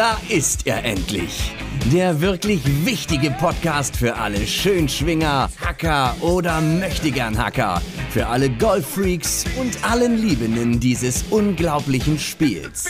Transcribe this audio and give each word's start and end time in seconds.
Da 0.00 0.16
ist 0.30 0.66
er 0.66 0.82
endlich. 0.82 1.52
Der 1.92 2.22
wirklich 2.22 2.62
wichtige 2.86 3.30
Podcast 3.32 3.94
für 3.94 4.16
alle 4.16 4.46
Schönschwinger, 4.46 5.50
Hacker 5.60 6.16
oder 6.22 6.62
Möchtegern 6.62 7.36
Hacker. 7.36 7.82
Für 8.08 8.26
alle 8.26 8.48
Golffreaks 8.48 9.44
und 9.60 9.76
allen 9.84 10.16
Liebenden 10.16 10.80
dieses 10.80 11.24
unglaublichen 11.28 12.18
Spiels. 12.18 12.86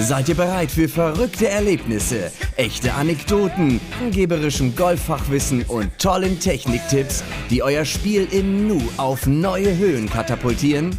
Seid 0.00 0.28
ihr 0.30 0.34
bereit 0.34 0.72
für 0.72 0.88
verrückte 0.88 1.48
Erlebnisse, 1.48 2.32
echte 2.56 2.92
Anekdoten, 2.94 3.80
angeberischem 4.00 4.74
Golffachwissen 4.74 5.62
und 5.62 5.96
tollen 6.00 6.40
Techniktipps, 6.40 7.22
die 7.50 7.62
euer 7.62 7.84
Spiel 7.84 8.26
im 8.32 8.66
Nu 8.66 8.82
auf 8.96 9.28
neue 9.28 9.78
Höhen 9.78 10.10
katapultieren? 10.10 10.90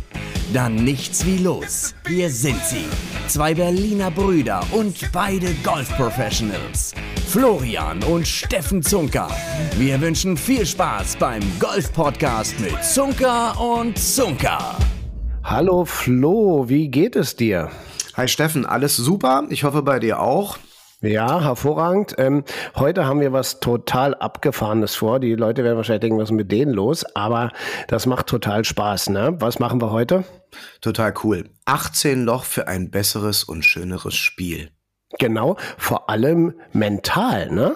Dann 0.53 0.75
nichts 0.75 1.23
wie 1.27 1.37
los. 1.37 1.93
Hier 2.07 2.27
sind 2.31 2.59
sie. 2.65 2.85
Zwei 3.27 3.53
Berliner 3.53 4.09
Brüder 4.09 4.61
und 4.71 5.11
beide 5.11 5.53
Golf-Professionals. 5.63 6.95
Florian 7.27 8.01
und 8.03 8.27
Steffen 8.27 8.81
Zunker. 8.81 9.27
Wir 9.77 10.01
wünschen 10.01 10.35
viel 10.35 10.65
Spaß 10.65 11.17
beim 11.17 11.43
Golf-Podcast 11.59 12.59
mit 12.59 12.83
Zunker 12.83 13.61
und 13.61 13.99
Zunker. 13.99 14.75
Hallo 15.43 15.85
Flo, 15.85 16.67
wie 16.67 16.89
geht 16.89 17.15
es 17.15 17.35
dir? 17.35 17.69
Hi 18.15 18.27
Steffen, 18.27 18.65
alles 18.65 18.95
super. 18.95 19.43
Ich 19.49 19.63
hoffe 19.63 19.83
bei 19.83 19.99
dir 19.99 20.19
auch. 20.19 20.57
Ja, 21.01 21.41
hervorragend. 21.41 22.15
Ähm, 22.17 22.43
heute 22.75 23.05
haben 23.05 23.21
wir 23.21 23.31
was 23.31 23.61
total 23.61 24.15
Abgefahrenes 24.15 24.95
vor. 24.95 25.21
Die 25.21 25.33
Leute 25.33 25.63
werden 25.63 25.77
wahrscheinlich 25.77 26.01
denken, 26.01 26.17
was 26.17 26.29
ist 26.29 26.35
mit 26.35 26.51
denen 26.51 26.73
los? 26.73 27.05
Aber 27.15 27.53
das 27.87 28.05
macht 28.05 28.27
total 28.27 28.65
Spaß. 28.65 29.09
Ne? 29.09 29.37
Was 29.39 29.59
machen 29.59 29.81
wir 29.81 29.91
heute? 29.91 30.25
Total 30.81 31.13
cool. 31.23 31.49
18 31.63 32.25
Loch 32.25 32.43
für 32.43 32.67
ein 32.67 32.91
besseres 32.91 33.45
und 33.45 33.63
schöneres 33.63 34.15
Spiel. 34.15 34.71
Genau, 35.17 35.55
vor 35.77 36.09
allem 36.09 36.53
mental, 36.73 37.49
ne? 37.49 37.75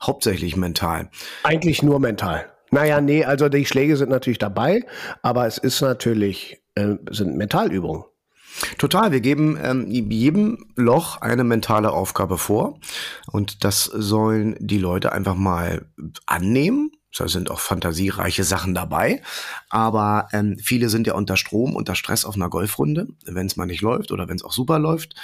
Hauptsächlich 0.00 0.56
mental. 0.56 1.10
Eigentlich 1.42 1.82
nur 1.82 1.98
mental. 1.98 2.46
Naja, 2.70 3.00
nee, 3.00 3.24
also 3.24 3.48
die 3.48 3.66
Schläge 3.66 3.96
sind 3.96 4.10
natürlich 4.10 4.38
dabei, 4.38 4.84
aber 5.22 5.46
es 5.46 5.58
ist 5.58 5.80
natürlich, 5.80 6.62
äh, 6.76 6.94
sind 7.10 7.36
Mentalübungen. 7.36 8.04
Total. 8.78 9.12
Wir 9.12 9.20
geben 9.20 9.58
ähm, 9.62 9.86
jedem 9.88 10.66
Loch 10.76 11.20
eine 11.20 11.44
mentale 11.44 11.92
Aufgabe 11.92 12.38
vor 12.38 12.78
und 13.30 13.64
das 13.64 13.84
sollen 13.84 14.56
die 14.58 14.78
Leute 14.78 15.12
einfach 15.12 15.34
mal 15.34 15.86
annehmen. 16.26 16.92
Da 17.16 17.26
sind 17.26 17.50
auch 17.50 17.58
fantasiereiche 17.58 18.44
Sachen 18.44 18.72
dabei, 18.72 19.20
aber 19.68 20.28
ähm, 20.32 20.56
viele 20.62 20.88
sind 20.88 21.08
ja 21.08 21.14
unter 21.14 21.36
Strom, 21.36 21.74
unter 21.74 21.96
Stress 21.96 22.24
auf 22.24 22.36
einer 22.36 22.48
Golfrunde, 22.48 23.08
wenn 23.24 23.46
es 23.46 23.56
mal 23.56 23.66
nicht 23.66 23.80
läuft 23.80 24.12
oder 24.12 24.28
wenn 24.28 24.36
es 24.36 24.44
auch 24.44 24.52
super 24.52 24.78
läuft. 24.78 25.14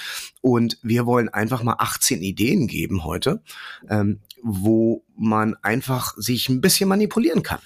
Und 0.41 0.77
wir 0.81 1.05
wollen 1.05 1.29
einfach 1.29 1.63
mal 1.63 1.75
18 1.79 2.21
Ideen 2.21 2.67
geben 2.67 3.05
heute, 3.05 3.41
ähm, 3.89 4.19
wo 4.43 5.05
man 5.15 5.55
einfach 5.61 6.13
sich 6.17 6.49
ein 6.49 6.59
bisschen 6.59 6.89
manipulieren 6.89 7.41
kann. 7.41 7.59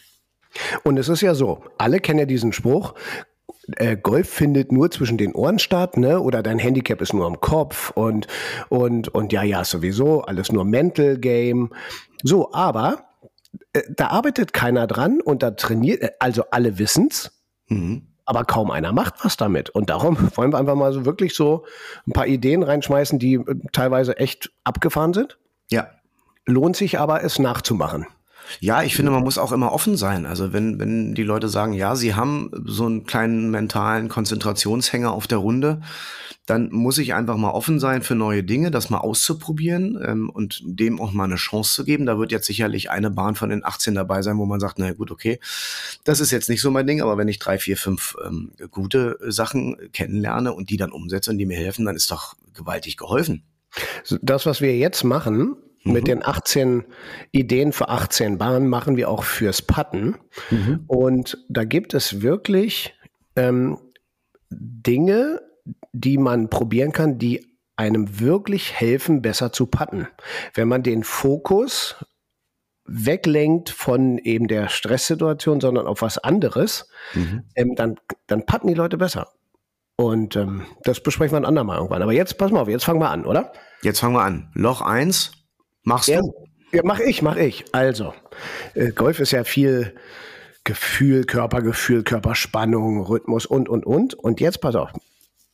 Und 0.83 0.97
es 0.97 1.09
ist 1.09 1.21
ja 1.21 1.33
so, 1.33 1.63
alle 1.77 1.99
kennen 1.99 2.19
ja 2.19 2.25
diesen 2.25 2.53
Spruch, 2.53 2.93
äh, 3.77 3.95
Golf 3.97 4.29
findet 4.29 4.71
nur 4.71 4.91
zwischen 4.91 5.17
den 5.17 5.33
Ohren 5.33 5.59
statt, 5.59 5.97
ne? 5.97 6.19
Oder 6.19 6.43
dein 6.43 6.59
Handicap 6.59 7.01
ist 7.01 7.13
nur 7.13 7.25
am 7.25 7.39
Kopf 7.39 7.91
und 7.91 8.27
und 8.69 9.09
und 9.09 9.31
ja, 9.33 9.43
ja, 9.43 9.63
sowieso 9.63 10.21
alles 10.21 10.51
nur 10.51 10.65
Mental 10.65 11.17
Game. 11.17 11.71
So, 12.23 12.51
aber 12.53 13.05
äh, 13.73 13.81
da 13.89 14.07
arbeitet 14.07 14.53
keiner 14.53 14.87
dran 14.87 15.21
und 15.21 15.43
da 15.43 15.51
trainiert, 15.51 16.01
äh, 16.01 16.11
also 16.19 16.43
alle 16.51 16.77
wissen's. 16.79 17.31
Mhm. 17.67 18.07
Aber 18.25 18.45
kaum 18.45 18.71
einer 18.71 18.93
macht 18.93 19.15
was 19.23 19.37
damit. 19.37 19.69
Und 19.69 19.89
darum 19.89 20.17
wollen 20.35 20.53
wir 20.53 20.57
einfach 20.57 20.75
mal 20.75 20.93
so 20.93 21.05
wirklich 21.05 21.35
so 21.35 21.65
ein 22.07 22.13
paar 22.13 22.27
Ideen 22.27 22.63
reinschmeißen, 22.63 23.19
die 23.19 23.35
äh, 23.35 23.55
teilweise 23.71 24.17
echt 24.17 24.51
abgefahren 24.63 25.13
sind. 25.13 25.37
Ja. 25.69 25.89
Lohnt 26.45 26.75
sich 26.75 26.99
aber, 26.99 27.23
es 27.23 27.39
nachzumachen. 27.39 28.07
Ja, 28.59 28.83
ich 28.83 28.95
finde, 28.95 29.11
man 29.11 29.23
muss 29.23 29.37
auch 29.37 29.51
immer 29.51 29.71
offen 29.71 29.97
sein. 29.97 30.25
Also 30.25 30.53
wenn, 30.53 30.79
wenn 30.79 31.13
die 31.13 31.23
Leute 31.23 31.47
sagen, 31.47 31.73
ja, 31.73 31.95
sie 31.95 32.15
haben 32.15 32.51
so 32.65 32.85
einen 32.85 33.05
kleinen 33.05 33.49
mentalen 33.49 34.09
Konzentrationshänger 34.09 35.11
auf 35.11 35.27
der 35.27 35.39
Runde, 35.39 35.81
dann 36.47 36.69
muss 36.71 36.97
ich 36.97 37.13
einfach 37.13 37.37
mal 37.37 37.51
offen 37.51 37.79
sein 37.79 38.01
für 38.01 38.15
neue 38.15 38.43
Dinge, 38.43 38.71
das 38.71 38.89
mal 38.89 38.97
auszuprobieren 38.97 39.97
ähm, 40.03 40.29
und 40.29 40.61
dem 40.65 40.99
auch 40.99 41.11
mal 41.11 41.25
eine 41.25 41.35
Chance 41.35 41.73
zu 41.75 41.83
geben. 41.85 42.05
Da 42.05 42.17
wird 42.17 42.31
jetzt 42.31 42.47
sicherlich 42.47 42.89
eine 42.89 43.11
Bahn 43.11 43.35
von 43.35 43.49
den 43.49 43.63
18 43.63 43.95
dabei 43.95 44.21
sein, 44.21 44.37
wo 44.37 44.45
man 44.45 44.59
sagt, 44.59 44.79
na 44.79 44.91
gut, 44.91 45.11
okay, 45.11 45.39
das 46.03 46.19
ist 46.19 46.31
jetzt 46.31 46.49
nicht 46.49 46.61
so 46.61 46.71
mein 46.71 46.87
Ding, 46.87 47.01
aber 47.01 47.17
wenn 47.17 47.27
ich 47.27 47.39
drei, 47.39 47.57
vier, 47.57 47.77
fünf 47.77 48.17
ähm, 48.25 48.51
gute 48.71 49.17
Sachen 49.27 49.77
kennenlerne 49.93 50.53
und 50.53 50.69
die 50.69 50.77
dann 50.77 50.91
umsetze 50.91 51.29
und 51.29 51.37
die 51.37 51.45
mir 51.45 51.57
helfen, 51.57 51.85
dann 51.85 51.95
ist 51.95 52.11
doch 52.11 52.35
gewaltig 52.53 52.97
geholfen. 52.97 53.43
Das, 54.21 54.45
was 54.45 54.61
wir 54.61 54.75
jetzt 54.77 55.03
machen, 55.03 55.55
Mhm. 55.83 55.93
Mit 55.93 56.07
den 56.07 56.25
18 56.25 56.85
Ideen 57.31 57.73
für 57.73 57.89
18 57.89 58.37
Bahnen 58.37 58.67
machen 58.67 58.97
wir 58.97 59.09
auch 59.09 59.23
fürs 59.23 59.61
Putten. 59.61 60.17
Mhm. 60.49 60.83
Und 60.87 61.37
da 61.49 61.63
gibt 61.63 61.93
es 61.93 62.21
wirklich 62.21 62.95
ähm, 63.35 63.77
Dinge, 64.49 65.41
die 65.93 66.17
man 66.17 66.49
probieren 66.49 66.91
kann, 66.91 67.17
die 67.17 67.51
einem 67.75 68.19
wirklich 68.19 68.73
helfen, 68.73 69.21
besser 69.21 69.51
zu 69.51 69.65
putten. 69.65 70.07
Wenn 70.53 70.67
man 70.67 70.83
den 70.83 71.03
Fokus 71.03 71.95
weglenkt 72.85 73.69
von 73.69 74.17
eben 74.17 74.47
der 74.47 74.69
Stresssituation, 74.69 75.61
sondern 75.61 75.87
auf 75.87 76.01
was 76.01 76.17
anderes, 76.17 76.89
mhm. 77.13 77.43
ähm, 77.55 77.75
dann, 77.75 77.95
dann 78.27 78.45
putten 78.45 78.67
die 78.67 78.73
Leute 78.73 78.97
besser. 78.97 79.29
Und 79.95 80.35
ähm, 80.35 80.65
das 80.83 81.01
besprechen 81.01 81.33
wir 81.33 81.37
ein 81.37 81.45
andermal 81.45 81.77
irgendwann. 81.77 82.01
Aber 82.01 82.13
jetzt, 82.13 82.37
pass 82.37 82.51
mal 82.51 82.61
auf, 82.61 82.67
jetzt 82.67 82.85
fangen 82.85 82.99
wir 82.99 83.09
an, 83.09 83.25
oder? 83.25 83.53
Jetzt 83.83 83.99
fangen 83.99 84.15
wir 84.15 84.23
an. 84.23 84.51
Loch 84.53 84.81
1, 84.81 85.31
Machst 85.83 86.09
ja, 86.09 86.19
du? 86.19 86.33
Ja, 86.71 86.81
mach 86.83 86.99
ich, 86.99 87.21
mach 87.21 87.35
ich. 87.35 87.65
Also, 87.73 88.13
äh, 88.75 88.91
Golf 88.91 89.19
ist 89.19 89.31
ja 89.31 89.43
viel 89.43 89.93
Gefühl, 90.63 91.25
Körpergefühl, 91.25 92.03
Körperspannung, 92.03 93.01
Rhythmus 93.01 93.45
und, 93.45 93.67
und, 93.67 93.85
und. 93.85 94.13
Und 94.13 94.39
jetzt 94.39 94.61
pass 94.61 94.75
auf. 94.75 94.91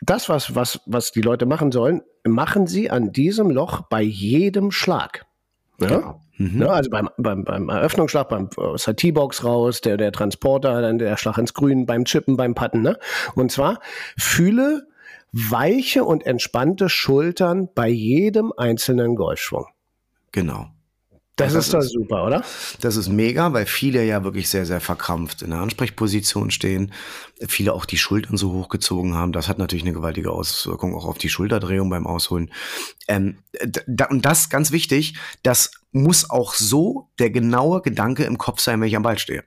Das, 0.02 0.30
was, 0.30 0.54
was, 0.54 0.80
was 0.86 1.12
die 1.12 1.22
Leute 1.22 1.46
machen 1.46 1.72
sollen, 1.72 2.02
machen 2.24 2.68
sie 2.68 2.92
an 2.92 3.12
diesem 3.12 3.50
Loch 3.50 3.82
bei 3.90 4.02
jedem 4.02 4.72
Schlag. 4.72 5.26
Ja? 5.80 5.88
Genau. 5.88 6.22
Mhm. 6.38 6.62
Ja, 6.62 6.68
also 6.68 6.90
beim, 6.92 7.10
beim, 7.18 7.44
beim 7.44 7.70
Eröffnungsschlag, 7.70 8.30
beim 8.30 8.50
aus 8.58 8.84
der 8.84 8.96
T-Box 8.96 9.44
raus, 9.44 9.82
der, 9.82 9.98
der 9.98 10.12
Transporter, 10.12 10.82
dann 10.82 11.00
der 11.00 11.18
Schlag 11.18 11.40
ins 11.40 11.54
Grün, 11.54 11.88
beim 11.88 12.06
Chippen, 12.06 12.38
beim 12.38 12.54
Putten. 12.54 12.84
Ne? 12.84 13.00
Und 13.34 13.52
zwar 13.52 13.80
fühle 14.18 14.88
weiche 15.32 16.04
und 16.04 16.26
entspannte 16.26 16.90
Schultern 16.90 17.70
bei 17.74 17.88
jedem 17.88 18.54
einzelnen 18.56 19.16
Golfschwung. 19.16 19.66
Genau. 20.32 20.68
Das, 21.38 21.54
das 21.54 21.68
ist 21.68 21.74
doch 21.76 21.82
super, 21.82 22.26
oder? 22.26 22.44
Das 22.82 22.96
ist 22.96 23.10
mega, 23.10 23.54
weil 23.54 23.68
viele 23.68 24.04
ja 24.04 24.24
wirklich 24.24 24.50
sehr, 24.50 24.66
sehr 24.66 24.82
verkrampft 24.82 25.44
in 25.44 25.52
der 25.52 25.60
Ansprechposition 25.60 26.50
stehen. 26.50 26.92
Viele 27.48 27.74
auch 27.74 27.86
die 27.86 28.00
Schultern 28.00 28.38
so 28.38 28.54
hochgezogen 28.54 29.14
haben. 29.14 29.34
Das 29.34 29.48
hat 29.48 29.60
natürlich 29.60 29.84
eine 29.84 29.94
gewaltige 29.94 30.32
Auswirkung 30.32 30.96
auch 30.96 31.06
auf 31.06 31.20
die 31.20 31.30
Schulterdrehung 31.30 31.92
beim 31.92 32.08
Ausholen. 32.08 32.52
Ähm, 33.08 33.38
da, 33.86 34.06
und 34.08 34.26
das 34.26 34.50
ganz 34.50 34.72
wichtig, 34.72 35.14
das 35.44 35.70
muss 35.92 36.28
auch 36.28 36.56
so 36.56 37.12
der 37.20 37.30
genaue 37.30 37.84
Gedanke 37.84 38.24
im 38.24 38.40
Kopf 38.40 38.60
sein, 38.60 38.82
wenn 38.82 38.88
ich 38.88 38.96
am 38.96 39.04
Ball 39.04 39.20
stehe. 39.20 39.44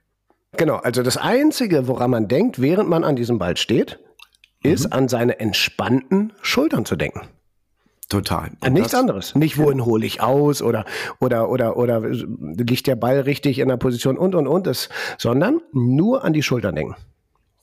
Genau, 0.56 0.76
also 0.76 1.02
das 1.02 1.16
Einzige, 1.16 1.88
woran 1.88 2.12
man 2.12 2.28
denkt, 2.28 2.60
während 2.60 2.88
man 2.88 3.02
an 3.02 3.16
diesem 3.16 3.38
Ball 3.38 3.56
steht, 3.56 3.98
ist 4.62 4.86
mhm. 4.86 4.92
an 4.92 5.08
seine 5.08 5.40
entspannten 5.40 6.34
Schultern 6.40 6.84
zu 6.84 6.94
denken. 6.94 7.28
Total. 8.10 8.50
Und 8.60 8.72
Nichts 8.72 8.92
anderes. 8.92 9.36
Nicht, 9.36 9.56
wohin 9.56 9.84
hole 9.84 10.04
ich 10.04 10.20
aus 10.20 10.62
oder, 10.62 10.84
oder, 11.20 11.48
oder, 11.48 11.76
oder 11.76 12.00
liegt 12.00 12.88
der 12.88 12.96
Ball 12.96 13.20
richtig 13.20 13.60
in 13.60 13.68
der 13.68 13.76
Position 13.76 14.18
und, 14.18 14.34
und, 14.34 14.48
und, 14.48 14.66
das, 14.66 14.88
sondern 15.16 15.60
nur 15.72 16.24
an 16.24 16.32
die 16.32 16.42
Schultern 16.42 16.74
denken. 16.74 16.96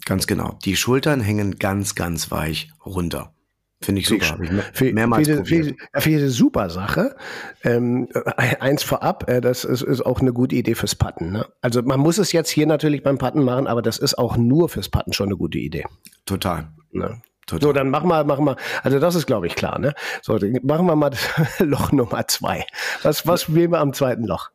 Ganz 0.05 0.25
genau. 0.25 0.57
Die 0.63 0.77
Schultern 0.77 1.19
hängen 1.19 1.59
ganz, 1.59 1.95
ganz 1.95 2.31
weich 2.31 2.71
runter. 2.85 3.33
Finde 3.81 3.99
ich 3.99 4.07
super. 4.07 4.39
Ich 4.73 4.94
mehrmals 4.94 5.27
für, 5.27 5.45
für, 5.45 5.75
für 5.97 6.09
diese 6.09 6.29
super 6.29 6.69
Sache. 6.69 7.17
Ähm, 7.63 8.07
eins 8.38 8.83
vorab, 8.83 9.29
äh, 9.29 9.41
das 9.41 9.65
ist, 9.65 9.81
ist 9.81 10.03
auch 10.03 10.21
eine 10.21 10.31
gute 10.31 10.55
Idee 10.55 10.75
fürs 10.75 10.95
Putten. 10.95 11.33
Ne? 11.33 11.45
Also 11.61 11.83
man 11.83 11.99
muss 11.99 12.17
es 12.17 12.31
jetzt 12.31 12.49
hier 12.49 12.65
natürlich 12.67 13.03
beim 13.03 13.17
Putten 13.17 13.44
machen, 13.44 13.67
aber 13.67 13.81
das 13.81 13.99
ist 13.99 14.17
auch 14.17 14.38
nur 14.38 14.69
fürs 14.69 14.88
Putten 14.88 15.11
schon 15.11 15.27
eine 15.27 15.38
gute 15.38 15.59
Idee. 15.59 15.83
Total. 16.25 16.69
Ne? 16.91 17.21
Total. 17.47 17.67
So, 17.69 17.73
dann 17.73 17.89
machen 17.89 18.09
wir, 18.09 18.23
machen 18.25 18.45
wir, 18.45 18.57
also 18.83 18.99
das 18.99 19.15
ist, 19.15 19.25
glaube 19.25 19.47
ich, 19.47 19.55
klar, 19.55 19.79
ne? 19.79 19.95
So, 20.21 20.38
machen 20.63 20.85
wir 20.85 20.95
mal 20.95 21.11
Loch 21.59 21.91
Nummer 21.91 22.27
zwei. 22.27 22.65
Was, 23.03 23.25
was 23.25 23.55
wählen 23.55 23.71
wir 23.71 23.79
am 23.79 23.94
zweiten 23.94 24.25
Loch? 24.25 24.51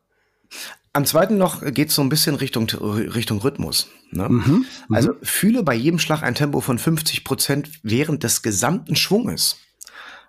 Am 0.93 1.07
zweiten 1.07 1.39
Loch 1.39 1.63
geht 1.65 1.89
es 1.89 1.95
so 1.95 2.03
ein 2.03 2.11
bisschen 2.11 2.35
Richtung, 2.35 2.69
Richtung 2.69 3.39
Rhythmus. 3.39 3.89
Ne? 4.11 4.29
Mhm, 4.29 4.67
mhm, 4.89 4.95
also 4.95 5.15
fühle 5.23 5.63
bei 5.63 5.75
jedem 5.75 5.99
Schlag 5.99 6.23
ein 6.23 6.35
Tempo 6.35 6.61
von 6.61 6.79
50 6.79 7.25
Prozent 7.25 7.71
während 7.83 8.23
des 8.25 8.43
gesamten 8.43 8.95
Schwunges. 8.95 9.57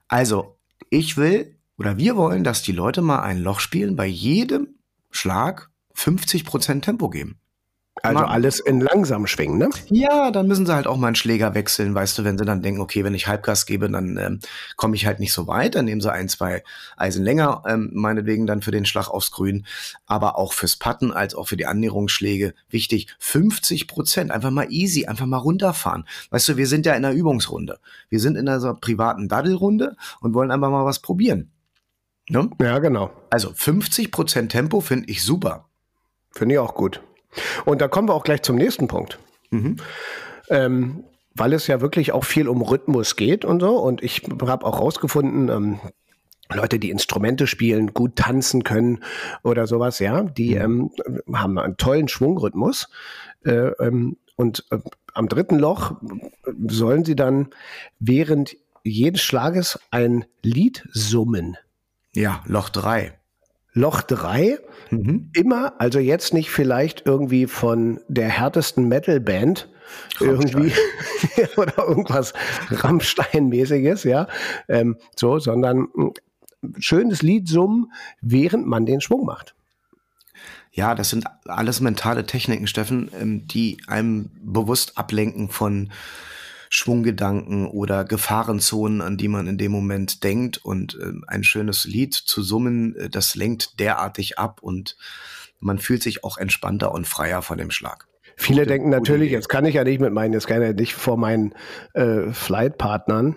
Also 0.07 0.57
ich 0.89 1.17
will 1.17 1.57
oder 1.77 1.97
wir 1.97 2.15
wollen, 2.15 2.45
dass 2.45 2.61
die 2.61 2.71
Leute 2.71 3.01
mal 3.01 3.19
ein 3.19 3.39
Loch 3.39 3.59
spielen, 3.59 3.97
bei 3.97 4.05
jedem 4.05 4.75
Schlag 5.11 5.69
50 5.95 6.45
Prozent 6.45 6.85
Tempo 6.85 7.09
geben. 7.09 7.39
Also 8.01 8.19
mal, 8.19 8.25
alles 8.25 8.59
in 8.59 8.81
langsam 8.81 9.27
schwingen, 9.27 9.59
ne? 9.59 9.69
Ja, 9.89 10.31
dann 10.31 10.47
müssen 10.47 10.65
sie 10.65 10.73
halt 10.73 10.87
auch 10.87 10.97
mal 10.97 11.07
einen 11.07 11.15
Schläger 11.15 11.53
wechseln, 11.53 11.93
weißt 11.93 12.17
du, 12.17 12.23
wenn 12.23 12.39
sie 12.39 12.43
dann 12.45 12.63
denken, 12.63 12.81
okay, 12.81 13.03
wenn 13.03 13.13
ich 13.13 13.27
Halbgas 13.27 13.67
gebe, 13.67 13.89
dann 13.89 14.17
ähm, 14.17 14.39
komme 14.77 14.95
ich 14.95 15.05
halt 15.05 15.19
nicht 15.19 15.31
so 15.31 15.45
weit, 15.45 15.75
dann 15.75 15.85
nehmen 15.85 16.01
sie 16.01 16.11
ein, 16.11 16.27
zwei 16.27 16.63
Eisen 16.97 17.23
länger, 17.23 17.61
ähm, 17.67 17.91
meinetwegen 17.93 18.47
dann 18.47 18.63
für 18.63 18.71
den 18.71 18.85
Schlag 18.85 19.09
aufs 19.09 19.31
Grün, 19.31 19.67
aber 20.07 20.39
auch 20.39 20.53
fürs 20.53 20.75
Patten 20.75 21.11
als 21.11 21.35
auch 21.35 21.47
für 21.47 21.55
die 21.55 21.67
Annäherungsschläge 21.67 22.55
wichtig, 22.67 23.07
50 23.19 23.87
Prozent, 23.87 24.31
einfach 24.31 24.51
mal 24.51 24.71
easy, 24.71 25.05
einfach 25.05 25.27
mal 25.27 25.37
runterfahren. 25.37 26.05
Weißt 26.31 26.49
du, 26.49 26.57
wir 26.57 26.67
sind 26.67 26.87
ja 26.87 26.93
in 26.95 27.05
einer 27.05 27.13
Übungsrunde. 27.13 27.79
Wir 28.09 28.19
sind 28.19 28.37
in 28.37 28.49
einer 28.49 28.73
privaten 28.73 29.27
Daddelrunde 29.27 29.95
und 30.19 30.33
wollen 30.33 30.49
einfach 30.49 30.71
mal 30.71 30.85
was 30.85 30.99
probieren. 30.99 31.51
Ne? 32.27 32.49
Ja, 32.59 32.79
genau. 32.79 33.11
Also 33.29 33.51
50 33.53 34.11
Prozent 34.11 34.51
Tempo 34.51 34.81
finde 34.81 35.09
ich 35.09 35.23
super. 35.23 35.69
Finde 36.31 36.55
ich 36.55 36.59
auch 36.59 36.73
gut. 36.73 37.01
Und 37.65 37.81
da 37.81 37.87
kommen 37.87 38.07
wir 38.07 38.13
auch 38.13 38.23
gleich 38.23 38.41
zum 38.41 38.55
nächsten 38.55 38.87
Punkt. 38.87 39.19
Mhm. 39.51 39.77
Ähm, 40.49 41.03
weil 41.35 41.53
es 41.53 41.67
ja 41.67 41.81
wirklich 41.81 42.11
auch 42.11 42.25
viel 42.25 42.47
um 42.47 42.61
Rhythmus 42.61 43.15
geht 43.15 43.43
und 43.43 43.59
so. 43.59 43.77
Und 43.77 44.03
ich 44.03 44.23
habe 44.41 44.65
auch 44.65 44.79
rausgefunden, 44.79 45.49
ähm, 45.49 45.79
Leute, 46.51 46.77
die 46.77 46.91
Instrumente 46.91 47.47
spielen, 47.47 47.93
gut 47.93 48.17
tanzen 48.17 48.63
können 48.63 49.03
oder 49.43 49.65
sowas, 49.65 49.99
ja, 49.99 50.23
die 50.23 50.55
mhm. 50.55 50.91
ähm, 51.07 51.35
haben 51.35 51.57
einen 51.57 51.77
tollen 51.77 52.07
Schwungrhythmus. 52.07 52.89
Äh, 53.45 53.71
ähm, 53.79 54.17
und 54.35 54.65
äh, 54.71 54.77
am 55.13 55.27
dritten 55.27 55.59
Loch 55.59 55.95
sollen 56.67 57.05
sie 57.05 57.15
dann 57.15 57.49
während 57.99 58.55
jedes 58.83 59.21
Schlages 59.21 59.79
ein 59.91 60.25
Lied 60.41 60.87
summen. 60.91 61.57
Ja, 62.15 62.43
Loch 62.45 62.69
drei. 62.69 63.13
Loch 63.73 64.01
3 64.01 64.59
mhm. 64.91 65.29
immer, 65.33 65.73
also 65.79 65.99
jetzt 65.99 66.33
nicht 66.33 66.49
vielleicht 66.51 67.05
irgendwie 67.05 67.47
von 67.47 67.99
der 68.07 68.29
härtesten 68.29 68.87
Metal-Band 68.87 69.69
irgendwie 70.19 70.71
oder 71.57 71.87
irgendwas 71.87 72.33
Rammstein-mäßiges, 72.69 74.03
ja, 74.03 74.27
ähm, 74.67 74.97
so, 75.15 75.39
sondern 75.39 75.87
ein 76.63 76.75
schönes 76.79 77.21
Lied 77.21 77.47
summen, 77.47 77.91
während 78.21 78.67
man 78.67 78.85
den 78.85 79.01
Schwung 79.01 79.25
macht. 79.25 79.55
Ja, 80.71 80.95
das 80.95 81.09
sind 81.11 81.25
alles 81.45 81.81
mentale 81.81 82.25
Techniken, 82.25 82.65
Steffen, 82.65 83.11
ähm, 83.19 83.47
die 83.47 83.77
einem 83.87 84.31
bewusst 84.41 84.97
ablenken 84.97 85.49
von 85.49 85.91
Schwunggedanken 86.75 87.67
oder 87.67 88.03
Gefahrenzonen, 88.03 89.01
an 89.01 89.17
die 89.17 89.27
man 89.27 89.47
in 89.47 89.57
dem 89.57 89.71
Moment 89.71 90.23
denkt. 90.23 90.57
Und 90.57 90.97
äh, 90.99 91.13
ein 91.27 91.43
schönes 91.43 91.85
Lied 91.85 92.13
zu 92.13 92.41
summen, 92.41 92.95
äh, 92.95 93.09
das 93.09 93.35
lenkt 93.35 93.79
derartig 93.79 94.39
ab 94.39 94.61
und 94.61 94.97
man 95.59 95.79
fühlt 95.79 96.03
sich 96.03 96.23
auch 96.23 96.37
entspannter 96.37 96.91
und 96.91 97.07
freier 97.07 97.41
von 97.41 97.57
dem 97.57 97.71
Schlag. 97.71 98.07
Viele 98.35 98.61
Gute, 98.61 98.69
denken 98.69 98.89
natürlich, 98.89 99.31
jetzt 99.31 99.49
kann 99.49 99.65
ich 99.65 99.75
ja 99.75 99.83
nicht 99.83 100.01
mit 100.01 100.11
meinen, 100.11 100.33
jetzt 100.33 100.47
kann 100.47 100.61
ich 100.61 100.67
ja 100.67 100.73
nicht 100.73 100.95
vor 100.95 101.17
meinen 101.17 101.53
äh, 101.93 102.31
Flight-Partnern 102.31 103.35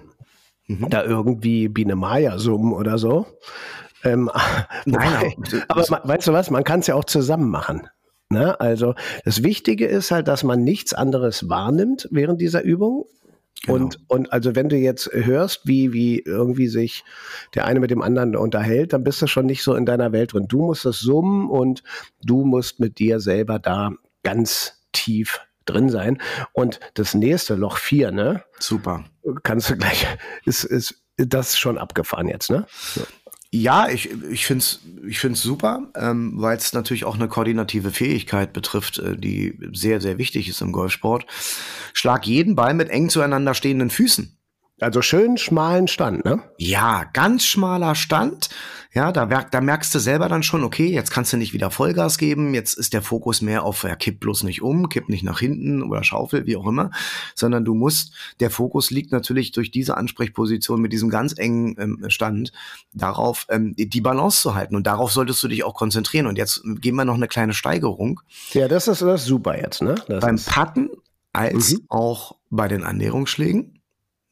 mhm. 0.66 0.88
da 0.88 1.04
irgendwie 1.04 1.68
Biene 1.68 1.94
Maya 1.94 2.38
summen 2.38 2.72
oder 2.72 2.96
so. 2.96 3.26
Ähm, 4.02 4.30
Nein, 4.86 5.34
aber, 5.68 5.84
aber 5.88 6.08
weißt 6.08 6.28
du 6.28 6.32
was, 6.32 6.50
man 6.50 6.64
kann 6.64 6.80
es 6.80 6.86
ja 6.86 6.94
auch 6.94 7.04
zusammen 7.04 7.50
machen. 7.50 7.88
Ne? 8.30 8.58
Also 8.58 8.94
das 9.24 9.42
Wichtige 9.42 9.86
ist 9.86 10.10
halt, 10.10 10.26
dass 10.26 10.42
man 10.42 10.64
nichts 10.64 10.94
anderes 10.94 11.48
wahrnimmt 11.50 12.08
während 12.10 12.40
dieser 12.40 12.62
Übung 12.62 13.04
Genau. 13.66 13.84
Und, 13.84 13.98
und 14.08 14.32
also 14.32 14.54
wenn 14.54 14.68
du 14.68 14.76
jetzt 14.76 15.10
hörst, 15.12 15.66
wie, 15.66 15.92
wie 15.92 16.20
irgendwie 16.20 16.68
sich 16.68 17.04
der 17.54 17.66
eine 17.66 17.80
mit 17.80 17.90
dem 17.90 18.02
anderen 18.02 18.36
unterhält, 18.36 18.92
dann 18.92 19.04
bist 19.04 19.20
du 19.22 19.26
schon 19.26 19.46
nicht 19.46 19.62
so 19.62 19.74
in 19.74 19.86
deiner 19.86 20.12
Welt 20.12 20.32
drin. 20.32 20.46
Du 20.48 20.62
musst 20.62 20.84
das 20.84 21.00
summen 21.00 21.50
und 21.50 21.82
du 22.22 22.44
musst 22.44 22.80
mit 22.80 22.98
dir 22.98 23.20
selber 23.20 23.58
da 23.58 23.92
ganz 24.22 24.82
tief 24.92 25.40
drin 25.66 25.88
sein. 25.88 26.22
Und 26.52 26.80
das 26.94 27.14
nächste 27.14 27.54
Loch 27.54 27.78
4, 27.78 28.12
ne? 28.12 28.44
Super. 28.58 29.04
Kannst 29.42 29.70
du 29.70 29.76
gleich, 29.76 30.06
ist, 30.44 30.64
ist 30.64 31.02
das 31.16 31.58
schon 31.58 31.78
abgefahren 31.78 32.28
jetzt, 32.28 32.50
ne? 32.50 32.66
So. 32.94 33.02
Ja, 33.62 33.88
ich, 33.88 34.10
ich 34.30 34.46
finde 34.46 34.62
es 34.62 34.80
ich 35.06 35.20
find's 35.20 35.40
super, 35.40 35.88
ähm, 35.94 36.32
weil 36.36 36.56
es 36.56 36.72
natürlich 36.72 37.04
auch 37.04 37.14
eine 37.14 37.28
koordinative 37.28 37.90
Fähigkeit 37.90 38.52
betrifft, 38.52 38.98
äh, 38.98 39.16
die 39.16 39.56
sehr, 39.72 40.00
sehr 40.00 40.18
wichtig 40.18 40.48
ist 40.48 40.60
im 40.60 40.72
Golfsport. 40.72 41.26
Schlag 41.92 42.26
jeden 42.26 42.56
Ball 42.56 42.74
mit 42.74 42.90
eng 42.90 43.08
zueinander 43.08 43.54
stehenden 43.54 43.90
Füßen. 43.90 44.35
Also 44.78 45.00
schön 45.00 45.38
schmalen 45.38 45.88
Stand, 45.88 46.26
ne? 46.26 46.42
Ja, 46.58 47.04
ganz 47.14 47.46
schmaler 47.46 47.94
Stand. 47.94 48.50
Ja, 48.92 49.10
da, 49.10 49.24
da 49.26 49.60
merkst 49.60 49.94
du 49.94 49.98
selber 49.98 50.28
dann 50.28 50.42
schon, 50.42 50.64
okay, 50.64 50.86
jetzt 50.86 51.10
kannst 51.10 51.32
du 51.32 51.38
nicht 51.38 51.54
wieder 51.54 51.70
Vollgas 51.70 52.18
geben, 52.18 52.52
jetzt 52.52 52.74
ist 52.74 52.92
der 52.92 53.00
Fokus 53.02 53.40
mehr 53.40 53.62
auf, 53.62 53.84
ja, 53.84 53.94
kipp 53.96 54.20
bloß 54.20 54.42
nicht 54.42 54.62
um, 54.62 54.88
kipp 54.90 55.08
nicht 55.08 55.22
nach 55.22 55.38
hinten 55.38 55.82
oder 55.82 56.04
schaufel, 56.04 56.46
wie 56.46 56.56
auch 56.56 56.66
immer, 56.66 56.90
sondern 57.34 57.64
du 57.64 57.74
musst, 57.74 58.12
der 58.40 58.50
Fokus 58.50 58.90
liegt 58.90 59.12
natürlich 59.12 59.52
durch 59.52 59.70
diese 59.70 59.96
Ansprechposition 59.96 60.80
mit 60.80 60.92
diesem 60.92 61.08
ganz 61.08 61.38
engen 61.38 61.76
ähm, 61.78 62.04
Stand 62.08 62.52
darauf, 62.92 63.46
ähm, 63.50 63.74
die 63.76 64.00
Balance 64.00 64.42
zu 64.42 64.54
halten 64.54 64.76
und 64.76 64.86
darauf 64.86 65.10
solltest 65.10 65.42
du 65.42 65.48
dich 65.48 65.64
auch 65.64 65.74
konzentrieren. 65.74 66.26
Und 66.26 66.36
jetzt 66.36 66.62
geben 66.80 66.96
wir 66.96 67.04
noch 67.06 67.14
eine 67.14 67.28
kleine 67.28 67.54
Steigerung. 67.54 68.20
Ja, 68.52 68.68
das 68.68 68.88
ist, 68.88 69.00
das 69.02 69.22
ist 69.22 69.26
super 69.26 69.58
jetzt, 69.58 69.80
ne? 69.80 69.94
Das 70.06 70.20
Beim 70.20 70.36
Patten 70.38 70.90
als 71.32 71.72
mhm. 71.72 71.84
auch 71.88 72.36
bei 72.50 72.68
den 72.68 72.82
Annäherungsschlägen 72.82 73.75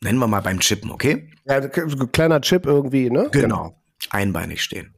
Nennen 0.05 0.19
wir 0.19 0.27
mal 0.27 0.43
beim 0.43 0.61
Chippen, 0.61 0.91
okay? 0.91 1.31
Ja, 1.47 1.67
kleiner 1.67 2.43
Chip 2.43 2.67
irgendwie, 2.67 3.09
ne? 3.09 3.31
Genau. 3.33 3.81
Einbeinig 4.11 4.63
stehen. 4.63 4.95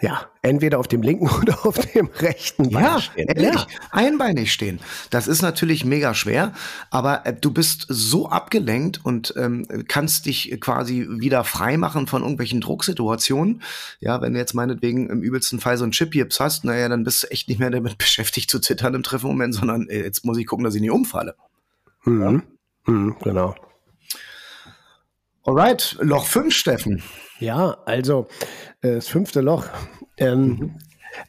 Ja, 0.00 0.26
entweder 0.42 0.80
auf 0.80 0.88
dem 0.88 1.02
linken 1.02 1.28
oder 1.42 1.64
auf 1.64 1.78
dem 1.78 2.08
rechten 2.18 2.70
Bein 2.70 2.84
ja, 2.84 3.00
stehen. 3.00 3.28
Ehrlich, 3.28 3.60
ja, 3.60 3.66
einbeinig 3.92 4.52
stehen. 4.52 4.80
Das 5.10 5.28
ist 5.28 5.40
natürlich 5.40 5.84
mega 5.84 6.14
schwer, 6.14 6.52
aber 6.90 7.26
äh, 7.26 7.32
du 7.32 7.52
bist 7.52 7.86
so 7.88 8.28
abgelenkt 8.28 9.04
und 9.04 9.34
ähm, 9.36 9.66
kannst 9.86 10.26
dich 10.26 10.60
quasi 10.60 11.06
wieder 11.08 11.44
frei 11.44 11.76
machen 11.76 12.08
von 12.08 12.22
irgendwelchen 12.22 12.60
Drucksituationen. 12.60 13.62
Ja, 14.00 14.20
wenn 14.20 14.32
du 14.32 14.40
jetzt 14.40 14.54
meinetwegen 14.54 15.10
im 15.10 15.22
übelsten 15.22 15.60
Fall 15.60 15.76
so 15.76 15.84
einen 15.84 15.92
Chip-Jips 15.92 16.40
hast, 16.40 16.64
naja, 16.64 16.88
dann 16.88 17.04
bist 17.04 17.22
du 17.22 17.30
echt 17.30 17.48
nicht 17.48 17.60
mehr 17.60 17.70
damit 17.70 17.98
beschäftigt 17.98 18.50
zu 18.50 18.58
zittern 18.58 18.94
im 18.94 19.04
Treffmoment, 19.04 19.54
sondern 19.54 19.88
äh, 19.88 20.02
jetzt 20.02 20.24
muss 20.24 20.38
ich 20.38 20.46
gucken, 20.48 20.64
dass 20.64 20.74
ich 20.74 20.80
nicht 20.80 20.90
umfalle. 20.90 21.36
Mhm. 22.04 22.42
Mhm, 22.86 23.16
genau. 23.22 23.54
Alright, 25.48 25.96
Loch 26.02 26.26
5, 26.26 26.54
Steffen. 26.54 27.02
Ja, 27.38 27.78
also 27.86 28.26
äh, 28.82 28.96
das 28.96 29.08
fünfte 29.08 29.40
Loch. 29.40 29.64
Ähm, 30.18 30.44
mhm. 30.44 30.78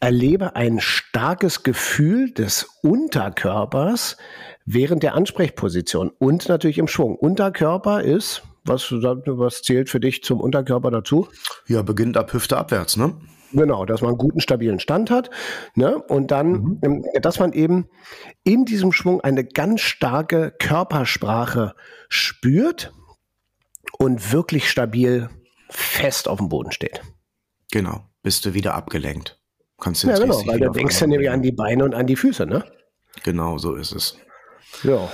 Erlebe 0.01 0.57
ein 0.57 0.81
starkes 0.81 1.63
Gefühl 1.63 2.29
des 2.31 2.67
Unterkörpers 2.83 4.17
während 4.65 5.03
der 5.03 5.15
Ansprechposition 5.15 6.11
und 6.19 6.49
natürlich 6.49 6.79
im 6.79 6.89
Schwung. 6.89 7.15
Unterkörper 7.15 8.01
ist, 8.01 8.43
was, 8.65 8.91
was 8.91 9.61
zählt 9.61 9.89
für 9.89 10.01
dich 10.01 10.21
zum 10.21 10.41
Unterkörper 10.41 10.91
dazu? 10.91 11.29
Ja, 11.67 11.81
beginnt 11.81 12.17
ab 12.17 12.33
Hüfte 12.33 12.57
abwärts, 12.57 12.97
ne? 12.97 13.15
Genau, 13.53 13.85
dass 13.85 14.01
man 14.01 14.09
einen 14.09 14.17
guten, 14.17 14.41
stabilen 14.41 14.81
Stand 14.81 15.11
hat. 15.11 15.29
Ne? 15.75 15.97
Und 15.97 16.31
dann, 16.31 16.51
mhm. 16.51 16.79
Ähm, 16.81 17.05
dass 17.21 17.39
man 17.39 17.53
eben 17.53 17.87
in 18.43 18.65
diesem 18.65 18.91
Schwung 18.91 19.21
eine 19.21 19.45
ganz 19.45 19.79
starke 19.79 20.53
Körpersprache 20.59 21.73
spürt 22.09 22.91
und 23.97 24.31
wirklich 24.31 24.69
stabil 24.69 25.29
fest 25.69 26.27
auf 26.27 26.39
dem 26.39 26.49
Boden 26.49 26.71
steht. 26.71 27.01
Genau, 27.71 28.05
bist 28.23 28.45
du 28.45 28.53
wieder 28.53 28.73
abgelenkt. 28.73 29.39
Kannst 29.79 30.03
du 30.03 30.07
ja, 30.07 30.17
genau, 30.17 30.45
weil 30.45 30.59
du 30.59 30.71
denkst 30.71 30.99
ja 30.99 31.07
nämlich 31.07 31.29
an 31.29 31.41
die 31.41 31.51
Beine 31.51 31.85
und 31.85 31.93
an 31.93 32.07
die 32.07 32.15
Füße, 32.15 32.45
ne? 32.45 32.65
Genau, 33.23 33.57
so 33.57 33.75
ist 33.75 33.93
es. 33.93 34.17
Ja. 34.83 35.09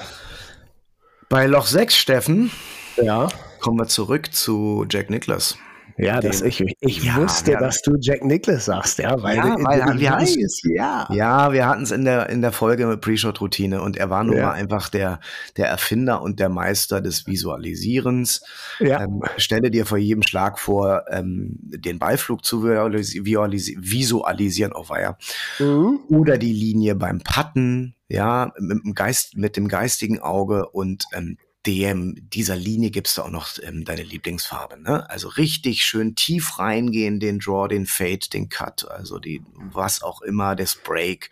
Bei 1.29 1.45
Loch 1.45 1.65
6, 1.65 1.95
Steffen, 1.95 2.51
ja. 2.98 3.27
kommen 3.60 3.79
wir 3.79 3.88
zurück 3.88 4.34
zu 4.34 4.86
Jack 4.89 5.10
Nicklaus. 5.10 5.57
Ja, 5.97 6.19
das, 6.19 6.41
ich, 6.41 6.61
ich 6.81 7.03
ja, 7.03 7.15
wusste, 7.15 7.53
ja. 7.53 7.59
dass 7.59 7.81
du 7.81 7.95
Jack 7.99 8.25
Nicholas 8.25 8.65
sagst, 8.65 8.99
ja, 8.99 9.21
weil, 9.23 9.37
ja, 9.37 9.55
weil 9.59 9.97
wir 9.97 10.11
hatten 10.11 10.47
ja. 10.73 11.07
ja, 11.09 11.53
wir 11.53 11.67
hatten 11.67 11.83
es 11.83 11.91
in 11.91 12.03
der, 12.03 12.29
in 12.29 12.41
der 12.41 12.51
Folge 12.51 12.85
mit 12.85 12.99
Pre-Shot-Routine 12.99 13.81
und 13.81 13.95
er 13.95 14.09
war 14.09 14.25
nun 14.25 14.41
mal 14.41 14.51
einfach 14.51 14.89
der, 14.89 15.21
der 15.55 15.67
Erfinder 15.67 16.21
und 16.21 16.41
der 16.41 16.49
Meister 16.49 16.99
des 16.99 17.27
Visualisierens. 17.27 18.43
Ja. 18.79 19.03
Ähm, 19.03 19.21
stelle 19.37 19.71
dir 19.71 19.85
vor 19.85 19.97
jedem 19.97 20.23
Schlag 20.23 20.59
vor, 20.59 21.05
ähm, 21.09 21.59
den 21.61 21.97
Ballflug 21.97 22.43
zu 22.43 22.63
visualisieren, 22.63 24.73
auch 24.73 24.89
war 24.89 25.01
ja. 25.01 25.17
Mhm. 25.59 26.01
Oder 26.09 26.37
die 26.37 26.51
Linie 26.51 26.95
beim 26.95 27.19
Patten, 27.19 27.95
ja, 28.09 28.51
mit 28.59 28.83
dem 28.83 28.93
Geist, 28.93 29.37
mit 29.37 29.55
dem 29.55 29.69
geistigen 29.69 30.19
Auge 30.19 30.67
und 30.69 31.05
ähm, 31.13 31.37
dem, 31.65 32.15
dieser 32.29 32.55
Linie 32.55 32.91
gibst 32.91 33.17
du 33.17 33.24
auch 33.24 33.29
noch 33.29 33.50
ähm, 33.62 33.86
deine 33.86 34.03
Lieblingsfarbe. 34.03 34.79
Ne? 34.79 35.10
Also 35.10 35.27
richtig 35.29 35.84
schön 35.84 36.15
tief 36.15 36.60
reingehen, 36.60 37.19
den 37.19 37.39
Draw, 37.39 37.67
den 37.67 37.86
Fade, 37.86 38.29
den 38.31 38.50
Cut, 38.50 38.89
also 38.89 39.19
die, 39.19 39.43
was 39.53 40.01
auch 40.01 40.22
immer, 40.22 40.55
das 40.55 40.75
Break, 40.75 41.29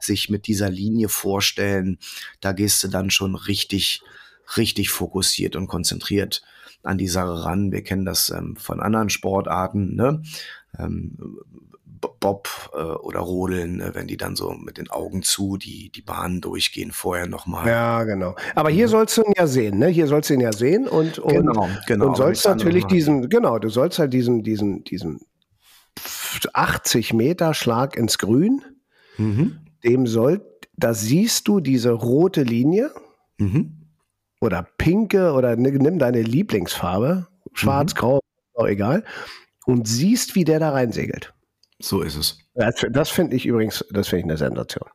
sich 0.00 0.28
mit 0.28 0.46
dieser 0.46 0.70
Linie 0.70 1.08
vorstellen. 1.08 1.98
Da 2.40 2.52
gehst 2.52 2.82
du 2.82 2.88
dann 2.88 3.10
schon 3.10 3.34
richtig, 3.34 4.02
richtig 4.56 4.90
fokussiert 4.90 5.56
und 5.56 5.68
konzentriert 5.68 6.42
an 6.82 6.98
die 6.98 7.08
Sache 7.08 7.44
ran. 7.44 7.72
Wir 7.72 7.82
kennen 7.82 8.04
das 8.04 8.30
ähm, 8.30 8.56
von 8.56 8.80
anderen 8.80 9.10
Sportarten. 9.10 9.94
Ne? 9.94 10.22
Ähm, 10.78 11.16
Bob 12.00 12.48
äh, 12.74 12.78
oder 12.78 13.20
Rodeln, 13.20 13.80
äh, 13.80 13.94
wenn 13.94 14.06
die 14.06 14.16
dann 14.16 14.36
so 14.36 14.52
mit 14.52 14.78
den 14.78 14.90
Augen 14.90 15.22
zu 15.22 15.56
die, 15.56 15.90
die 15.90 16.02
Bahnen 16.02 16.40
durchgehen, 16.40 16.92
vorher 16.92 17.26
nochmal. 17.26 17.66
Ja, 17.66 18.04
genau. 18.04 18.36
Aber 18.54 18.70
hier 18.70 18.88
sollst 18.88 19.16
du 19.16 19.22
ihn 19.22 19.32
ja 19.36 19.46
sehen, 19.46 19.78
ne? 19.78 19.88
Hier 19.88 20.06
sollst 20.06 20.30
du 20.30 20.34
ihn 20.34 20.40
ja 20.40 20.52
sehen 20.52 20.88
und, 20.88 21.18
und, 21.18 21.32
genau, 21.32 21.68
genau, 21.86 22.06
und 22.06 22.16
sollst 22.16 22.46
natürlich 22.46 22.84
diesen, 22.84 23.28
genau, 23.28 23.58
du 23.58 23.68
sollst 23.68 23.98
halt 23.98 24.12
diesen, 24.12 24.42
diesen, 24.42 24.84
diesen 24.84 25.20
80 26.52 27.12
Meter 27.14 27.54
Schlag 27.54 27.96
ins 27.96 28.18
Grün, 28.18 28.62
mhm. 29.16 29.58
dem 29.84 30.06
soll, 30.06 30.42
da 30.76 30.94
siehst 30.94 31.48
du 31.48 31.60
diese 31.60 31.92
rote 31.92 32.42
Linie 32.42 32.90
mhm. 33.38 33.86
oder 34.40 34.66
pinke 34.76 35.32
oder 35.32 35.56
nimm 35.56 35.98
deine 35.98 36.22
Lieblingsfarbe, 36.22 37.28
schwarz, 37.52 37.94
mhm. 37.94 37.98
grau, 37.98 38.20
egal, 38.66 39.04
und 39.64 39.88
siehst, 39.88 40.34
wie 40.34 40.44
der 40.44 40.60
da 40.60 40.70
reinsegelt. 40.70 41.34
So 41.78 42.00
ist 42.02 42.16
es. 42.16 42.38
Das, 42.54 42.86
das 42.90 43.10
finde 43.10 43.36
ich 43.36 43.46
übrigens, 43.46 43.84
das 43.90 44.08
finde 44.08 44.20
ich 44.20 44.24
eine 44.24 44.36
Sensation. 44.36 44.88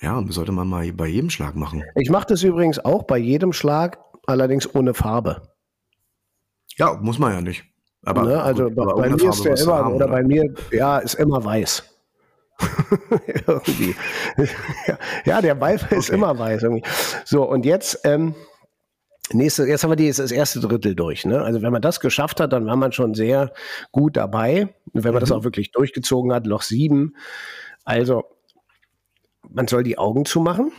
Ja, 0.00 0.22
sollte 0.28 0.52
man 0.52 0.68
mal 0.68 0.90
bei 0.92 1.08
jedem 1.08 1.28
Schlag 1.28 1.54
machen. 1.56 1.84
Ich 1.94 2.08
mache 2.08 2.26
das 2.28 2.42
übrigens 2.42 2.78
auch 2.78 3.02
bei 3.02 3.18
jedem 3.18 3.52
Schlag, 3.52 3.98
allerdings 4.26 4.74
ohne 4.74 4.94
Farbe. 4.94 5.42
Ja, 6.76 6.94
muss 6.94 7.18
man 7.18 7.32
ja 7.32 7.40
nicht. 7.40 7.64
Aber 8.02 8.22
ne, 8.22 8.42
also 8.42 8.70
gut, 8.70 8.76
bei, 8.76 8.84
bei 8.84 9.10
mir 9.10 9.18
Farbe 9.18 9.28
ist 9.28 9.44
der 9.44 9.60
immer, 9.60 9.74
haben, 9.74 9.94
oder, 9.94 10.06
oder 10.06 10.08
bei 10.08 10.22
mir, 10.22 10.54
ja, 10.70 10.98
ist 10.98 11.14
immer 11.14 11.44
weiß. 11.44 11.84
irgendwie. 13.46 13.94
ja, 15.24 15.42
der 15.42 15.54
Ball 15.54 15.76
okay. 15.76 15.96
ist 15.96 16.08
immer 16.10 16.38
weiß. 16.38 16.62
Irgendwie. 16.62 16.84
So, 17.24 17.42
und 17.42 17.66
jetzt, 17.66 18.00
ähm, 18.04 18.34
nächste, 19.32 19.66
jetzt 19.66 19.82
haben 19.82 19.90
wir 19.90 19.96
die, 19.96 20.08
das 20.08 20.32
erste 20.32 20.60
Drittel 20.60 20.94
durch. 20.94 21.24
Ne? 21.24 21.42
Also 21.42 21.62
wenn 21.62 21.72
man 21.72 21.82
das 21.82 22.00
geschafft 22.00 22.40
hat, 22.40 22.52
dann 22.52 22.66
war 22.66 22.76
man 22.76 22.92
schon 22.92 23.14
sehr 23.14 23.52
gut 23.92 24.16
dabei. 24.16 24.74
Und 24.92 25.04
wenn 25.04 25.12
man 25.12 25.20
mhm. 25.20 25.20
das 25.20 25.32
auch 25.32 25.44
wirklich 25.44 25.72
durchgezogen 25.72 26.32
hat, 26.32 26.46
Loch 26.46 26.62
sieben. 26.62 27.14
Also, 27.84 28.24
man 29.48 29.68
soll 29.68 29.82
die 29.82 29.98
Augen 29.98 30.24
zumachen. 30.24 30.72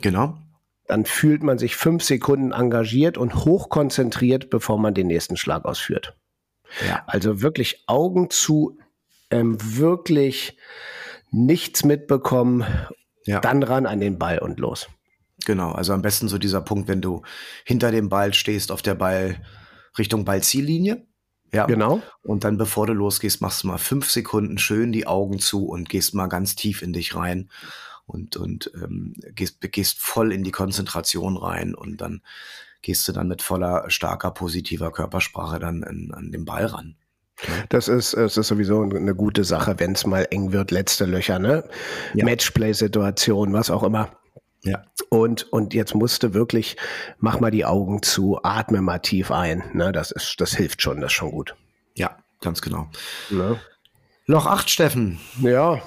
Genau. 0.00 0.36
Dann 0.86 1.04
fühlt 1.04 1.42
man 1.42 1.58
sich 1.58 1.76
fünf 1.76 2.02
Sekunden 2.02 2.52
engagiert 2.52 3.16
und 3.16 3.34
hochkonzentriert, 3.44 4.50
bevor 4.50 4.78
man 4.78 4.92
den 4.92 5.06
nächsten 5.06 5.36
Schlag 5.36 5.64
ausführt. 5.64 6.16
Ja. 6.86 7.04
Also 7.06 7.40
wirklich 7.40 7.84
Augen 7.86 8.30
zu, 8.30 8.78
ähm, 9.30 9.56
wirklich 9.60 10.58
nichts 11.30 11.84
mitbekommen, 11.84 12.64
ja. 13.24 13.40
dann 13.40 13.62
ran 13.62 13.86
an 13.86 14.00
den 14.00 14.18
Ball 14.18 14.38
und 14.38 14.58
los. 14.58 14.88
Genau, 15.44 15.72
also 15.72 15.92
am 15.92 16.02
besten 16.02 16.28
so 16.28 16.38
dieser 16.38 16.60
Punkt, 16.60 16.88
wenn 16.88 17.00
du 17.00 17.22
hinter 17.64 17.90
dem 17.90 18.08
Ball 18.08 18.34
stehst, 18.34 18.72
auf 18.72 18.82
der 18.82 18.94
Ball 18.94 19.42
Richtung 19.98 20.24
Ballziellinie. 20.24 21.06
Ja, 21.52 21.66
genau. 21.66 22.02
Und 22.22 22.42
dann, 22.42 22.58
bevor 22.58 22.86
du 22.86 22.92
losgehst, 22.92 23.40
machst 23.40 23.62
du 23.62 23.68
mal 23.68 23.78
fünf 23.78 24.10
Sekunden 24.10 24.58
schön 24.58 24.90
die 24.90 25.06
Augen 25.06 25.38
zu 25.38 25.66
und 25.66 25.88
gehst 25.88 26.14
mal 26.14 26.26
ganz 26.26 26.56
tief 26.56 26.82
in 26.82 26.92
dich 26.92 27.14
rein 27.14 27.48
und, 28.06 28.36
und 28.36 28.72
ähm, 28.74 29.14
gehst, 29.34 29.60
gehst 29.60 30.00
voll 30.00 30.32
in 30.32 30.42
die 30.42 30.50
Konzentration 30.50 31.36
rein 31.36 31.74
und 31.74 32.00
dann 32.00 32.22
gehst 32.82 33.06
du 33.06 33.12
dann 33.12 33.28
mit 33.28 33.40
voller 33.40 33.88
starker 33.88 34.32
positiver 34.32 34.90
Körpersprache 34.90 35.58
dann 35.58 35.82
in, 35.82 36.12
an 36.12 36.32
den 36.32 36.44
Ball 36.44 36.66
ran. 36.66 36.96
Das 37.68 37.88
ist, 37.88 38.14
es 38.14 38.36
ist 38.36 38.48
sowieso 38.48 38.82
eine 38.82 39.14
gute 39.14 39.44
Sache, 39.44 39.78
wenn 39.78 39.92
es 39.92 40.06
mal 40.06 40.26
eng 40.30 40.52
wird, 40.52 40.70
letzte 40.70 41.04
Löcher, 41.04 41.38
ne? 41.38 41.64
Ja. 42.14 42.24
Matchplay-Situation, 42.24 43.52
was 43.52 43.70
auch 43.70 43.82
immer. 43.82 44.10
Ja. 44.64 44.82
Und, 45.10 45.52
und 45.52 45.74
jetzt 45.74 45.94
musste 45.94 46.34
wirklich, 46.34 46.76
mach 47.18 47.38
mal 47.38 47.50
die 47.50 47.64
Augen 47.64 48.02
zu, 48.02 48.40
atme 48.42 48.80
mal 48.80 48.98
tief 48.98 49.30
ein. 49.30 49.62
Ne? 49.74 49.92
Das 49.92 50.10
ist, 50.10 50.40
das 50.40 50.54
hilft 50.54 50.82
schon, 50.82 51.00
das 51.00 51.12
ist 51.12 51.16
schon 51.16 51.30
gut. 51.30 51.54
Ja, 51.94 52.18
ganz 52.40 52.62
genau. 52.62 52.88
Ne? 53.30 53.60
Loch 54.26 54.46
8, 54.46 54.70
Steffen. 54.70 55.20
Ja. 55.40 55.82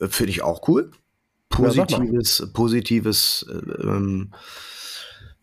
Finde 0.00 0.30
ich 0.30 0.42
auch 0.42 0.68
cool. 0.68 0.92
Positives, 1.48 2.38
ja, 2.38 2.46
positives 2.52 3.46
äh, 3.48 3.82
ähm, 3.82 4.32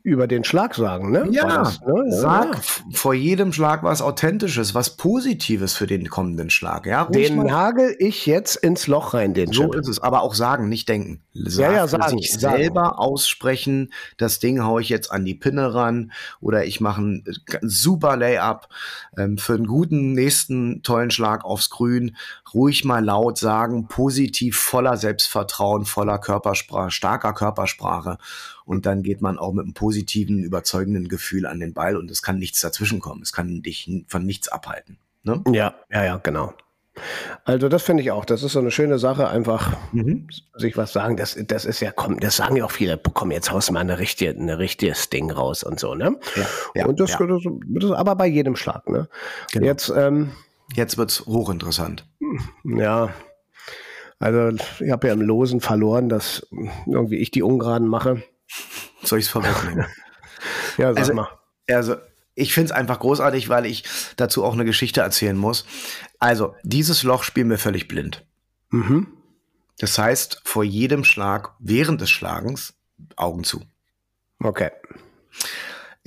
über 0.06 0.28
den 0.28 0.44
Schlag 0.44 0.76
sagen, 0.76 1.10
ne? 1.10 1.28
Ja, 1.32 1.48
das, 1.48 1.82
ne? 1.82 2.04
sag 2.10 2.64
vor 2.94 3.16
jedem 3.16 3.52
Schlag 3.52 3.82
was 3.82 4.04
Authentisches, 4.04 4.76
was 4.76 4.98
Positives 4.98 5.74
für 5.74 5.88
den 5.88 6.10
kommenden 6.10 6.52
Schlag. 6.52 6.86
Ja, 6.86 7.06
den 7.06 7.38
mal. 7.38 7.46
nagel 7.46 7.96
ich 7.98 8.28
jetzt 8.28 8.56
ins 8.56 8.86
Loch 8.86 9.16
rein, 9.16 9.34
den 9.34 9.52
So 9.52 9.64
Chip. 9.64 9.76
ist 9.76 9.88
es, 9.88 10.00
aber 10.00 10.22
auch 10.22 10.36
sagen, 10.36 10.70
nicht 10.70 10.88
denken. 10.88 11.24
Sag, 11.34 11.64
ja, 11.64 11.72
ja, 11.72 11.88
sagen. 11.88 12.20
Sich 12.20 12.34
sagen. 12.34 12.58
selber 12.58 13.00
aussprechen, 13.00 13.92
das 14.18 14.38
Ding 14.38 14.64
haue 14.64 14.80
ich 14.80 14.90
jetzt 14.90 15.12
an 15.12 15.26
die 15.26 15.34
Pinne 15.34 15.74
ran 15.74 16.12
oder 16.40 16.66
ich 16.66 16.80
mache 16.80 17.02
ein 17.02 17.24
super 17.64 18.16
Layup 18.16 18.70
ähm, 19.18 19.40
für 19.40 19.56
einen 19.56 19.66
guten 19.66 20.14
nächsten 20.14 20.84
tollen 20.84 21.10
Schlag 21.10 21.44
aufs 21.44 21.72
Grün. 21.72 22.16
Ruhig 22.54 22.86
mal 22.86 23.04
laut 23.04 23.40
sagen, 23.40 23.88
positiv, 23.88 24.56
voller 24.56 24.98
Selbstvertrauen, 24.98 25.86
voller 25.86 26.20
Körpersprache, 26.20 26.92
starker 26.92 27.34
Körpersprache 27.34 28.20
und 28.66 28.86
dann 28.86 29.04
geht 29.04 29.22
man 29.22 29.38
auch 29.38 29.54
mit 29.54 29.64
einem 29.64 29.74
positiven, 29.74 30.44
überzeugenden 30.44 31.08
Gefühl 31.08 31.46
an 31.46 31.60
den 31.60 31.74
Ball 31.74 31.96
und 31.96 32.10
es 32.12 32.22
kann 32.22 32.40
nichts 32.40 32.60
dazwischenkommen. 32.62 33.22
Es 33.22 33.32
kann 33.32 33.62
dich 33.62 33.90
von 34.08 34.26
nichts 34.26 34.48
abhalten. 34.48 34.98
Ne? 35.24 35.44
Ja, 35.52 35.76
ja, 35.92 36.04
ja, 36.04 36.18
genau. 36.18 36.54
Also 37.44 37.68
das 37.68 37.84
finde 37.84 38.04
ich 38.04 38.12
auch. 38.12 38.26
Das 38.26 38.42
ist 38.42 38.54
so 38.54 38.60
eine 38.60 38.72
schöne 38.72 39.00
Sache, 39.00 39.28
einfach 39.28 39.76
mhm. 39.92 40.28
sich 40.56 40.78
was 40.78 40.94
sagen. 40.94 41.18
Das, 41.18 41.38
das 41.48 41.66
ist 41.66 41.82
ja, 41.82 41.92
komm, 41.92 42.20
das 42.20 42.38
sagen 42.38 42.56
ja 42.56 42.66
auch 42.66 42.72
viele, 42.72 42.98
komm, 42.98 43.32
jetzt 43.32 43.52
haust 43.52 43.72
mal 43.72 43.82
eine 43.82 44.00
richtige, 44.00 44.32
eine 44.32 44.60
richtiges 44.60 45.10
Ding 45.10 45.30
raus 45.30 45.64
und 45.64 45.80
so, 45.80 45.94
ne? 45.94 46.18
Ja, 46.36 46.46
ja, 46.76 46.86
und 46.86 47.00
das, 47.00 47.12
ja. 47.12 47.26
das, 47.26 47.44
das, 47.68 47.92
aber 47.92 48.16
bei 48.16 48.28
jedem 48.28 48.56
Schlag, 48.56 48.90
ne? 48.90 49.10
Genau. 49.52 49.66
Jetzt, 49.66 49.92
ähm, 49.96 50.32
jetzt 50.74 50.98
wird's 50.98 51.26
hochinteressant. 51.26 52.06
Ja. 52.64 53.10
Also 54.20 54.58
ich 54.80 54.92
habe 54.92 55.08
ja 55.08 55.14
im 55.14 55.22
Losen 55.22 55.60
verloren, 55.60 56.08
dass 56.08 56.48
irgendwie 56.86 57.18
ich 57.18 57.32
die 57.32 57.44
Ungeraden 57.44 57.88
mache. 57.88 58.24
Soll 59.04 59.20
ich 59.20 59.26
es 59.26 59.32
vorwegnehmen? 59.32 59.86
ja, 60.78 60.94
sag 60.94 60.98
also, 60.98 61.14
mal. 61.14 61.30
Also, 61.70 61.96
ich 62.36 62.54
finde 62.54 62.72
es 62.72 62.72
einfach 62.72 63.00
großartig, 63.00 63.50
weil 63.50 63.66
ich 63.66 63.86
dazu 64.18 64.44
auch 64.44 64.54
eine 64.54 64.66
Geschichte 64.66 65.02
erzählen 65.02 65.38
muss. 65.38 65.66
Also, 66.20 66.56
dieses 66.64 67.04
Loch 67.04 67.24
spielen 67.24 67.50
wir 67.50 67.58
völlig 67.58 67.88
blind. 67.88 68.26
Mhm. 68.70 69.08
Das 69.78 69.98
heißt, 69.98 70.42
vor 70.44 70.64
jedem 70.64 71.04
Schlag, 71.04 71.54
während 71.60 72.02
des 72.02 72.10
Schlagens, 72.10 72.74
Augen 73.16 73.44
zu. 73.44 73.62
Okay. 74.40 74.72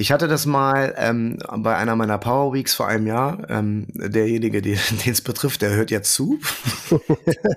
Ich 0.00 0.12
hatte 0.12 0.28
das 0.28 0.46
mal 0.46 0.94
ähm, 0.96 1.38
bei 1.56 1.74
einer 1.74 1.96
meiner 1.96 2.18
Power 2.18 2.54
Weeks 2.54 2.72
vor 2.72 2.86
einem 2.86 3.08
Jahr. 3.08 3.50
Ähm, 3.50 3.88
derjenige, 3.88 4.62
den 4.62 4.78
es 5.04 5.20
betrifft, 5.22 5.60
der 5.60 5.70
hört 5.70 5.90
jetzt 5.90 6.14
zu. 6.14 6.38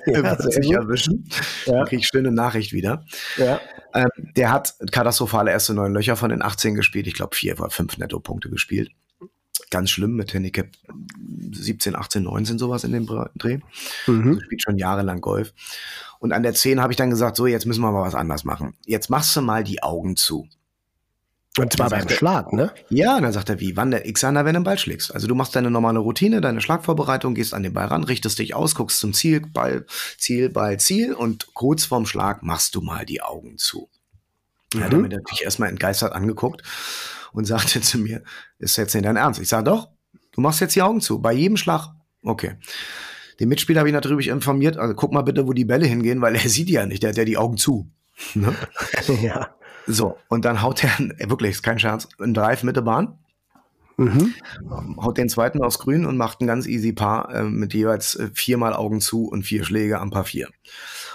ja, 0.07 0.23
wird 0.23 0.51
sich 0.51 0.71
erwischen. 0.71 1.29
Ja. 1.67 1.85
Kriege 1.85 2.01
ich 2.01 2.07
schöne 2.07 2.31
Nachricht 2.31 2.73
wieder. 2.73 3.05
Ja. 3.37 3.61
Ähm, 3.93 4.09
der 4.35 4.51
hat 4.51 4.73
katastrophale 4.91 5.51
erste 5.51 5.75
neun 5.75 5.93
Löcher 5.93 6.15
von 6.15 6.31
den 6.31 6.41
18 6.41 6.73
gespielt. 6.73 7.05
Ich 7.05 7.13
glaube, 7.13 7.35
vier 7.35 7.59
oder 7.59 7.69
fünf 7.69 7.99
Netto-Punkte 7.99 8.49
gespielt. 8.49 8.89
Ganz 9.69 9.91
schlimm 9.91 10.15
mit 10.15 10.33
Handicap 10.33 10.67
17, 11.51 11.95
18, 11.95 12.23
19 12.23 12.57
sowas 12.57 12.83
in 12.83 12.91
dem 12.91 13.05
Dreh. 13.05 13.59
Mhm. 14.07 14.29
Also 14.29 14.41
spielt 14.41 14.63
schon 14.63 14.79
jahrelang 14.79 15.21
Golf. 15.21 15.53
Und 16.17 16.33
an 16.33 16.41
der 16.41 16.55
10 16.55 16.81
habe 16.81 16.91
ich 16.91 16.97
dann 16.97 17.11
gesagt, 17.11 17.37
so, 17.37 17.45
jetzt 17.45 17.67
müssen 17.67 17.81
wir 17.81 17.91
mal 17.91 18.01
was 18.01 18.15
anders 18.15 18.45
machen. 18.45 18.73
Jetzt 18.87 19.11
machst 19.11 19.35
du 19.35 19.41
mal 19.41 19.63
die 19.63 19.83
Augen 19.83 20.15
zu. 20.15 20.47
Und 21.57 21.73
zwar 21.73 21.89
beim 21.89 22.07
Schlag, 22.07 22.53
ne? 22.53 22.71
Ja, 22.89 23.19
dann 23.19 23.33
sagt 23.33 23.49
er, 23.49 23.59
wie, 23.59 23.75
wann 23.75 23.91
der 23.91 24.07
X-Einer, 24.07 24.45
wenn 24.45 24.53
du 24.53 24.61
den 24.61 24.63
Ball 24.63 24.79
schlägst. 24.79 25.13
Also 25.13 25.27
du 25.27 25.35
machst 25.35 25.53
deine 25.53 25.69
normale 25.69 25.99
Routine, 25.99 26.39
deine 26.39 26.61
Schlagvorbereitung, 26.61 27.35
gehst 27.35 27.53
an 27.53 27.63
den 27.63 27.73
Ball 27.73 27.87
ran, 27.87 28.05
richtest 28.05 28.39
dich 28.39 28.55
aus, 28.55 28.73
guckst 28.73 28.99
zum 28.99 29.13
Ziel, 29.13 29.41
Ball, 29.41 29.85
Ziel, 30.17 30.49
Ball, 30.49 30.79
Ziel 30.79 31.13
und 31.13 31.53
kurz 31.53 31.83
vorm 31.83 32.05
Schlag 32.05 32.41
machst 32.41 32.75
du 32.75 32.81
mal 32.81 33.05
die 33.05 33.21
Augen 33.21 33.57
zu. 33.57 33.89
Mhm. 34.73 34.79
Er 34.79 34.85
hat 34.85 34.93
mir 34.93 35.09
natürlich 35.09 35.43
erstmal 35.43 35.67
entgeistert 35.67 36.13
angeguckt 36.13 36.63
und 37.33 37.43
sagte 37.45 37.81
zu 37.81 37.97
mir, 37.97 38.23
ist 38.59 38.77
jetzt 38.77 38.93
nicht 38.93 39.05
dein 39.05 39.17
Ernst? 39.17 39.41
Ich 39.41 39.49
sage, 39.49 39.65
doch, 39.65 39.89
du 40.31 40.39
machst 40.39 40.61
jetzt 40.61 40.75
die 40.75 40.81
Augen 40.81 41.01
zu, 41.01 41.19
bei 41.19 41.33
jedem 41.33 41.57
Schlag. 41.57 41.89
Okay. 42.23 42.55
Den 43.41 43.49
Mitspieler 43.49 43.79
habe 43.79 43.89
ich 43.89 43.93
natürlich 43.93 44.29
informiert, 44.29 44.77
also 44.77 44.93
guck 44.93 45.11
mal 45.11 45.23
bitte, 45.23 45.47
wo 45.47 45.53
die 45.53 45.65
Bälle 45.65 45.85
hingehen, 45.85 46.21
weil 46.21 46.35
er 46.35 46.47
sieht 46.47 46.69
die 46.69 46.73
ja 46.73 46.85
nicht, 46.85 47.03
der 47.03 47.09
hat 47.09 47.17
ja 47.17 47.25
die 47.25 47.37
Augen 47.37 47.57
zu. 47.57 47.91
Ne? 48.35 48.55
ja. 49.21 49.55
So, 49.87 50.17
und 50.27 50.45
dann 50.45 50.61
haut 50.61 50.83
er, 50.83 50.91
wirklich, 51.29 51.51
ist 51.51 51.63
kein 51.63 51.79
Scherz, 51.79 52.07
einen 52.19 52.33
Drive 52.33 52.63
Mitte 52.63 52.81
Bahn. 52.81 53.17
Mhm. 53.97 54.33
Haut 54.99 55.17
den 55.17 55.29
zweiten 55.29 55.61
aufs 55.61 55.77
Grün 55.77 56.05
und 56.05 56.17
macht 56.17 56.41
ein 56.41 56.47
ganz 56.47 56.65
easy 56.65 56.91
Paar 56.91 57.33
äh, 57.33 57.43
mit 57.43 57.73
jeweils 57.73 58.15
äh, 58.15 58.29
viermal 58.33 58.73
Augen 58.73 58.99
zu 58.99 59.27
und 59.27 59.43
vier 59.43 59.63
Schläge 59.63 59.99
am 59.99 60.09
Paar 60.09 60.23
vier. 60.23 60.49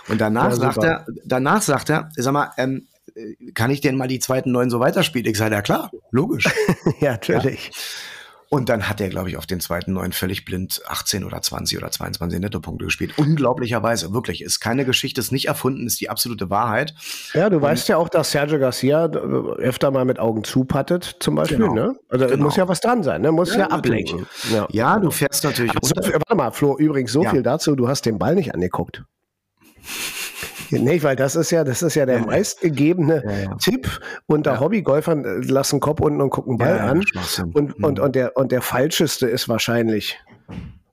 Und 0.08 0.20
danach 0.20 0.50
ja, 0.50 0.56
sagt 0.56 0.84
er, 0.84 1.06
danach 1.24 1.62
sagt 1.62 1.90
er, 1.90 2.10
sag 2.16 2.32
mal, 2.32 2.52
ähm, 2.56 2.86
kann 3.54 3.70
ich 3.70 3.80
denn 3.80 3.96
mal 3.96 4.08
die 4.08 4.18
zweiten 4.18 4.52
neun 4.52 4.70
so 4.70 4.78
weiterspielen? 4.78 5.30
Ich 5.30 5.38
sage, 5.38 5.54
ja 5.54 5.62
klar, 5.62 5.90
logisch. 6.10 6.48
ja, 7.00 7.12
natürlich. 7.12 7.66
Ja. 7.66 7.72
Und 8.48 8.68
dann 8.68 8.88
hat 8.88 9.00
er, 9.00 9.08
glaube 9.08 9.28
ich, 9.28 9.36
auf 9.36 9.46
den 9.46 9.60
zweiten 9.60 9.92
neun 9.92 10.12
völlig 10.12 10.44
blind 10.44 10.80
18 10.86 11.24
oder 11.24 11.42
20 11.42 11.78
oder 11.78 11.90
22 11.90 12.38
Nettopunkte 12.38 12.84
gespielt. 12.84 13.18
Unglaublicherweise, 13.18 14.12
wirklich. 14.12 14.42
Ist 14.42 14.60
keine 14.60 14.84
Geschichte, 14.84 15.20
ist 15.20 15.32
nicht 15.32 15.48
erfunden, 15.48 15.86
ist 15.86 16.00
die 16.00 16.08
absolute 16.08 16.48
Wahrheit. 16.48 16.94
Ja, 17.34 17.50
du 17.50 17.56
und, 17.56 17.62
weißt 17.62 17.88
ja 17.88 17.96
auch, 17.96 18.08
dass 18.08 18.30
Sergio 18.30 18.58
Garcia 18.58 19.06
äh, 19.06 19.16
öfter 19.16 19.90
mal 19.90 20.04
mit 20.04 20.20
Augen 20.20 20.44
zupattet, 20.44 21.16
zum 21.18 21.34
Beispiel. 21.34 21.58
Genau, 21.58 21.74
ne? 21.74 21.96
Also 22.08 22.26
genau. 22.26 22.44
muss 22.44 22.56
ja 22.56 22.68
was 22.68 22.80
dran 22.80 23.02
sein, 23.02 23.22
ne? 23.22 23.32
muss 23.32 23.52
ja, 23.52 23.60
ja 23.60 23.66
ablenken. 23.70 24.26
Ja. 24.52 24.68
ja. 24.70 24.98
du 24.98 25.10
fährst 25.10 25.42
natürlich. 25.42 25.72
Also, 25.74 25.94
warte 25.96 26.34
mal, 26.36 26.52
Flo, 26.52 26.78
übrigens 26.78 27.12
so 27.12 27.24
viel 27.24 27.42
dazu, 27.42 27.74
du 27.74 27.88
hast 27.88 28.06
den 28.06 28.18
Ball 28.18 28.36
nicht 28.36 28.54
angeguckt. 28.54 29.02
Nee, 30.70 31.02
weil 31.02 31.16
das 31.16 31.36
ist 31.36 31.50
ja, 31.50 31.64
das 31.64 31.82
ist 31.82 31.94
ja 31.94 32.06
der 32.06 32.18
ja, 32.18 32.26
meistgegebene 32.26 33.22
ja, 33.24 33.38
ja. 33.50 33.54
Tipp 33.56 33.88
unter 34.26 34.60
Hobbygolfern, 34.60 35.24
äh, 35.24 35.46
lassen 35.46 35.80
Kopf 35.80 36.00
unten 36.00 36.20
und 36.20 36.30
gucken 36.30 36.58
Ball 36.58 36.78
an. 36.78 37.04
Und, 37.52 37.78
mhm. 37.78 37.84
und, 37.84 38.00
und, 38.00 38.16
der, 38.16 38.36
und 38.36 38.52
der 38.52 38.62
falscheste 38.62 39.26
ist 39.26 39.48
wahrscheinlich, 39.48 40.18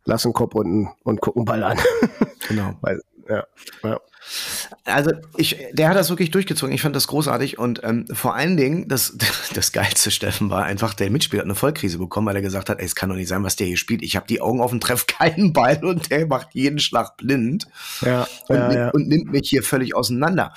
lassen 0.05 0.33
Kopf 0.33 0.55
unten 0.55 0.89
und 1.03 1.21
gucken 1.21 1.45
Ball 1.45 1.63
an. 1.63 1.77
Genau. 2.47 2.73
weil, 2.81 3.01
ja, 3.29 3.43
ja. 3.83 3.99
Also 4.85 5.11
ich, 5.37 5.57
der 5.73 5.89
hat 5.89 5.95
das 5.95 6.09
wirklich 6.09 6.31
durchgezogen. 6.31 6.73
Ich 6.73 6.81
fand 6.81 6.95
das 6.95 7.07
großartig 7.07 7.57
und 7.57 7.81
ähm, 7.83 8.05
vor 8.11 8.35
allen 8.35 8.57
Dingen 8.57 8.87
das, 8.87 9.17
das 9.53 9.71
geilste 9.71 10.11
Steffen 10.11 10.49
war 10.49 10.63
einfach, 10.63 10.93
der 10.93 11.09
Mitspieler 11.09 11.41
hat 11.41 11.45
eine 11.45 11.55
Vollkrise 11.55 11.97
bekommen, 11.97 12.27
weil 12.27 12.35
er 12.35 12.41
gesagt 12.41 12.69
hat, 12.69 12.79
ey, 12.79 12.85
es 12.85 12.95
kann 12.95 13.09
doch 13.09 13.15
nicht 13.15 13.27
sein, 13.27 13.43
was 13.43 13.55
der 13.55 13.67
hier 13.67 13.77
spielt. 13.77 14.01
Ich 14.01 14.15
habe 14.15 14.27
die 14.27 14.41
Augen 14.41 14.61
offen, 14.61 14.79
treff 14.79 15.07
keinen 15.07 15.53
Ball 15.53 15.83
und 15.83 16.11
der 16.11 16.27
macht 16.27 16.49
jeden 16.53 16.79
Schlag 16.79 17.17
blind 17.17 17.67
ja, 18.01 18.27
und, 18.47 18.57
ja, 18.57 18.73
ja. 18.73 18.89
und 18.89 19.07
nimmt 19.07 19.31
mich 19.31 19.49
hier 19.49 19.63
völlig 19.63 19.95
auseinander. 19.95 20.53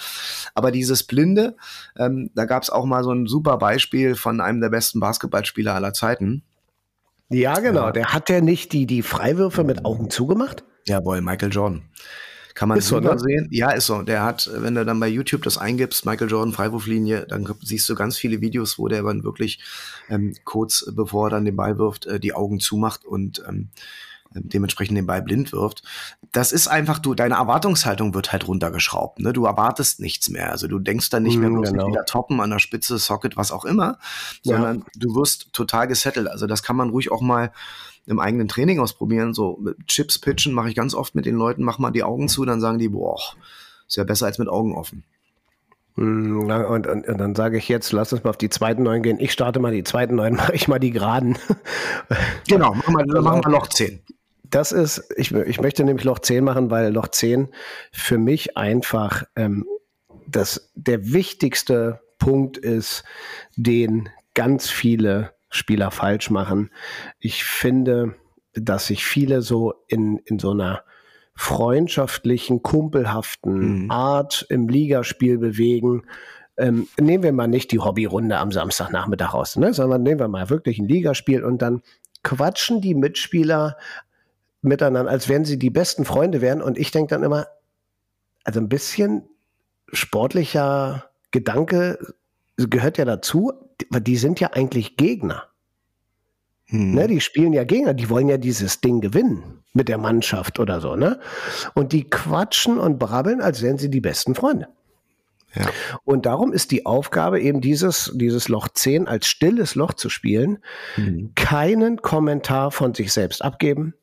Aber 0.54 0.70
dieses 0.70 1.04
Blinde, 1.04 1.56
ähm, 1.98 2.30
da 2.34 2.44
gab 2.44 2.62
es 2.62 2.70
auch 2.70 2.84
mal 2.84 3.04
so 3.04 3.12
ein 3.12 3.26
super 3.26 3.58
Beispiel 3.58 4.14
von 4.14 4.40
einem 4.40 4.60
der 4.60 4.70
besten 4.70 5.00
Basketballspieler 5.00 5.74
aller 5.74 5.92
Zeiten. 5.92 6.42
Ja, 7.28 7.58
genau. 7.58 7.90
Der 7.90 8.12
hat 8.12 8.30
ja 8.30 8.40
nicht 8.40 8.72
die, 8.72 8.86
die 8.86 9.02
Freiwürfe 9.02 9.64
mit 9.64 9.84
Augen 9.84 10.10
zugemacht? 10.10 10.64
Jawohl, 10.86 11.20
Michael 11.20 11.52
Jordan. 11.52 11.82
Kann 12.56 12.70
man 12.70 12.78
ist 12.78 12.88
super 12.88 13.18
so, 13.18 13.26
ne? 13.26 13.38
sehen. 13.38 13.48
Ja, 13.50 13.70
ist 13.70 13.84
so. 13.84 14.00
Der 14.00 14.24
hat, 14.24 14.50
wenn 14.50 14.74
du 14.74 14.84
dann 14.86 14.98
bei 14.98 15.08
YouTube 15.08 15.42
das 15.42 15.58
eingibst, 15.58 16.06
Michael 16.06 16.30
Jordan 16.30 16.54
Freiwurflinie, 16.54 17.26
dann 17.28 17.46
siehst 17.60 17.86
du 17.86 17.94
ganz 17.94 18.16
viele 18.16 18.40
Videos, 18.40 18.78
wo 18.78 18.88
der 18.88 19.02
dann 19.02 19.24
wirklich 19.24 19.60
ähm, 20.08 20.34
kurz 20.44 20.90
bevor 20.90 21.26
er 21.26 21.30
dann 21.32 21.44
den 21.44 21.54
Ball 21.54 21.78
wirft, 21.78 22.06
äh, 22.06 22.18
die 22.18 22.32
Augen 22.32 22.58
zumacht 22.58 23.04
und 23.04 23.44
ähm, 23.46 23.68
dementsprechend 24.44 24.96
den 24.96 25.06
Ball 25.06 25.22
blind 25.22 25.52
wirft. 25.52 25.82
Das 26.32 26.52
ist 26.52 26.68
einfach, 26.68 26.98
du, 26.98 27.14
deine 27.14 27.34
Erwartungshaltung 27.34 28.14
wird 28.14 28.32
halt 28.32 28.46
runtergeschraubt. 28.48 29.20
Ne? 29.20 29.32
Du 29.32 29.44
erwartest 29.44 30.00
nichts 30.00 30.28
mehr. 30.28 30.50
Also 30.50 30.68
du 30.68 30.78
denkst 30.78 31.10
dann 31.10 31.22
nicht 31.22 31.38
mehr 31.38 31.50
bloß 31.50 31.72
genau. 31.72 31.88
wieder 31.88 32.04
toppen 32.04 32.40
an 32.40 32.50
der 32.50 32.58
Spitze, 32.58 32.98
Socket, 32.98 33.36
was 33.36 33.52
auch 33.52 33.64
immer, 33.64 33.98
sondern 34.42 34.78
ja. 34.78 34.84
du 34.96 35.14
wirst 35.14 35.52
total 35.52 35.86
gesettelt. 35.86 36.28
Also 36.28 36.46
das 36.46 36.62
kann 36.62 36.76
man 36.76 36.90
ruhig 36.90 37.10
auch 37.12 37.20
mal 37.20 37.52
im 38.06 38.20
eigenen 38.20 38.48
Training 38.48 38.80
ausprobieren. 38.80 39.34
So 39.34 39.58
mit 39.60 39.86
Chips 39.88 40.18
pitchen 40.18 40.52
mache 40.52 40.68
ich 40.68 40.74
ganz 40.74 40.94
oft 40.94 41.14
mit 41.14 41.26
den 41.26 41.36
Leuten, 41.36 41.64
mach 41.64 41.78
mal 41.78 41.90
die 41.90 42.04
Augen 42.04 42.28
zu, 42.28 42.44
dann 42.44 42.60
sagen 42.60 42.78
die, 42.78 42.88
boah, 42.88 43.18
ist 43.86 43.96
ja 43.96 44.04
besser 44.04 44.26
als 44.26 44.38
mit 44.38 44.48
Augen 44.48 44.74
offen. 44.74 45.04
Hm, 45.96 46.40
und, 46.40 46.86
und, 46.86 47.08
und, 47.08 47.18
dann 47.18 47.34
sage 47.34 47.56
ich 47.56 47.68
jetzt, 47.68 47.90
lass 47.92 48.12
uns 48.12 48.22
mal 48.22 48.30
auf 48.30 48.36
die 48.36 48.50
zweiten 48.50 48.82
neun 48.82 49.02
gehen. 49.02 49.18
Ich 49.18 49.32
starte 49.32 49.60
mal 49.60 49.72
die 49.72 49.84
zweiten 49.84 50.14
neun, 50.14 50.34
mache 50.36 50.54
ich 50.54 50.68
mal 50.68 50.78
die 50.78 50.90
geraden. 50.90 51.38
Genau, 52.48 52.74
machen 52.74 52.94
wir, 52.94 53.22
machen 53.22 53.42
wir 53.44 53.50
Loch 53.50 53.66
10. 53.66 54.00
Das 54.50 54.72
ist, 54.72 55.08
ich, 55.16 55.32
ich 55.32 55.60
möchte 55.60 55.84
nämlich 55.84 56.04
Loch 56.04 56.18
10 56.18 56.44
machen, 56.44 56.70
weil 56.70 56.92
Loch 56.92 57.08
10 57.08 57.48
für 57.92 58.18
mich 58.18 58.56
einfach 58.56 59.24
ähm, 59.34 59.66
das, 60.26 60.72
der 60.74 61.12
wichtigste 61.12 62.00
Punkt 62.18 62.56
ist, 62.56 63.04
den 63.56 64.08
ganz 64.34 64.68
viele 64.68 65.32
Spieler 65.48 65.90
falsch 65.90 66.30
machen. 66.30 66.70
Ich 67.18 67.44
finde, 67.44 68.14
dass 68.54 68.86
sich 68.86 69.04
viele 69.04 69.42
so 69.42 69.74
in, 69.88 70.18
in 70.24 70.38
so 70.38 70.50
einer 70.50 70.82
freundschaftlichen, 71.34 72.62
kumpelhaften 72.62 73.84
mhm. 73.84 73.90
Art 73.90 74.46
im 74.48 74.68
Ligaspiel 74.68 75.38
bewegen. 75.38 76.02
Ähm, 76.56 76.88
nehmen 76.98 77.22
wir 77.22 77.32
mal 77.32 77.46
nicht 77.46 77.70
die 77.72 77.78
Hobbyrunde 77.78 78.38
am 78.38 78.50
Samstagnachmittag 78.50 79.34
raus, 79.34 79.56
ne? 79.56 79.74
sondern 79.74 80.02
nehmen 80.02 80.20
wir 80.20 80.28
mal 80.28 80.48
wirklich 80.48 80.78
ein 80.78 80.88
Ligaspiel 80.88 81.44
und 81.44 81.60
dann 81.60 81.82
quatschen 82.22 82.80
die 82.80 82.94
Mitspieler 82.94 83.76
miteinander, 84.62 85.10
als 85.10 85.28
wenn 85.28 85.44
sie 85.44 85.58
die 85.58 85.70
besten 85.70 86.04
Freunde 86.04 86.40
wären. 86.40 86.62
Und 86.62 86.78
ich 86.78 86.90
denke 86.90 87.14
dann 87.14 87.22
immer, 87.22 87.46
also 88.44 88.60
ein 88.60 88.68
bisschen 88.68 89.28
sportlicher 89.92 91.10
Gedanke 91.30 91.98
gehört 92.56 92.98
ja 92.98 93.04
dazu, 93.04 93.52
die 93.92 94.16
sind 94.16 94.40
ja 94.40 94.52
eigentlich 94.52 94.96
Gegner. 94.96 95.48
Hm. 96.66 96.94
Ne, 96.94 97.06
die 97.06 97.20
spielen 97.20 97.52
ja 97.52 97.64
Gegner, 97.64 97.94
die 97.94 98.10
wollen 98.10 98.28
ja 98.28 98.38
dieses 98.38 98.80
Ding 98.80 99.00
gewinnen 99.00 99.62
mit 99.72 99.88
der 99.88 99.98
Mannschaft 99.98 100.58
oder 100.58 100.80
so, 100.80 100.96
ne? 100.96 101.20
Und 101.74 101.92
die 101.92 102.08
quatschen 102.10 102.78
und 102.78 102.98
brabbeln, 102.98 103.40
als 103.40 103.62
wären 103.62 103.78
sie 103.78 103.90
die 103.90 104.00
besten 104.00 104.34
Freunde. 104.34 104.68
Ja. 105.54 105.66
Und 106.04 106.26
darum 106.26 106.52
ist 106.52 106.70
die 106.72 106.84
Aufgabe 106.84 107.40
eben 107.40 107.60
dieses, 107.60 108.12
dieses 108.14 108.48
Loch 108.48 108.68
10 108.68 109.06
als 109.06 109.26
stilles 109.26 109.74
Loch 109.74 109.94
zu 109.94 110.08
spielen, 110.08 110.58
hm. 110.96 111.32
keinen 111.34 112.02
Kommentar 112.02 112.72
von 112.72 112.94
sich 112.94 113.12
selbst 113.12 113.42
abgeben. 113.42 113.94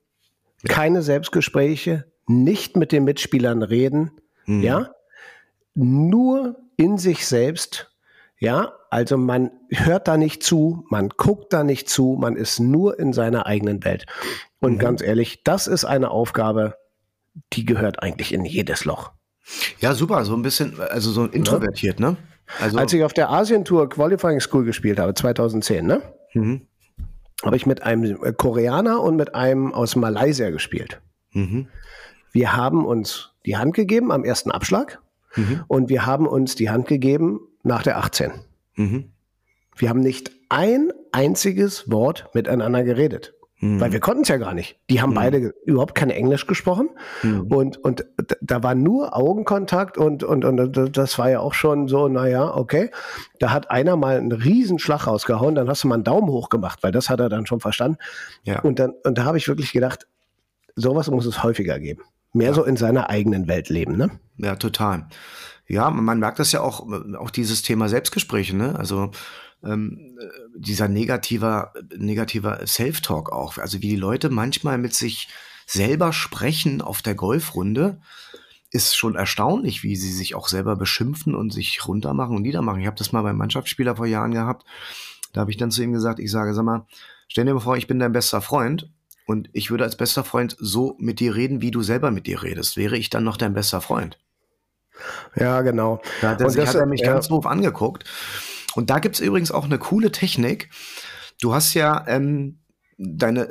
Keine 0.68 1.02
Selbstgespräche, 1.02 2.06
nicht 2.28 2.78
mit 2.78 2.92
den 2.92 3.04
Mitspielern 3.04 3.64
reden, 3.64 4.12
hm. 4.46 4.62
ja? 4.62 4.90
Nur 5.76 6.58
in 6.78 6.98
sich 6.98 7.26
selbst 7.28 7.94
ja, 8.44 8.74
also 8.90 9.18
man 9.18 9.52
hört 9.70 10.10
da 10.10 10.18
nicht 10.18 10.44
zu, 10.44 10.86
man 10.90 11.08
guckt 11.08 11.54
da 11.54 11.64
nicht 11.64 11.88
zu, 11.88 12.18
man 12.20 12.36
ist 12.36 12.60
nur 12.60 13.00
in 13.00 13.14
seiner 13.14 13.46
eigenen 13.46 13.86
Welt. 13.86 14.06
Und 14.60 14.74
mhm. 14.74 14.80
ganz 14.80 15.02
ehrlich, 15.02 15.44
das 15.46 15.66
ist 15.66 15.86
eine 15.86 16.12
Aufgabe, 16.12 16.76
die 17.54 17.66
gehört 17.66 18.04
eigentlich 18.04 18.34
in 18.34 18.44
jedes 18.44 18.84
Loch. 18.84 19.14
Ja, 19.80 19.94
super, 19.94 20.26
so 20.26 20.36
ein 20.36 20.42
bisschen, 20.42 20.78
also 20.78 21.12
so 21.12 21.26
introvertiert, 21.26 22.02
ja. 22.02 22.12
ne? 22.12 22.18
Also 22.60 22.78
Als 22.78 22.92
ich 22.92 23.06
auf 23.06 23.14
der 23.14 23.30
Asientour 23.30 23.88
Qualifying 23.88 24.42
School 24.42 24.66
gespielt 24.66 25.00
habe, 25.00 25.14
2010, 25.14 25.86
ne? 25.86 26.02
Mhm. 26.34 26.68
Habe 27.44 27.56
ich 27.56 27.66
mit 27.66 27.84
einem 27.84 28.18
Koreaner 28.38 29.02
und 29.02 29.16
mit 29.16 29.36
einem 29.36 29.74
aus 29.74 29.96
Malaysia 29.96 30.50
gespielt. 30.50 31.02
Mhm. 31.32 31.68
Wir 32.32 32.56
haben 32.56 32.86
uns 32.86 33.32
die 33.46 33.58
Hand 33.58 33.76
gegeben 33.76 34.12
am 34.12 34.24
ersten 34.24 34.52
Abschlag 34.52 35.02
mhm. 35.36 35.64
und 35.68 35.90
wir 35.90 36.06
haben 36.06 36.28
uns 36.28 36.56
die 36.56 36.70
Hand 36.70 36.88
gegeben 36.88 37.42
nach 37.64 37.84
der 37.84 37.98
18. 37.98 38.32
Mhm. 38.76 39.12
Wir 39.76 39.90
haben 39.90 40.00
nicht 40.00 40.32
ein 40.50 40.92
einziges 41.12 41.92
Wort 41.92 42.30
miteinander 42.34 42.84
geredet. 42.84 43.33
Mhm. 43.64 43.80
Weil 43.80 43.94
wir 43.94 44.02
konnten 44.02 44.24
es 44.24 44.28
ja 44.28 44.36
gar 44.36 44.54
nicht. 44.54 44.78
Die 44.90 45.02
haben 45.02 45.12
mhm. 45.12 45.16
beide 45.16 45.54
überhaupt 45.66 45.96
kein 45.96 46.10
Englisch 46.10 46.48
gesprochen. 46.48 46.90
Mhm. 47.22 47.44
Und, 47.44 47.78
und 47.78 48.06
da 48.42 48.62
war 48.62 48.76
nur 48.76 49.16
Augenkontakt 49.16 49.98
und, 49.98 50.22
und, 50.22 50.44
und 50.44 50.98
das 50.98 51.18
war 51.18 51.30
ja 51.30 51.40
auch 51.40 51.54
schon 51.54 51.88
so, 51.88 52.10
naja, 52.10 52.54
okay. 52.54 52.92
Da 53.40 53.52
hat 53.52 53.72
einer 53.72 53.96
mal 53.96 54.18
einen 54.18 54.34
Riesenschlag 54.34 55.08
rausgehauen, 55.08 55.56
dann 55.56 55.70
hast 55.70 55.86
du 55.86 55.88
mal 55.88 55.96
einen 55.96 56.04
Daumen 56.04 56.28
hoch 56.28 56.50
gemacht, 56.50 56.80
weil 56.82 56.92
das 56.92 57.10
hat 57.10 57.22
er 57.22 57.30
dann 57.30 57.46
schon 57.46 57.62
verstanden. 57.62 57.98
Ja. 58.44 58.60
Und, 58.60 58.80
dann, 58.80 58.96
und 59.06 59.18
da 59.18 59.24
habe 59.24 59.38
ich 59.38 59.48
wirklich 59.48 59.72
gedacht, 59.72 60.08
sowas 60.76 61.10
muss 61.10 61.26
es 61.26 61.42
häufiger 61.42 61.80
geben. 61.80 62.04
Mehr 62.34 62.50
ja. 62.50 62.54
so 62.54 62.66
in 62.66 62.76
seiner 62.76 63.10
eigenen 63.10 63.48
Welt 63.48 63.70
leben, 63.70 63.96
ne? 63.96 64.10
Ja, 64.36 64.58
total. 64.58 65.08
Ja, 65.68 65.90
man 65.90 66.20
merkt 66.20 66.40
das 66.40 66.52
ja 66.52 66.60
auch, 66.60 66.86
auch 67.18 67.30
dieses 67.30 67.62
Thema 67.62 67.88
Selbstgespräche, 67.88 68.58
ne? 68.58 68.78
Also 68.78 69.12
ähm, 69.64 70.18
dieser 70.56 70.88
negativer, 70.88 71.74
negativer 71.96 72.66
Self-Talk 72.66 73.32
auch. 73.32 73.58
Also 73.58 73.82
wie 73.82 73.90
die 73.90 73.96
Leute 73.96 74.30
manchmal 74.30 74.78
mit 74.78 74.94
sich 74.94 75.30
selber 75.66 76.14
sprechen 76.14 76.82
auf 76.82 77.02
der 77.02 77.16
Golfrunde, 77.16 78.00
ist 78.72 78.98
schon 78.98 79.16
erstaunlich, 79.16 79.84
wie 79.84 79.96
sie 79.96 80.12
sich 80.12 80.34
auch 80.34 80.48
selber 80.48 80.76
beschimpfen 80.76 81.36
und 81.36 81.54
sich 81.54 81.88
runtermachen 81.88 82.36
und 82.36 82.42
niedermachen. 82.42 82.82
Ich 82.82 82.88
habe 82.88 82.98
das 82.98 83.12
mal 83.12 83.22
beim 83.22 83.38
Mannschaftsspieler 83.38 83.96
vor 83.96 84.08
Jahren 84.08 84.32
gehabt. 84.32 84.66
Da 85.32 85.42
habe 85.42 85.52
ich 85.52 85.58
dann 85.58 85.72
zu 85.72 85.84
ihm 85.84 85.94
gesagt, 85.94 86.20
ich 86.20 86.32
sage, 86.32 86.54
sag 86.54 86.66
mal, 86.66 86.86
stell 87.28 87.46
dir 87.46 87.54
mal 87.54 87.60
vor, 87.60 87.78
ich 87.78 87.88
bin 87.88 88.00
dein 88.00 88.12
bester 88.12 88.42
Freund 88.42 88.90
und 89.28 89.50
ich 89.54 89.70
würde 89.70 89.84
als 89.84 89.96
bester 89.96 90.24
Freund 90.24 90.58
so 90.60 90.96
mit 91.00 91.20
dir 91.20 91.36
reden, 91.36 91.62
wie 91.62 91.72
du 91.72 91.84
selber 91.84 92.10
mit 92.10 92.26
dir 92.26 92.42
redest. 92.42 92.76
Wäre 92.76 92.98
ich 92.98 93.12
dann 93.12 93.24
noch 93.24 93.38
dein 93.38 93.54
bester 93.54 93.80
Freund? 93.80 94.20
Ja, 95.36 95.62
genau. 95.62 96.02
Da 96.22 96.32
hat 96.32 96.42
er, 96.42 96.48
und 96.48 96.58
das, 96.58 96.70
hat 96.70 96.76
er 96.76 96.86
mich 96.86 97.02
ja. 97.02 97.14
ganz 97.14 97.28
doof 97.28 97.46
angeguckt. 97.46 98.06
Und 98.76 98.90
da 98.90 99.00
gibt's 99.00 99.20
übrigens 99.20 99.52
auch 99.52 99.66
eine 99.66 99.78
coole 99.78 100.12
Technik. 100.12 100.70
Du 101.42 101.54
hast 101.54 101.74
ja 101.74 102.06
ähm, 102.08 102.60
deine 102.98 103.48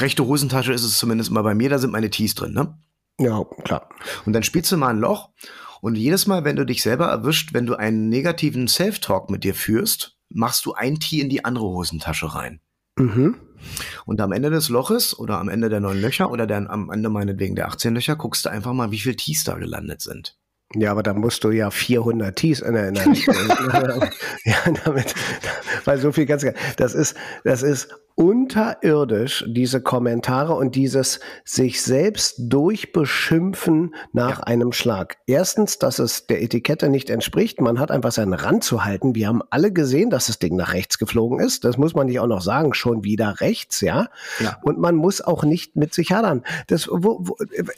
rechte 0.00 0.26
Hosentasche 0.26 0.72
ist 0.72 0.84
es 0.84 0.98
zumindest 0.98 1.30
mal 1.30 1.42
bei 1.42 1.54
mir, 1.54 1.68
da 1.68 1.78
sind 1.78 1.92
meine 1.92 2.10
Tees 2.10 2.34
drin, 2.34 2.52
ne? 2.52 2.78
Ja, 3.18 3.44
klar. 3.64 3.88
Und 4.26 4.32
dann 4.32 4.42
spielst 4.42 4.72
du 4.72 4.76
mal 4.76 4.88
ein 4.88 4.98
Loch 4.98 5.30
und 5.80 5.96
jedes 5.96 6.26
Mal, 6.26 6.44
wenn 6.44 6.56
du 6.56 6.66
dich 6.66 6.82
selber 6.82 7.06
erwischt, 7.06 7.54
wenn 7.54 7.66
du 7.66 7.74
einen 7.74 8.08
negativen 8.08 8.68
Self-Talk 8.68 9.30
mit 9.30 9.44
dir 9.44 9.54
führst, 9.54 10.18
machst 10.28 10.66
du 10.66 10.74
ein 10.74 10.98
Tee 10.98 11.20
in 11.20 11.28
die 11.28 11.44
andere 11.44 11.66
Hosentasche 11.66 12.34
rein. 12.34 12.60
Mhm. 12.98 13.36
Und 14.04 14.20
am 14.20 14.32
Ende 14.32 14.50
des 14.50 14.68
Loches 14.68 15.18
oder 15.18 15.38
am 15.38 15.48
Ende 15.48 15.68
der 15.68 15.80
neun 15.80 16.00
Löcher 16.00 16.30
oder 16.30 16.46
dann 16.46 16.66
am 16.66 16.90
Ende 16.90 17.08
meinetwegen 17.08 17.56
der 17.56 17.68
18 17.68 17.94
Löcher 17.94 18.16
guckst 18.16 18.44
du 18.44 18.50
einfach 18.50 18.72
mal, 18.72 18.90
wie 18.90 18.98
viel 18.98 19.16
Tees 19.16 19.44
da 19.44 19.54
gelandet 19.54 20.02
sind. 20.02 20.36
Ja, 20.74 20.90
aber 20.90 21.02
da 21.02 21.14
musst 21.14 21.44
du 21.44 21.50
ja 21.50 21.70
400 21.70 22.34
Tees 22.34 22.60
in 22.60 22.74
der 22.74 22.92
ja, 24.44 24.56
damit, 24.84 25.14
weil 25.84 25.98
so 25.98 26.12
viel 26.12 26.26
ganz, 26.26 26.44
das 26.76 26.94
ist, 26.94 27.16
das 27.44 27.62
ist 27.62 27.88
unterirdisch, 28.16 29.44
diese 29.46 29.82
Kommentare 29.82 30.54
und 30.54 30.74
dieses 30.74 31.20
sich 31.44 31.82
selbst 31.82 32.36
durchbeschimpfen 32.38 33.94
nach 34.12 34.38
ja. 34.38 34.44
einem 34.44 34.72
Schlag. 34.72 35.18
Erstens, 35.26 35.78
dass 35.78 35.98
es 35.98 36.26
der 36.26 36.42
Etikette 36.42 36.88
nicht 36.88 37.10
entspricht. 37.10 37.60
Man 37.60 37.78
hat 37.78 37.90
einfach 37.90 38.12
seinen 38.12 38.32
Rand 38.32 38.64
zu 38.64 38.84
halten. 38.84 39.14
Wir 39.14 39.28
haben 39.28 39.42
alle 39.50 39.70
gesehen, 39.70 40.08
dass 40.08 40.26
das 40.26 40.38
Ding 40.38 40.56
nach 40.56 40.72
rechts 40.72 40.98
geflogen 40.98 41.40
ist. 41.40 41.64
Das 41.64 41.76
muss 41.76 41.94
man 41.94 42.06
nicht 42.06 42.18
auch 42.18 42.26
noch 42.26 42.40
sagen. 42.40 42.72
Schon 42.72 43.04
wieder 43.04 43.40
rechts, 43.40 43.82
ja. 43.82 44.08
ja. 44.40 44.58
Und 44.62 44.78
man 44.78 44.96
muss 44.96 45.20
auch 45.20 45.44
nicht 45.44 45.76
mit 45.76 45.92
sich 45.92 46.10
hadern. 46.10 46.42
Das, 46.68 46.88
wo, 46.90 47.18
wo, 47.20 47.36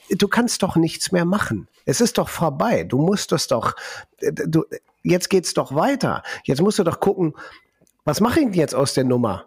du 0.09 0.29
kannst 0.29 0.62
doch 0.62 0.77
nichts 0.77 1.11
mehr 1.11 1.24
machen. 1.24 1.66
Es 1.85 2.01
ist 2.01 2.16
doch 2.16 2.29
vorbei. 2.29 2.85
Du 2.85 2.98
musst 2.98 3.33
es 3.33 3.48
doch, 3.48 3.74
du, 4.20 4.64
jetzt 5.03 5.31
geht's 5.31 5.53
doch 5.53 5.74
weiter. 5.74 6.22
Jetzt 6.44 6.62
musst 6.62 6.79
du 6.79 6.85
doch 6.85 7.01
gucken, 7.01 7.35
was 8.05 8.20
mache 8.20 8.38
ich 8.38 8.46
denn 8.46 8.55
jetzt 8.55 8.77
aus 8.77 8.94
der 8.94 9.05
Nummer? 9.05 9.46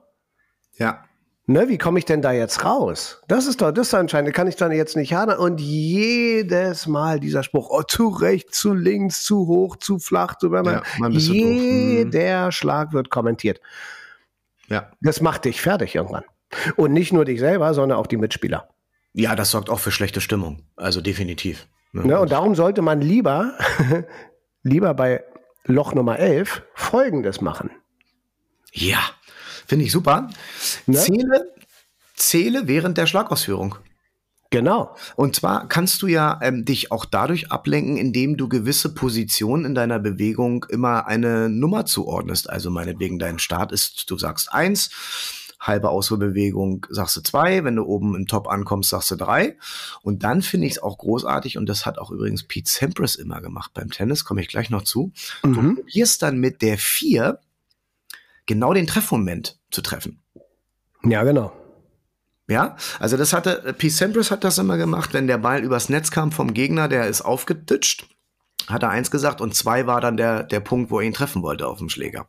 Ja. 0.77 1.03
Ne, 1.47 1.67
wie 1.67 1.77
komme 1.77 1.99
ich 1.99 2.05
denn 2.05 2.21
da 2.21 2.31
jetzt 2.31 2.63
raus? 2.63 3.21
Das 3.27 3.47
ist 3.47 3.61
doch, 3.61 3.71
das 3.71 3.87
ist 3.87 3.93
anscheinend, 3.93 4.33
kann 4.33 4.47
ich 4.47 4.55
dann 4.55 4.71
jetzt 4.71 4.95
nicht 4.95 5.13
haben. 5.13 5.37
Und 5.37 5.59
jedes 5.59 6.87
Mal 6.87 7.19
dieser 7.19 7.43
Spruch, 7.43 7.69
oh, 7.69 7.81
zu 7.81 8.09
rechts, 8.09 8.59
zu 8.59 8.73
links, 8.73 9.23
zu 9.23 9.47
hoch, 9.47 9.75
zu 9.75 9.99
flach, 9.99 10.37
zu 10.37 10.53
ja, 10.53 10.81
jeder 11.09 12.45
mhm. 12.45 12.51
Schlag 12.51 12.93
wird 12.93 13.09
kommentiert. 13.09 13.59
Ja. 14.67 14.91
Das 15.01 15.19
macht 15.19 15.45
dich 15.45 15.61
fertig 15.61 15.95
irgendwann. 15.95 16.23
Und 16.75 16.93
nicht 16.93 17.11
nur 17.11 17.25
dich 17.25 17.39
selber, 17.39 17.73
sondern 17.73 17.97
auch 17.97 18.07
die 18.07 18.17
Mitspieler. 18.17 18.69
Ja, 19.13 19.35
das 19.35 19.51
sorgt 19.51 19.69
auch 19.69 19.79
für 19.79 19.91
schlechte 19.91 20.21
Stimmung. 20.21 20.63
Also 20.77 21.01
definitiv. 21.01 21.67
Ne? 21.91 22.07
Ne, 22.07 22.19
und 22.19 22.31
darum 22.31 22.55
sollte 22.55 22.81
man 22.81 23.01
lieber, 23.01 23.57
lieber 24.63 24.93
bei 24.93 25.23
Loch 25.65 25.93
Nummer 25.93 26.17
11 26.17 26.63
Folgendes 26.75 27.41
machen. 27.41 27.71
Ja. 28.71 28.99
Finde 29.71 29.85
ich 29.85 29.93
super. 29.93 30.29
Ne? 30.85 30.97
Zähle, 30.97 31.53
zähle 32.17 32.67
während 32.67 32.97
der 32.97 33.07
Schlagausführung. 33.07 33.75
Genau. 34.49 34.97
Und 35.15 35.37
zwar 35.37 35.69
kannst 35.69 36.01
du 36.01 36.07
ja 36.07 36.37
ähm, 36.41 36.65
dich 36.65 36.91
auch 36.91 37.05
dadurch 37.05 37.53
ablenken, 37.53 37.95
indem 37.95 38.35
du 38.35 38.49
gewisse 38.49 38.93
Positionen 38.93 39.63
in 39.63 39.73
deiner 39.73 39.97
Bewegung 39.97 40.65
immer 40.67 41.07
eine 41.07 41.47
Nummer 41.47 41.85
zuordnest. 41.85 42.49
Also 42.49 42.69
meinetwegen 42.69 43.17
dein 43.17 43.39
Start 43.39 43.71
ist, 43.71 44.11
du 44.11 44.17
sagst 44.17 44.51
eins, 44.51 44.89
halbe 45.57 45.87
Ausholbewegung 45.87 46.85
sagst 46.89 47.15
du 47.15 47.21
zwei, 47.21 47.63
wenn 47.63 47.77
du 47.77 47.85
oben 47.85 48.13
im 48.13 48.27
Top 48.27 48.49
ankommst, 48.49 48.89
sagst 48.89 49.09
du 49.11 49.15
drei. 49.15 49.57
Und 50.01 50.23
dann 50.25 50.41
finde 50.41 50.67
ich 50.67 50.73
es 50.73 50.83
auch 50.83 50.97
großartig, 50.97 51.57
und 51.57 51.69
das 51.69 51.85
hat 51.85 51.97
auch 51.97 52.11
übrigens 52.11 52.43
Pete 52.43 52.69
Sampras 52.69 53.15
immer 53.15 53.39
gemacht 53.39 53.71
beim 53.73 53.89
Tennis, 53.89 54.25
komme 54.25 54.41
ich 54.41 54.49
gleich 54.49 54.69
noch 54.69 54.83
zu. 54.83 55.13
Mhm. 55.45 55.53
Du 55.53 55.75
probierst 55.75 56.21
dann 56.23 56.39
mit 56.39 56.61
der 56.61 56.77
vier 56.77 57.39
genau 58.45 58.73
den 58.73 58.87
Treffmoment 58.87 59.59
zu 59.71 59.81
treffen. 59.81 60.21
Ja, 61.03 61.23
genau. 61.23 61.51
Ja, 62.47 62.75
also 62.99 63.15
das 63.15 63.33
hatte, 63.33 63.73
P. 63.77 63.89
Sampras 63.89 64.29
hat 64.29 64.43
das 64.43 64.57
immer 64.57 64.77
gemacht, 64.77 65.13
wenn 65.13 65.27
der 65.27 65.37
Ball 65.37 65.63
übers 65.63 65.89
Netz 65.89 66.11
kam 66.11 66.31
vom 66.31 66.53
Gegner, 66.53 66.89
der 66.89 67.07
ist 67.07 67.21
aufgetitscht, 67.21 68.07
hat 68.67 68.83
er 68.83 68.89
eins 68.89 69.09
gesagt 69.09 69.39
und 69.39 69.55
zwei 69.55 69.87
war 69.87 70.01
dann 70.01 70.17
der, 70.17 70.43
der 70.43 70.59
Punkt, 70.59 70.91
wo 70.91 70.99
er 70.99 71.05
ihn 71.05 71.13
treffen 71.13 71.43
wollte 71.43 71.67
auf 71.67 71.77
dem 71.77 71.89
Schläger. 71.89 72.27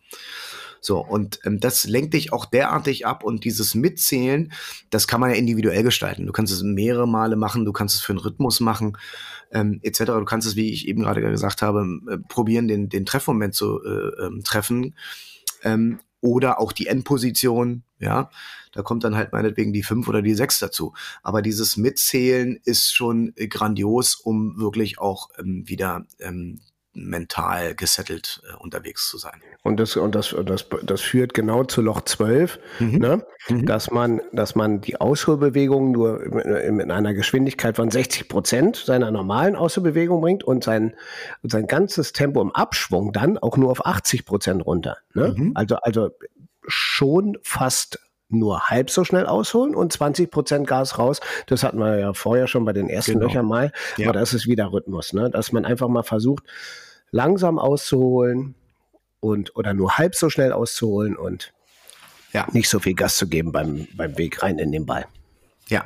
So, 0.80 0.98
und 0.98 1.38
ähm, 1.44 1.60
das 1.60 1.84
lenkt 1.84 2.14
dich 2.14 2.32
auch 2.32 2.44
derartig 2.44 3.06
ab 3.06 3.22
und 3.22 3.44
dieses 3.44 3.74
Mitzählen, 3.74 4.52
das 4.90 5.06
kann 5.06 5.20
man 5.20 5.30
ja 5.30 5.36
individuell 5.36 5.84
gestalten. 5.84 6.26
Du 6.26 6.32
kannst 6.32 6.52
es 6.52 6.62
mehrere 6.62 7.06
Male 7.06 7.36
machen, 7.36 7.64
du 7.64 7.72
kannst 7.72 7.94
es 7.94 8.02
für 8.02 8.12
einen 8.12 8.18
Rhythmus 8.18 8.58
machen, 8.58 8.98
ähm, 9.52 9.78
etc. 9.82 10.06
Du 10.06 10.24
kannst 10.24 10.46
es, 10.46 10.56
wie 10.56 10.72
ich 10.72 10.88
eben 10.88 11.02
gerade 11.02 11.20
gesagt 11.20 11.62
habe, 11.62 11.86
äh, 12.10 12.18
probieren, 12.28 12.66
den, 12.66 12.88
den 12.88 13.06
Treffmoment 13.06 13.54
zu 13.54 13.80
äh, 13.84 14.24
ähm, 14.24 14.42
treffen. 14.44 14.94
Ähm, 15.62 16.00
oder 16.20 16.60
auch 16.60 16.72
die 16.72 16.86
Endposition, 16.86 17.82
ja. 17.98 18.30
Da 18.72 18.82
kommt 18.82 19.04
dann 19.04 19.16
halt 19.16 19.32
meinetwegen 19.32 19.72
die 19.72 19.82
fünf 19.82 20.08
oder 20.08 20.22
die 20.22 20.34
sechs 20.34 20.58
dazu. 20.58 20.94
Aber 21.22 21.42
dieses 21.42 21.76
Mitzählen 21.76 22.58
ist 22.64 22.94
schon 22.94 23.34
grandios, 23.50 24.14
um 24.14 24.56
wirklich 24.58 24.98
auch 24.98 25.28
ähm, 25.38 25.64
wieder 25.66 26.06
ähm, 26.20 26.60
mental 26.94 27.74
gesettelt 27.74 28.42
äh, 28.48 28.56
unterwegs 28.62 29.08
zu 29.08 29.16
sein. 29.18 29.40
Und 29.62 29.78
das, 29.80 29.96
und 29.96 30.14
das, 30.14 30.34
das, 30.44 30.66
das 30.82 31.00
führt 31.00 31.34
genau 31.34 31.64
zu 31.64 31.80
Loch 31.80 32.02
12, 32.02 32.58
mhm. 32.80 32.98
Ne? 32.98 33.26
Mhm. 33.48 33.66
Dass, 33.66 33.90
man, 33.90 34.20
dass 34.32 34.54
man 34.54 34.80
die 34.80 35.00
Ausholbewegung 35.00 35.92
nur 35.92 36.20
mit 36.70 36.90
einer 36.90 37.14
Geschwindigkeit 37.14 37.76
von 37.76 37.90
60 37.90 38.28
Prozent 38.28 38.76
seiner 38.76 39.10
normalen 39.10 39.56
Ausholbewegung 39.56 40.20
bringt 40.20 40.44
und 40.44 40.64
sein, 40.64 40.94
sein 41.42 41.66
ganzes 41.66 42.12
Tempo 42.12 42.42
im 42.42 42.52
Abschwung 42.52 43.12
dann 43.12 43.38
auch 43.38 43.56
nur 43.56 43.70
auf 43.70 43.86
80 43.86 44.24
Prozent 44.26 44.66
runter. 44.66 44.98
Ne? 45.14 45.34
Mhm. 45.36 45.52
Also, 45.54 45.76
also 45.76 46.10
schon 46.66 47.38
fast 47.42 47.98
nur 48.32 48.68
halb 48.68 48.90
so 48.90 49.04
schnell 49.04 49.26
ausholen 49.26 49.74
und 49.74 49.92
20 49.92 50.30
Prozent 50.30 50.66
Gas 50.66 50.98
raus. 50.98 51.20
Das 51.46 51.62
hatten 51.62 51.78
wir 51.78 51.98
ja 51.98 52.12
vorher 52.14 52.46
schon 52.46 52.64
bei 52.64 52.72
den 52.72 52.88
ersten 52.88 53.12
genau. 53.12 53.26
Löchern 53.26 53.46
mal. 53.46 53.72
Ja. 53.96 54.08
Aber 54.08 54.18
das 54.18 54.34
ist 54.34 54.46
wieder 54.46 54.72
Rhythmus, 54.72 55.12
ne? 55.12 55.30
dass 55.30 55.52
man 55.52 55.64
einfach 55.64 55.88
mal 55.88 56.02
versucht, 56.02 56.44
langsam 57.10 57.58
auszuholen 57.58 58.54
und 59.20 59.54
oder 59.56 59.74
nur 59.74 59.98
halb 59.98 60.14
so 60.14 60.30
schnell 60.30 60.52
auszuholen 60.52 61.16
und 61.16 61.52
ja. 62.32 62.46
nicht 62.52 62.68
so 62.68 62.80
viel 62.80 62.94
Gas 62.94 63.16
zu 63.16 63.28
geben 63.28 63.52
beim, 63.52 63.86
beim 63.94 64.16
Weg 64.18 64.42
rein 64.42 64.58
in 64.58 64.72
den 64.72 64.86
Ball. 64.86 65.06
Ja. 65.68 65.84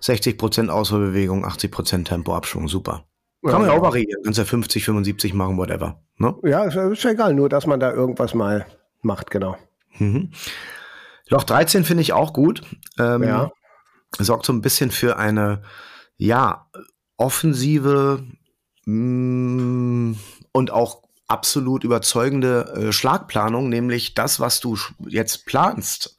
60 0.00 0.36
Prozent 0.36 0.70
Ausholbewegung, 0.70 1.44
80 1.46 1.70
Prozent 1.70 2.08
Tempoabschwung, 2.08 2.68
super. 2.68 3.04
Kann 3.42 3.60
man 3.60 3.70
ja 3.70 3.76
auch 3.76 3.82
variieren. 3.82 4.22
Kannst 4.24 4.38
ja 4.38 4.44
50, 4.44 4.84
75 4.84 5.34
machen, 5.34 5.58
whatever. 5.58 6.00
Ne? 6.16 6.34
Ja, 6.44 6.64
ist, 6.64 6.76
ist 6.76 7.04
ja 7.04 7.10
egal, 7.10 7.34
nur 7.34 7.48
dass 7.48 7.66
man 7.66 7.78
da 7.78 7.92
irgendwas 7.92 8.34
mal 8.34 8.66
macht, 9.02 9.30
genau. 9.30 9.56
Mhm. 9.98 10.30
Loch 11.28 11.44
13 11.44 11.84
finde 11.84 12.02
ich 12.02 12.12
auch 12.12 12.32
gut. 12.32 12.62
Ähm, 12.98 13.22
ja. 13.22 13.50
Sorgt 14.18 14.46
so 14.46 14.52
ein 14.52 14.60
bisschen 14.60 14.90
für 14.90 15.16
eine, 15.16 15.62
ja, 16.16 16.68
offensive 17.16 18.24
mh, 18.84 20.12
mm, 20.12 20.18
und 20.52 20.70
auch 20.70 21.02
absolut 21.26 21.84
überzeugende 21.84 22.74
äh, 22.76 22.92
Schlagplanung, 22.92 23.68
nämlich 23.68 24.14
das, 24.14 24.40
was 24.40 24.60
du 24.60 24.78
jetzt 25.08 25.46
planst 25.46 26.16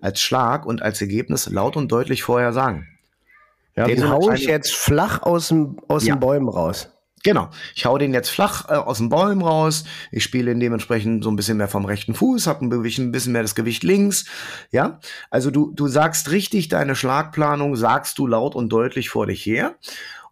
als 0.00 0.20
Schlag 0.20 0.64
und 0.64 0.82
als 0.82 1.00
Ergebnis 1.00 1.48
laut 1.48 1.76
und 1.76 1.92
deutlich 1.92 2.22
vorher 2.22 2.52
sagen. 2.52 2.88
Ja, 3.76 3.84
den 3.86 4.08
hau 4.08 4.30
ich 4.32 4.46
jetzt 4.46 4.74
flach 4.74 5.22
aus, 5.22 5.48
dem, 5.48 5.78
aus 5.88 6.04
ja. 6.04 6.14
den 6.14 6.20
Bäumen 6.20 6.48
raus. 6.48 6.88
Genau. 7.22 7.50
Ich 7.74 7.84
hau 7.84 7.98
den 7.98 8.14
jetzt 8.14 8.30
flach 8.30 8.68
äh, 8.68 8.74
aus 8.74 8.98
den 8.98 9.10
Bäumen 9.10 9.42
raus. 9.42 9.84
Ich 10.10 10.24
spiele 10.24 10.52
ihn 10.52 10.60
dementsprechend 10.60 11.22
so 11.22 11.30
ein 11.30 11.36
bisschen 11.36 11.58
mehr 11.58 11.68
vom 11.68 11.84
rechten 11.84 12.14
Fuß, 12.14 12.46
habe 12.46 12.64
ein 12.64 13.12
bisschen 13.12 13.32
mehr 13.32 13.42
das 13.42 13.54
Gewicht 13.54 13.82
links. 13.82 14.24
Ja. 14.70 15.00
Also 15.30 15.50
du, 15.50 15.72
du 15.74 15.86
sagst 15.88 16.30
richtig 16.30 16.68
deine 16.68 16.96
Schlagplanung, 16.96 17.76
sagst 17.76 18.18
du 18.18 18.26
laut 18.26 18.54
und 18.54 18.70
deutlich 18.70 19.10
vor 19.10 19.26
dich 19.26 19.44
her. 19.44 19.74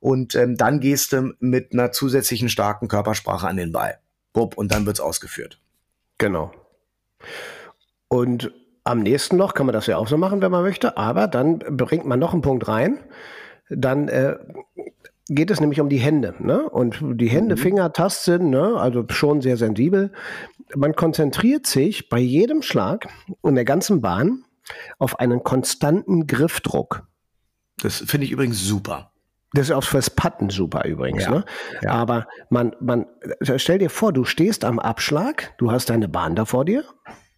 Und 0.00 0.34
ähm, 0.34 0.56
dann 0.56 0.80
gehst 0.80 1.12
du 1.12 1.34
mit 1.40 1.72
einer 1.72 1.92
zusätzlichen 1.92 2.48
starken 2.48 2.88
Körpersprache 2.88 3.48
an 3.48 3.56
den 3.56 3.72
Ball. 3.72 3.98
Bupp, 4.32 4.56
und 4.56 4.72
dann 4.72 4.86
wird's 4.86 5.00
ausgeführt. 5.00 5.60
Genau. 6.18 6.52
Und 8.08 8.52
am 8.84 9.00
nächsten 9.00 9.36
noch 9.36 9.54
kann 9.54 9.66
man 9.66 9.74
das 9.74 9.86
ja 9.86 9.98
auch 9.98 10.08
so 10.08 10.16
machen, 10.16 10.40
wenn 10.40 10.50
man 10.50 10.62
möchte, 10.62 10.96
aber 10.96 11.26
dann 11.26 11.58
bringt 11.58 12.06
man 12.06 12.18
noch 12.18 12.32
einen 12.32 12.42
Punkt 12.42 12.68
rein. 12.68 12.98
Dann 13.68 14.08
äh, 14.08 14.36
geht 15.28 15.50
es 15.50 15.60
nämlich 15.60 15.80
um 15.80 15.88
die 15.88 15.98
Hände. 15.98 16.34
Ne? 16.38 16.68
Und 16.68 16.98
die 17.02 17.28
Hände, 17.28 17.56
mhm. 17.56 17.60
Finger, 17.60 17.92
Tasten, 17.92 18.50
ne? 18.50 18.76
also 18.78 19.04
schon 19.08 19.40
sehr 19.40 19.56
sensibel. 19.56 20.12
Man 20.74 20.94
konzentriert 20.94 21.66
sich 21.66 22.08
bei 22.08 22.18
jedem 22.18 22.62
Schlag 22.62 23.08
und 23.40 23.54
der 23.54 23.64
ganzen 23.64 24.00
Bahn 24.00 24.44
auf 24.98 25.18
einen 25.20 25.42
konstanten 25.42 26.26
Griffdruck. 26.26 27.06
Das 27.80 27.98
finde 28.06 28.26
ich 28.26 28.32
übrigens 28.32 28.62
super. 28.62 29.12
Das 29.54 29.68
ist 29.68 29.72
auch 29.72 29.84
fürs 29.84 30.10
Patten 30.10 30.50
super 30.50 30.84
übrigens. 30.84 31.24
Ja, 31.24 31.30
ne? 31.30 31.44
Ja. 31.82 31.90
Aber 31.92 32.26
man, 32.50 32.76
man, 32.80 33.06
stell 33.40 33.78
dir 33.78 33.88
vor, 33.88 34.12
du 34.12 34.24
stehst 34.24 34.64
am 34.64 34.78
Abschlag, 34.78 35.54
du 35.56 35.70
hast 35.70 35.88
deine 35.88 36.08
Bahn 36.08 36.34
da 36.34 36.44
vor 36.44 36.66
dir 36.66 36.84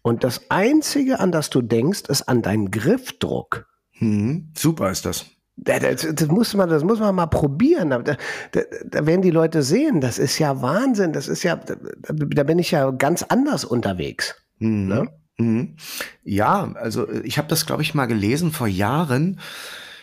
und 0.01 0.23
das 0.23 0.49
Einzige, 0.49 1.19
an 1.19 1.31
das 1.31 1.49
du 1.49 1.61
denkst, 1.61 2.03
ist 2.09 2.23
an 2.23 2.41
deinen 2.41 2.69
Griffdruck. 2.69 3.67
Hm, 3.91 4.51
super 4.57 4.91
ist 4.91 5.05
das. 5.05 5.25
Das, 5.57 6.07
das, 6.13 6.27
muss 6.27 6.53
man, 6.53 6.69
das 6.69 6.83
muss 6.83 6.99
man 6.99 7.13
mal 7.13 7.27
probieren. 7.27 7.91
Da, 7.91 7.99
da, 7.99 8.15
da, 8.51 9.05
werden 9.05 9.21
die 9.21 9.31
Leute 9.31 9.61
sehen, 9.61 10.01
das 10.01 10.17
ist 10.17 10.39
ja 10.39 10.61
Wahnsinn. 10.61 11.13
Das 11.13 11.27
ist 11.27 11.43
ja, 11.43 11.55
da, 11.55 11.75
da 12.07 12.43
bin 12.43 12.57
ich 12.57 12.71
ja 12.71 12.89
ganz 12.91 13.23
anders 13.23 13.63
unterwegs. 13.63 14.35
Mhm. 14.59 14.87
Ne? 14.87 15.09
Mhm. 15.37 15.75
Ja, 16.23 16.71
also 16.75 17.09
ich 17.09 17.37
habe 17.37 17.47
das, 17.47 17.65
glaube 17.65 17.81
ich, 17.83 17.93
mal 17.93 18.07
gelesen 18.07 18.51
vor 18.51 18.67
Jahren. 18.67 19.39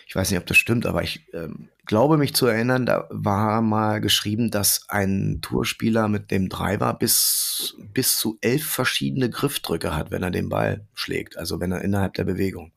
Ich 0.07 0.15
weiß 0.15 0.31
nicht, 0.31 0.41
ob 0.41 0.47
das 0.47 0.57
stimmt, 0.57 0.87
aber 0.87 1.03
ich 1.03 1.27
ähm, 1.35 1.69
glaube 1.85 2.17
mich 2.17 2.35
zu 2.35 2.47
erinnern, 2.47 2.87
da 2.87 3.07
war 3.11 3.61
mal 3.61 4.01
geschrieben, 4.01 4.51
dass 4.51 4.87
ein 4.89 5.41
Tourspieler 5.43 6.09
mit 6.09 6.31
dem 6.31 6.49
Driver 6.49 6.95
bis, 6.95 7.77
bis 7.93 8.17
zu 8.17 8.39
elf 8.41 8.65
verschiedene 8.65 9.29
Griffdrücke 9.29 9.95
hat, 9.95 10.11
wenn 10.11 10.23
er 10.23 10.31
den 10.31 10.49
Ball 10.49 10.87
schlägt, 10.95 11.37
also 11.37 11.61
wenn 11.61 11.73
er 11.73 11.83
innerhalb 11.83 12.15
der 12.15 12.25
Bewegung. 12.25 12.73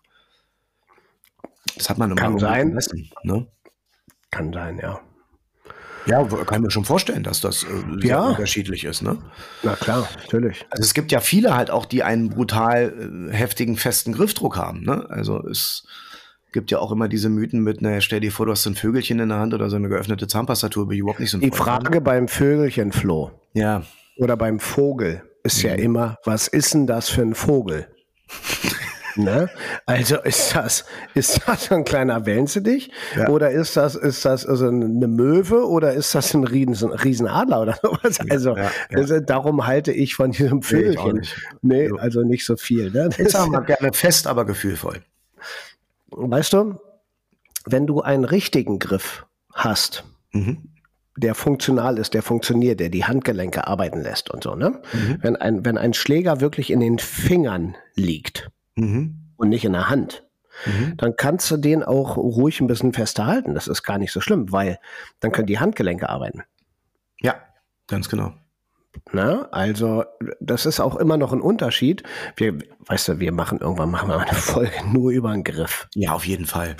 Das 1.77 1.89
hat 1.89 1.97
man 1.97 2.15
Kann 2.15 2.37
sein. 2.39 2.73
Messen, 2.73 3.09
ne? 3.23 3.47
Kann 4.31 4.51
sein, 4.53 4.79
ja. 4.81 4.99
Ja, 6.07 6.23
kann 6.23 6.63
mir 6.63 6.71
schon 6.71 6.83
vorstellen, 6.85 7.21
dass 7.23 7.41
das 7.41 7.63
äh, 7.63 8.07
Ja. 8.07 8.29
unterschiedlich 8.29 8.85
ist, 8.85 9.03
ne? 9.03 9.17
Na 9.61 9.75
klar, 9.75 10.09
natürlich. 10.23 10.65
Also 10.71 10.81
es 10.81 10.93
gibt 10.95 11.11
ja 11.11 11.19
viele 11.19 11.55
halt 11.55 11.69
auch, 11.69 11.85
die 11.85 12.01
einen 12.01 12.29
brutal 12.29 13.29
äh, 13.29 13.33
heftigen, 13.35 13.77
festen 13.77 14.13
Griffdruck 14.13 14.57
haben, 14.57 14.81
ne? 14.83 15.05
Also 15.09 15.45
es 15.47 15.85
gibt 16.53 16.71
ja 16.71 16.79
auch 16.79 16.91
immer 16.91 17.07
diese 17.07 17.29
Mythen 17.29 17.61
mit, 17.61 17.81
naja, 17.81 18.01
stell 18.01 18.19
dir 18.19 18.31
vor, 18.31 18.47
du 18.47 18.51
hast 18.51 18.65
ein 18.65 18.75
Vögelchen 18.75 19.19
in 19.19 19.29
der 19.29 19.37
Hand 19.37 19.53
oder 19.53 19.69
so 19.69 19.75
eine 19.75 19.89
geöffnete 19.89 20.27
Zahnpastatur, 20.27 20.87
bin 20.87 20.95
ich 20.95 21.01
überhaupt 21.01 21.19
nicht 21.19 21.29
so 21.29 21.37
ein 21.37 21.41
Die 21.41 21.51
Freund. 21.51 21.83
Frage 21.83 22.01
beim 22.01 22.27
Vögelchen, 22.27 22.91
Flo, 22.91 23.31
Ja. 23.53 23.83
oder 24.17 24.35
beim 24.37 24.59
Vogel 24.59 25.21
ist 25.43 25.63
Mhm. 25.63 25.69
ja 25.69 25.75
immer, 25.75 26.17
was 26.25 26.47
ist 26.47 26.73
denn 26.73 26.87
das 26.87 27.09
für 27.09 27.21
ein 27.21 27.35
Vogel? 27.35 27.87
Ne? 29.15 29.49
Also 29.85 30.17
ist 30.21 30.55
das, 30.55 30.85
ist 31.13 31.41
das 31.47 31.71
ein 31.71 31.83
kleiner 31.83 32.25
Wellensittich? 32.25 32.91
Ja. 33.15 33.29
Oder 33.29 33.51
ist 33.51 33.77
das, 33.77 33.95
ist 33.95 34.25
das 34.25 34.45
also 34.45 34.67
eine 34.67 35.07
Möwe 35.07 35.67
oder 35.67 35.93
ist 35.93 36.13
das 36.15 36.33
ein 36.33 36.43
Riesen, 36.43 36.91
Riesenadler 36.91 37.61
oder 37.61 37.77
sowas? 37.81 38.19
Also 38.29 38.55
ja, 38.55 38.63
ja. 38.63 38.69
Also, 38.97 39.19
darum 39.19 39.65
halte 39.67 39.91
ich 39.91 40.15
von 40.15 40.31
diesem 40.31 40.57
Nee, 40.59 40.63
Vögelchen. 40.63 41.21
Nee, 41.61 41.87
Ja. 41.87 41.95
also 41.95 42.21
nicht 42.23 42.45
so 42.45 42.55
viel. 42.57 42.91
Ne? 42.91 43.09
Ich 43.17 43.29
sag 43.29 43.47
mal 43.49 43.61
gerne 43.61 43.93
fest, 43.93 44.27
aber 44.27 44.45
gefühlvoll. 44.45 45.01
Weißt 46.09 46.53
du, 46.53 46.79
wenn 47.65 47.87
du 47.87 48.01
einen 48.01 48.25
richtigen 48.25 48.79
Griff 48.79 49.25
hast, 49.53 50.03
Mhm. 50.33 50.69
der 51.17 51.35
funktional 51.35 51.97
ist, 51.97 52.13
der 52.13 52.21
funktioniert, 52.21 52.79
der 52.79 52.89
die 52.89 53.03
Handgelenke 53.05 53.67
arbeiten 53.67 54.01
lässt 54.01 54.29
und 54.31 54.43
so, 54.43 54.55
ne? 54.55 54.81
Mhm. 54.93 55.17
Wenn 55.21 55.35
ein, 55.35 55.65
wenn 55.65 55.77
ein 55.77 55.93
Schläger 55.93 56.39
wirklich 56.41 56.71
in 56.71 56.79
den 56.79 56.99
Fingern 56.99 57.75
liegt 57.95 58.49
Mhm. 58.81 59.15
und 59.37 59.49
nicht 59.49 59.65
in 59.65 59.73
der 59.73 59.89
Hand, 59.89 60.25
Mhm. 60.65 60.97
dann 60.97 61.15
kannst 61.15 61.49
du 61.49 61.57
den 61.57 61.81
auch 61.83 62.17
ruhig 62.17 62.59
ein 62.61 62.67
bisschen 62.67 62.93
fester 62.93 63.25
halten. 63.25 63.53
Das 63.53 63.67
ist 63.67 63.83
gar 63.83 63.97
nicht 63.97 64.11
so 64.11 64.19
schlimm, 64.21 64.51
weil 64.51 64.79
dann 65.21 65.31
können 65.31 65.47
die 65.47 65.59
Handgelenke 65.59 66.09
arbeiten. 66.09 66.43
Ja, 67.21 67.35
ganz 67.87 68.09
genau. 68.09 68.33
Ne? 69.13 69.47
Also, 69.53 70.03
das 70.41 70.65
ist 70.65 70.81
auch 70.81 70.97
immer 70.97 71.15
noch 71.15 71.31
ein 71.31 71.39
Unterschied. 71.41 72.03
Wir, 72.35 72.57
weißt 72.85 73.07
du, 73.07 73.19
wir 73.19 73.31
machen 73.31 73.59
irgendwann 73.59 73.89
machen 73.89 74.09
wir 74.09 74.17
mal 74.17 74.27
eine 74.27 74.37
Folge 74.37 74.73
nur 74.91 75.11
über 75.11 75.31
den 75.31 75.45
Griff. 75.45 75.87
Ja, 75.95 76.11
auf 76.13 76.25
jeden 76.25 76.45
Fall. 76.45 76.75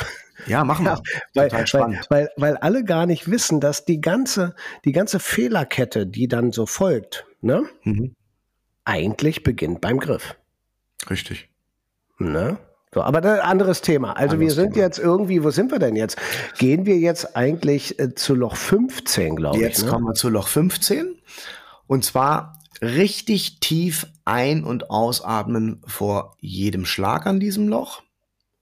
Ja, 0.48 0.64
machen 0.66 0.86
wir. 0.86 1.02
Weil, 1.34 1.48
Total 1.48 1.60
weil, 1.60 1.68
spannend. 1.68 2.06
weil, 2.10 2.30
weil 2.36 2.58
alle 2.58 2.84
gar 2.84 3.06
nicht 3.06 3.30
wissen, 3.32 3.62
dass 3.62 3.86
die 3.86 4.02
ganze, 4.02 4.56
die 4.84 4.92
ganze 4.92 5.20
Fehlerkette, 5.20 6.06
die 6.08 6.28
dann 6.28 6.52
so 6.52 6.66
folgt, 6.66 7.26
ne, 7.42 7.64
Mhm. 7.84 8.16
eigentlich 8.84 9.44
beginnt 9.44 9.80
beim 9.82 10.00
Griff. 10.00 10.36
Richtig. 11.10 11.48
Ne? 12.22 12.58
So, 12.94 13.02
aber 13.02 13.22
das 13.22 13.40
anderes 13.40 13.82
Thema. 13.82 14.14
Also 14.18 14.34
wir 14.40 14.50
Anderes 14.50 14.56
sind 14.56 14.74
Thema. 14.74 14.86
jetzt 14.86 15.00
irgendwie, 15.00 15.44
wo 15.44 15.50
sind 15.52 15.72
wir 15.72 15.80
denn 15.80 15.96
jetzt? 15.96 16.18
Gehen 16.58 16.86
wir 16.86 16.98
jetzt 16.98 17.38
eigentlich 17.38 17.98
äh, 18.00 18.14
zu 18.16 18.36
Loch 18.36 18.58
15, 18.58 19.36
glaube 19.38 19.58
ich. 19.58 19.64
Jetzt 19.64 19.84
Ne? 19.86 19.90
kommen 19.90 20.06
wir 20.06 20.14
zu 20.14 20.28
Loch 20.30 20.48
15. 20.50 21.16
Und 21.88 22.04
zwar 22.04 22.60
richtig 22.82 23.60
tief 23.62 24.08
ein- 24.26 24.64
und 24.66 24.90
ausatmen 24.90 25.82
vor 25.88 26.36
jedem 26.42 26.86
Schlag 26.86 27.26
an 27.28 27.40
diesem 27.40 27.68
Loch. 27.70 28.02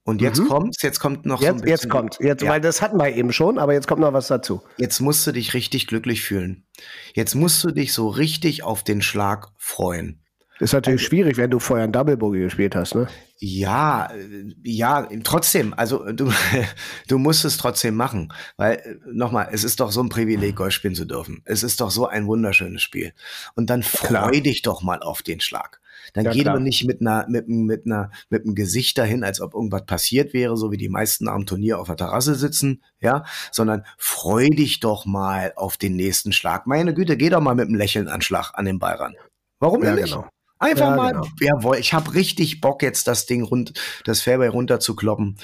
Und 0.03 0.21
jetzt 0.21 0.39
Mhm. 0.39 0.47
kommt's, 0.47 0.81
jetzt 0.81 0.99
kommt 0.99 1.25
noch 1.25 1.39
so 1.41 1.47
ein 1.47 1.55
Jetzt, 1.57 1.65
jetzt 1.67 1.71
bisschen- 1.81 1.89
kommt, 1.91 2.17
jetzt, 2.19 2.41
Ja. 2.43 2.49
weil 2.51 2.61
das 2.61 2.81
hatten 2.81 2.97
wir 2.97 3.15
eben 3.15 3.31
schon, 3.31 3.57
aber 3.59 3.73
jetzt 3.73 3.87
kommt 3.87 4.01
noch 4.01 4.13
was 4.13 4.27
dazu. 4.27 4.61
Jetzt 4.77 4.99
musst 5.01 5.25
du 5.27 5.31
dich 5.31 5.53
richtig 5.53 5.85
glücklich 5.87 6.21
fühlen. 6.21 6.65
Jetzt 7.13 7.35
musst 7.35 7.63
du 7.63 7.71
dich 7.71 7.93
so 7.93 8.07
richtig 8.09 8.63
auf 8.63 8.83
den 8.83 9.01
Schlag 9.01 9.49
freuen. 9.57 10.23
Ist 10.59 10.73
natürlich 10.73 11.03
schwierig, 11.03 11.37
wenn 11.37 11.49
du 11.51 11.59
vorher 11.59 11.85
ein 11.85 11.91
Double 11.93 12.17
Bogey 12.17 12.41
gespielt 12.41 12.75
hast, 12.75 12.93
ne? 12.93 13.07
Ja, 13.37 14.07
äh, 14.13 14.53
ja, 14.63 15.07
trotzdem, 15.23 15.73
also 15.73 16.11
du, 16.11 16.29
du 17.07 17.17
musst 17.17 17.45
es 17.45 17.55
trotzdem 17.57 17.95
machen, 17.95 18.33
weil 18.57 18.99
nochmal, 19.09 19.47
es 19.53 19.63
ist 19.63 19.79
doch 19.79 19.91
so 19.91 20.01
ein 20.03 20.09
Privileg, 20.09 20.57
Golf 20.57 20.73
spielen 20.73 20.95
zu 20.95 21.05
dürfen. 21.05 21.41
Es 21.45 21.63
ist 21.63 21.79
doch 21.79 21.91
so 21.91 22.07
ein 22.07 22.27
wunderschönes 22.27 22.81
Spiel. 22.81 23.13
Und 23.55 23.69
dann 23.69 23.81
Klar. 23.81 24.25
freu 24.25 24.41
dich 24.41 24.61
doch 24.61 24.81
mal 24.81 24.99
auf 25.01 25.21
den 25.21 25.39
Schlag. 25.39 25.79
Dann 26.13 26.25
Ja, 26.25 26.31
geh 26.31 26.41
klar. 26.41 26.55
doch 26.55 26.61
nicht 26.61 26.85
mit 26.85 26.99
einer, 26.99 27.25
mit, 27.29 27.47
mit 27.47 27.85
einer, 27.85 28.11
mit 28.29 28.43
einem 28.43 28.55
Gesicht 28.55 28.97
dahin, 28.97 29.23
als 29.23 29.39
ob 29.39 29.53
irgendwas 29.53 29.85
passiert 29.85 30.33
wäre, 30.33 30.57
so 30.57 30.71
wie 30.71 30.77
die 30.77 30.89
meisten 30.89 31.29
am 31.29 31.45
Turnier 31.45 31.79
auf 31.79 31.87
der 31.87 31.95
Terrasse 31.97 32.35
sitzen, 32.35 32.83
ja, 32.99 33.23
sondern 33.51 33.85
freu 33.97 34.49
dich 34.49 34.81
doch 34.81 35.05
mal 35.05 35.53
auf 35.55 35.77
den 35.77 35.95
nächsten 35.95 36.33
Schlag. 36.33 36.67
Meine 36.67 36.93
Güte, 36.93 37.15
geh 37.15 37.29
doch 37.29 37.41
mal 37.41 37.55
mit 37.55 37.67
einem 37.67 37.75
Lächeln 37.75 38.09
an 38.09 38.21
Schlag 38.21 38.51
an 38.55 38.65
den 38.65 38.79
Ball 38.79 38.95
ran. 38.95 39.15
Warum 39.59 39.83
Ja, 39.83 39.91
denn 39.91 40.01
nicht? 40.03 40.13
genau. 40.13 40.27
Einfach 40.59 40.89
Ja, 40.89 40.95
mal, 40.95 41.11
genau. 41.13 41.27
jawohl, 41.39 41.77
ich 41.77 41.93
habe 41.93 42.13
richtig 42.13 42.61
Bock 42.61 42.83
jetzt 42.83 43.07
das 43.07 43.25
Ding 43.25 43.43
rund, 43.43 43.73
das 44.05 44.21
Fairway 44.21 44.47
runter 44.47 44.79
zu 44.79 44.95
kloppen. 44.95 45.37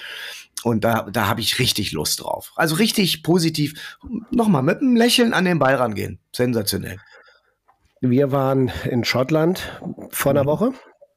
Und 0.64 0.84
da, 0.84 1.04
da 1.04 1.28
habe 1.28 1.42
ich 1.42 1.60
richtig 1.60 1.92
Lust 1.92 2.22
drauf. 2.24 2.52
Also 2.56 2.76
richtig 2.76 3.24
positiv. 3.24 3.98
Nochmal 4.32 4.64
mit 4.64 4.82
einem 4.82 4.96
Lächeln 4.96 5.34
an 5.34 5.46
den 5.46 5.60
Ball 5.60 5.76
rangehen. 5.76 6.20
Sensationell. 6.34 6.98
Wir 8.02 8.32
waren 8.32 8.72
in 8.90 9.04
Schottland 9.04 9.80
vor 10.10 10.32
einer 10.32 10.46
Woche 10.46 10.74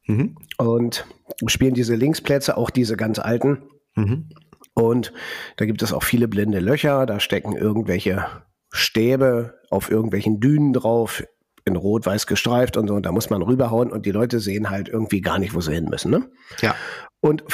Mhm. 0.06 0.36
und 0.56 1.04
spielen 1.46 1.74
diese 1.74 1.94
Linksplätze, 1.94 2.56
auch 2.56 2.70
diese 2.70 2.96
ganz 2.96 3.18
alten. 3.18 3.62
Mhm. 3.94 4.30
Und 4.74 5.12
da 5.56 5.66
gibt 5.66 5.82
es 5.82 5.92
auch 5.92 6.02
viele 6.02 6.28
blinde 6.28 6.60
Löcher, 6.60 7.04
da 7.04 7.20
stecken 7.20 7.54
irgendwelche 7.56 8.26
Stäbe 8.70 9.58
auf 9.70 9.90
irgendwelchen 9.90 10.40
Dünen 10.40 10.72
drauf, 10.72 11.24
in 11.68 11.76
rot-weiß 11.76 12.26
gestreift 12.26 12.76
und 12.76 12.88
so. 12.88 12.94
Und 12.94 13.06
da 13.06 13.12
muss 13.12 13.30
man 13.30 13.42
rüberhauen 13.42 13.92
und 13.92 14.06
die 14.06 14.10
Leute 14.10 14.40
sehen 14.40 14.70
halt 14.70 14.88
irgendwie 14.88 15.20
gar 15.20 15.38
nicht, 15.38 15.54
wo 15.54 15.60
sie 15.60 15.74
hin 15.74 15.86
müssen. 15.86 16.10
Ne? 16.10 16.28
Ja. 16.60 16.74
Und, 17.20 17.44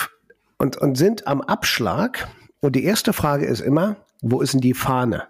und, 0.59 0.77
und 0.79 0.96
sind 0.96 1.27
am 1.27 1.40
Abschlag. 1.42 2.29
Und 2.61 2.74
die 2.77 2.85
erste 2.85 3.12
Frage 3.12 3.44
ist 3.44 3.61
immer, 3.61 3.96
wo 4.22 4.40
ist 4.40 4.55
denn 4.55 4.61
die 4.61 4.74
Fahne? 4.74 5.24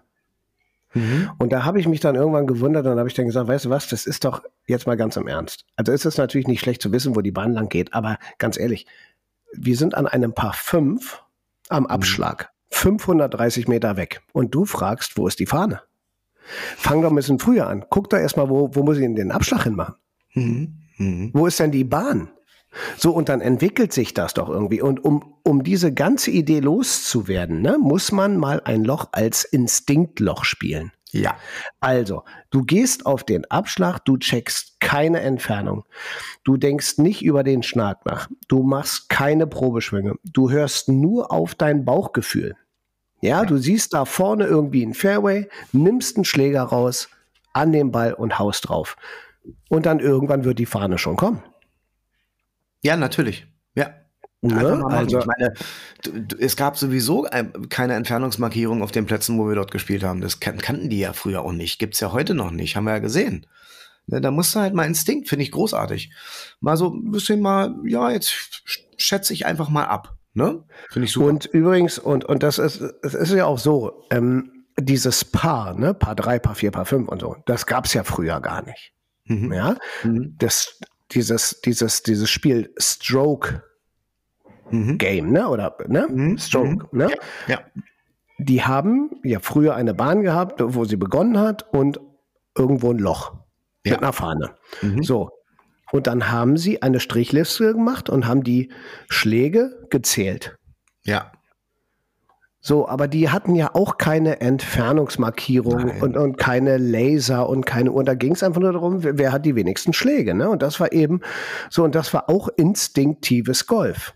Mhm. 0.94 1.31
Und 1.38 1.53
da 1.53 1.64
habe 1.64 1.81
ich 1.81 1.88
mich 1.88 2.01
dann 2.01 2.14
irgendwann 2.14 2.47
gewundert 2.47 2.87
und 2.87 2.99
habe 2.99 3.09
ich 3.09 3.14
dann 3.14 3.27
gesagt, 3.27 3.49
weißt 3.49 3.64
du 3.64 3.70
was, 3.70 3.88
das 3.88 4.07
ist 4.07 4.25
doch 4.25 4.42
jetzt 4.66 4.87
mal 4.87 4.97
ganz 4.97 5.16
im 5.16 5.27
Ernst. 5.27 5.64
Also 5.77 5.92
ist 5.92 6.07
es 6.07 6.16
natürlich 6.16 6.47
nicht 6.47 6.61
schlecht 6.61 6.81
zu 6.81 6.92
wissen, 6.92 7.16
wo 7.16 7.20
die 7.20 7.33
Bahn 7.33 7.53
lang 7.53 7.68
geht, 7.68 7.92
aber 7.92 8.18
ganz 8.38 8.59
ehrlich, 8.59 8.87
wir 9.53 9.77
sind 9.77 9.94
an 9.94 10.07
einem 10.07 10.35
Paar 10.35 10.53
5 10.53 11.23
am 11.68 11.87
Abschlag, 11.87 12.51
530 12.70 13.68
Meter 13.68 13.97
weg. 13.97 14.23
Und 14.33 14.55
du 14.55 14.64
fragst, 14.64 15.16
wo 15.16 15.27
ist 15.27 15.38
die 15.38 15.47
Fahne? 15.47 15.83
Fang 16.77 17.03
doch 17.03 17.11
ein 17.11 17.17
bisschen 17.17 17.39
früher 17.39 17.69
an. 17.69 17.85
Guck 17.91 18.11
doch 18.11 18.19
erstmal, 18.19 18.49
wo, 18.49 18.75
wo 18.75 18.83
muss 18.83 18.97
ich 18.97 19.03
denn 19.03 19.17
den 19.17 19.33
Abschlag 19.33 19.65
hinmachen? 19.65 19.95
Mhm. 20.35 20.81
Mhm. 20.99 21.31
Wo 21.33 21.47
ist 21.47 21.59
denn 21.59 21.71
die 21.71 21.85
Bahn? 21.85 22.29
So, 22.97 23.13
und 23.13 23.29
dann 23.29 23.41
entwickelt 23.41 23.93
sich 23.93 24.15
das 24.15 24.35
doch 24.35 24.49
irgendwie. 24.49 24.83
Und 24.83 25.05
um, 25.05 25.37
um 25.45 25.63
diese 25.63 25.93
ganze 25.93 26.31
Idee 26.31 26.61
loszuwerden, 26.61 27.63
ne, 27.63 27.79
muss 27.79 28.13
man 28.13 28.37
mal 28.37 28.61
ein 28.65 28.85
Loch 28.85 29.09
als 29.13 29.45
Instinktloch 29.45 30.45
spielen. 30.45 30.93
Ja. 31.13 31.37
Also, 31.79 32.25
du 32.51 32.65
gehst 32.65 33.07
auf 33.07 33.23
den 33.23 33.49
Abschlag, 33.49 34.01
du 34.05 34.17
checkst 34.17 34.81
keine 34.81 35.21
Entfernung. 35.21 35.85
Du 36.43 36.57
denkst 36.57 36.99
nicht 36.99 37.23
über 37.23 37.45
den 37.45 37.63
Schlag 37.63 38.05
nach. 38.05 38.29
Du 38.49 38.65
machst 38.65 39.09
keine 39.09 39.47
Probeschwünge. 39.47 40.17
Du 40.25 40.51
hörst 40.51 40.89
nur 40.89 41.31
auf 41.31 41.55
dein 41.55 41.85
Bauchgefühl. 41.85 42.57
Ja, 43.25 43.47
du 43.47 43.57
siehst 43.57 43.95
da 43.95 44.05
vorne 44.05 44.45
irgendwie 44.45 44.85
ein 44.85 44.93
Fairway, 44.93 45.49
nimmst 45.73 46.17
einen 46.17 46.27
Schläger 46.27 46.63
raus, 46.63 47.09
an 47.55 47.73
den 47.73 47.91
Ball 47.91 48.13
und 48.13 48.39
haust 48.39 48.69
drauf. 48.69 48.99
Und 49.71 49.87
dann 49.87 49.99
irgendwann 49.99 50.45
wird 50.45 50.59
die 50.59 50.67
Fahne 50.67 50.99
schon 50.99 51.17
kommen. 51.17 51.43
Ja, 52.83 52.99
natürlich. 52.99 53.47
Ja. 53.75 53.95
Ne? 54.43 54.85
Also, 54.89 55.21
ich 55.21 55.25
meine, 55.25 55.55
es 56.39 56.55
gab 56.55 56.77
sowieso 56.77 57.25
ein, 57.25 57.71
keine 57.71 57.95
Entfernungsmarkierung 57.95 58.83
auf 58.83 58.93
den 58.93 59.07
Plätzen, 59.07 59.39
wo 59.39 59.49
wir 59.49 59.55
dort 59.55 59.71
gespielt 59.71 60.05
haben. 60.05 60.21
Das 60.21 60.39
kan 60.39 60.59
kannten 60.59 60.91
die 60.91 60.99
ja 60.99 61.15
früher 61.15 61.41
auch 61.41 61.53
nicht. 61.53 61.79
Gibt's 61.79 62.01
ja 62.01 62.13
heute 62.13 62.35
noch 62.35 62.51
nicht. 62.51 62.77
Haben 62.77 62.85
wir 62.85 62.93
ja 62.93 62.99
gesehen. 62.99 63.47
Ne, 64.07 64.21
da 64.21 64.31
musst 64.31 64.55
du 64.55 64.61
halt 64.61 64.75
mal 64.75 64.85
Instinkt, 64.85 65.31
finde 65.31 65.45
ich 65.45 65.51
großartig. 65.51 66.13
Mal 66.61 66.77
so 66.77 66.93
ein 66.93 67.11
bisschen 67.11 67.41
mal, 67.41 67.75
ja, 67.87 68.11
jetzt 68.11 68.29
sch- 68.29 68.81
schätze 68.99 69.33
ich 69.33 69.47
einfach 69.47 69.71
mal 69.71 69.87
ab. 69.87 70.19
Ne? 70.35 70.64
Finde 70.90 71.07
ich 71.07 71.12
super. 71.12 71.27
Und 71.29 71.47
übrigens, 71.47 71.99
und, 71.99 72.25
und 72.25 72.42
das 72.42 72.59
ist, 72.59 72.81
es 73.03 73.14
ist 73.14 73.33
ja 73.33 73.47
auch 73.47 73.59
so, 73.59 74.05
ähm, 74.11 74.51
dieses 74.79 75.25
Paar, 75.25 75.75
ne, 75.75 75.94
Paar 75.94 76.16
3, 76.16 76.40
Paar 76.40 76.57
4, 76.57 76.70
Paar 76.73 76.85
5 76.85 77.09
und 77.09 77.20
so, 77.20 77.37
das 77.47 77.66
gab 77.66 77.85
es 77.85 77.94
ja 77.94 78.03
früher 78.03 78.40
gar 78.40 78.62
nicht. 78.62 78.92
Mhm. 79.27 79.53
Ja? 79.53 79.77
Mhm. 80.03 80.35
Das, 80.38 80.81
dieses, 81.12 81.61
dieses, 81.61 82.03
dieses 82.03 82.29
Spiel 82.31 82.73
Stroke 82.79 83.62
Mhm. 84.70 84.97
Game, 84.99 85.31
ne? 85.31 85.47
Oder 85.49 85.77
ne? 85.88 86.09
Mhm. 86.09 86.38
Stroke, 86.38 86.88
ne? 86.97 87.11
Ja. 87.47 87.61
Die 88.38 88.64
haben 88.64 89.11
ja 89.23 89.38
früher 89.40 89.75
eine 89.75 89.92
Bahn 89.94 90.23
gehabt, 90.23 90.61
wo 90.62 90.85
sie 90.87 90.97
begonnen 90.97 91.38
hat 91.38 91.73
und 91.73 92.01
irgendwo 92.57 92.90
ein 92.90 92.99
Loch 92.99 93.35
Ja. 93.85 93.92
mit 93.92 94.03
einer 94.03 94.12
Fahne. 94.14 94.55
Mhm. 94.81 95.03
So. 95.03 95.31
Und 95.92 96.07
dann 96.07 96.31
haben 96.31 96.57
sie 96.57 96.83
eine 96.83 97.01
Strichliste 97.01 97.73
gemacht 97.73 98.11
und 98.11 98.27
haben 98.27 98.42
die 98.42 98.70
Schläge 99.09 99.87
gezählt. 99.90 100.57
Ja. 101.05 101.33
So, 102.66 102.88
aber 102.88 103.09
die 103.09 103.29
hatten 103.29 103.55
ja 103.55 103.75
auch 103.75 103.99
keine 103.99 104.40
Entfernungsmarkierung 104.40 105.85
Nein. 105.85 106.03
und, 106.03 106.16
und 106.16 106.38
keine 106.38 106.79
Laser 106.79 107.47
und 107.47 107.66
keine 107.66 107.92
Uhr. 107.92 108.03
Da 108.05 108.14
ging 108.14 108.33
es 108.33 108.42
einfach 108.42 108.62
nur 108.62 108.73
darum, 108.73 109.05
wer, 109.05 109.18
wer 109.18 109.33
hat 109.33 109.44
die 109.44 109.55
wenigsten 109.55 109.92
Schläge. 109.92 110.33
Ne? 110.33 110.49
Und 110.49 110.62
das 110.62 110.81
war 110.81 110.90
eben 110.92 111.20
so, 111.68 111.85
und 111.85 111.94
das 111.94 112.14
war 112.14 112.31
auch 112.31 112.49
instinktives 112.57 113.66
Golf. 113.66 114.14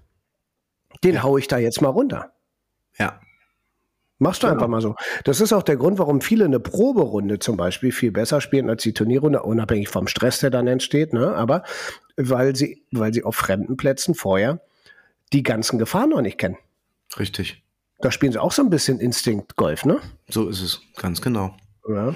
Den 1.05 1.23
hau 1.23 1.37
ich 1.37 1.47
da 1.47 1.59
jetzt 1.59 1.83
mal 1.83 1.91
runter. 1.91 2.33
Machst 4.19 4.43
du 4.43 4.49
genau. 4.49 4.55
einfach 4.55 4.69
mal 4.69 4.81
so. 4.81 4.97
Das 5.25 5.41
ist 5.41 5.53
auch 5.53 5.63
der 5.63 5.77
Grund, 5.77 5.99
warum 5.99 6.21
viele 6.21 6.45
eine 6.45 6.59
Proberunde 6.59 7.39
zum 7.39 7.57
Beispiel 7.57 7.93
viel 7.93 8.11
besser 8.11 8.41
spielen 8.41 8.69
als 8.69 8.83
die 8.83 8.93
Turnierrunde, 8.93 9.43
unabhängig 9.43 9.89
vom 9.89 10.09
Stress, 10.09 10.41
der 10.41 10.51
dann 10.51 10.67
entsteht, 10.67 11.13
ne? 11.13 11.35
Aber 11.35 11.63
weil 12.17 12.57
sie, 12.57 12.83
weil 12.91 13.15
sie 13.15 13.23
auf 13.23 13.37
fremden 13.37 13.77
Plätzen 13.77 14.15
vorher 14.15 14.61
die 15.33 15.45
ganzen 15.45 15.79
Gefahren 15.79 16.11
noch 16.11 16.21
nicht 16.21 16.39
kennen. 16.39 16.57
Richtig. 17.19 17.63
Da 18.01 18.11
spielen 18.11 18.33
sie 18.33 18.41
auch 18.41 18.53
so 18.53 18.63
ein 18.63 18.71
bisschen 18.71 18.99
Instinkt-Golf, 18.99 19.85
ne? 19.85 20.01
So 20.29 20.49
ist 20.49 20.63
es, 20.63 20.81
ganz 20.97 21.21
genau. 21.21 21.57
Ja. 21.89 22.15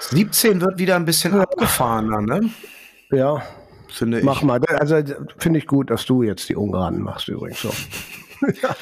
17 0.00 0.60
wird 0.60 0.78
wieder 0.78 0.96
ein 0.96 1.04
bisschen 1.04 1.34
ja. 1.34 1.42
abgefahrener, 1.42 2.20
ne? 2.20 2.50
Ja. 3.10 3.42
Finde 3.88 4.18
ich. 4.18 4.24
Mach 4.24 4.42
mal. 4.42 4.60
Also 4.66 5.02
finde 5.38 5.58
ich 5.58 5.66
gut, 5.66 5.90
dass 5.90 6.06
du 6.06 6.22
jetzt 6.22 6.48
die 6.48 6.56
Ungarn 6.56 7.00
machst 7.02 7.28
übrigens 7.28 7.60
so. 7.60 7.72
ja. 8.62 8.74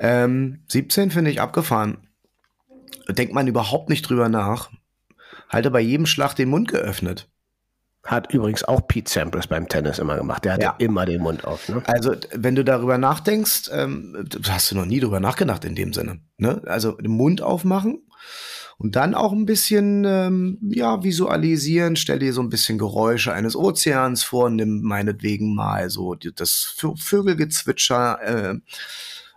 Ähm, 0.00 0.64
17 0.68 1.10
finde 1.10 1.30
ich 1.30 1.40
abgefahren. 1.40 1.98
Denkt 3.08 3.34
man 3.34 3.46
überhaupt 3.46 3.88
nicht 3.88 4.08
drüber 4.08 4.28
nach. 4.28 4.70
Halte 5.48 5.70
bei 5.70 5.80
jedem 5.80 6.06
Schlag 6.06 6.34
den 6.34 6.48
Mund 6.48 6.68
geöffnet. 6.68 7.28
Hat 8.02 8.32
übrigens 8.32 8.64
auch 8.64 8.86
Pete 8.86 9.10
Sampras 9.10 9.46
beim 9.46 9.66
Tennis 9.66 9.98
immer 9.98 10.16
gemacht. 10.16 10.44
Der 10.44 10.54
hatte 10.54 10.62
ja. 10.62 10.74
immer 10.78 11.06
den 11.06 11.22
Mund 11.22 11.44
auf. 11.44 11.68
Ne? 11.70 11.82
Also, 11.86 12.14
wenn 12.32 12.54
du 12.54 12.62
darüber 12.62 12.98
nachdenkst, 12.98 13.70
ähm, 13.72 14.28
hast 14.46 14.70
du 14.70 14.76
noch 14.76 14.84
nie 14.84 15.00
drüber 15.00 15.20
nachgedacht 15.20 15.64
in 15.64 15.74
dem 15.74 15.94
Sinne. 15.94 16.20
Ne? 16.36 16.60
Also, 16.66 16.92
den 16.92 17.12
Mund 17.12 17.40
aufmachen 17.40 18.02
und 18.76 18.96
dann 18.96 19.14
auch 19.14 19.32
ein 19.32 19.46
bisschen, 19.46 20.04
ähm, 20.04 20.58
ja, 20.68 21.02
visualisieren. 21.02 21.96
Stell 21.96 22.18
dir 22.18 22.34
so 22.34 22.42
ein 22.42 22.50
bisschen 22.50 22.76
Geräusche 22.76 23.32
eines 23.32 23.56
Ozeans 23.56 24.22
vor, 24.22 24.50
nimm 24.50 24.82
meinetwegen 24.82 25.54
mal 25.54 25.88
so 25.88 26.14
das 26.14 26.74
Vögelgezwitscher. 26.96 28.18
Äh, 28.22 28.54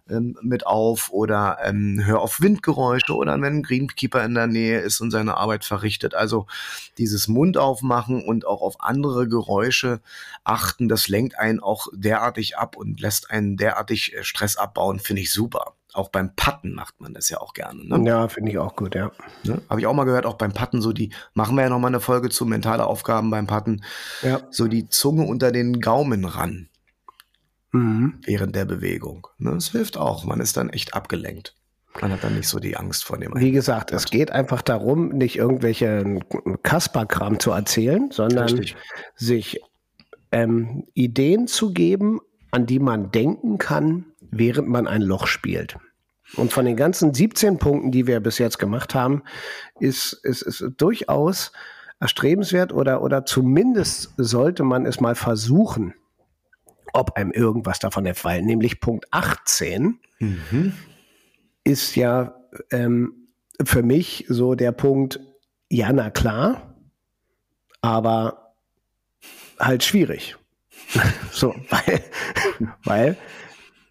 ähm, 0.09 0.37
mit 0.41 0.65
auf 0.65 1.09
oder 1.11 1.57
ähm, 1.63 2.01
hör 2.03 2.21
auf 2.21 2.41
Windgeräusche 2.41 3.13
oder 3.15 3.33
wenn 3.41 3.57
ein 3.57 3.63
Greenkeeper 3.63 4.23
in 4.23 4.35
der 4.35 4.47
Nähe 4.47 4.79
ist 4.79 5.01
und 5.01 5.11
seine 5.11 5.37
Arbeit 5.37 5.65
verrichtet. 5.65 6.15
Also 6.15 6.47
dieses 6.97 7.27
Mund 7.27 7.57
aufmachen 7.57 8.23
und 8.23 8.45
auch 8.45 8.61
auf 8.61 8.75
andere 8.79 9.27
Geräusche 9.27 9.99
achten, 10.43 10.87
das 10.87 11.07
lenkt 11.07 11.37
einen 11.37 11.59
auch 11.59 11.87
derartig 11.93 12.57
ab 12.57 12.75
und 12.75 12.99
lässt 12.99 13.31
einen 13.31 13.57
derartig 13.57 14.15
äh, 14.15 14.23
Stress 14.23 14.57
abbauen, 14.57 14.99
finde 14.99 15.21
ich 15.21 15.31
super. 15.31 15.73
Auch 15.93 16.09
beim 16.09 16.35
Patten 16.35 16.73
macht 16.73 16.99
man 17.01 17.13
das 17.13 17.29
ja 17.29 17.39
auch 17.39 17.53
gerne. 17.53 17.83
Ne? 17.83 18.07
Ja, 18.07 18.27
finde 18.27 18.51
ich 18.51 18.57
auch 18.59 18.75
gut, 18.75 18.93
ja. 18.93 19.11
Ne? 19.43 19.61
Habe 19.69 19.79
ich 19.79 19.87
auch 19.87 19.93
mal 19.93 20.03
gehört, 20.03 20.25
auch 20.27 20.35
beim 20.35 20.53
Patten, 20.53 20.81
so 20.81 20.93
die, 20.93 21.11
machen 21.33 21.55
wir 21.55 21.63
ja 21.63 21.69
noch 21.69 21.79
mal 21.79 21.87
eine 21.87 22.01
Folge 22.01 22.29
zu 22.29 22.45
mentale 22.45 22.85
Aufgaben 22.85 23.31
beim 23.31 23.47
Patten, 23.47 23.83
ja. 24.21 24.41
so 24.51 24.67
die 24.67 24.89
Zunge 24.89 25.23
unter 25.23 25.51
den 25.51 25.79
Gaumen 25.79 26.25
ran 26.25 26.69
mhm. 27.77 28.19
während 28.23 28.55
der 28.55 28.65
Bewegung. 28.65 29.27
Ne, 29.37 29.51
das 29.51 29.71
hilft 29.71 29.97
auch. 29.97 30.23
Man 30.25 30.39
ist 30.39 30.57
dann 30.57 30.69
echt 30.69 30.93
abgelenkt. 30.93 31.55
Man 32.01 32.11
hat 32.11 32.23
dann 32.23 32.35
nicht 32.35 32.47
so 32.47 32.59
die 32.59 32.77
Angst 32.77 33.05
vor 33.05 33.17
dem. 33.17 33.33
Wie 33.35 33.51
gesagt, 33.51 33.91
es 33.91 34.05
geht 34.05 34.31
einfach 34.31 34.61
darum, 34.61 35.09
nicht 35.09 35.35
irgendwelche 35.35 36.19
Kasperkram 36.63 37.39
zu 37.39 37.51
erzählen, 37.51 38.11
sondern 38.11 38.49
Richtig. 38.49 38.75
sich 39.15 39.61
ähm, 40.31 40.85
Ideen 40.93 41.47
zu 41.47 41.73
geben, 41.73 42.19
an 42.51 42.65
die 42.65 42.79
man 42.79 43.11
denken 43.11 43.57
kann, 43.57 44.05
während 44.19 44.67
man 44.67 44.87
ein 44.87 45.01
Loch 45.01 45.27
spielt. 45.27 45.77
Und 46.35 46.51
von 46.51 46.65
den 46.65 46.75
ganzen 46.75 47.13
17 47.13 47.57
Punkten, 47.57 47.91
die 47.91 48.05
wir 48.05 48.19
bis 48.19 48.37
jetzt 48.37 48.59
gemacht 48.59 48.93
haben, 48.93 49.23
ist, 49.79 50.13
ist 50.23 50.65
durchaus 50.77 51.51
erstrebenswert 51.99 52.73
oder, 52.73 53.01
oder 53.01 53.25
zumindest 53.25 54.13
sollte 54.17 54.63
man 54.63 54.85
es 54.85 54.99
mal 54.99 55.15
versuchen, 55.15 55.93
ob 56.93 57.17
einem 57.17 57.32
irgendwas 57.32 57.80
davon 57.80 58.06
entfallen. 58.06 58.45
Nämlich 58.45 58.80
Punkt 58.80 59.08
18 59.12 60.00
mhm. 60.19 60.73
ist 61.63 61.95
ja 61.95 62.36
ähm, 62.71 63.28
für 63.63 63.84
mich 63.84 64.26
so 64.28 64.56
der 64.56 64.71
Punkt, 64.71 65.19
ja, 65.69 65.91
na 65.91 66.10
klar, 66.10 66.76
aber 67.82 68.54
halt 69.60 69.84
schwierig. 69.84 70.38
so, 71.32 71.56
weil, 71.69 72.02
weil, 72.84 73.17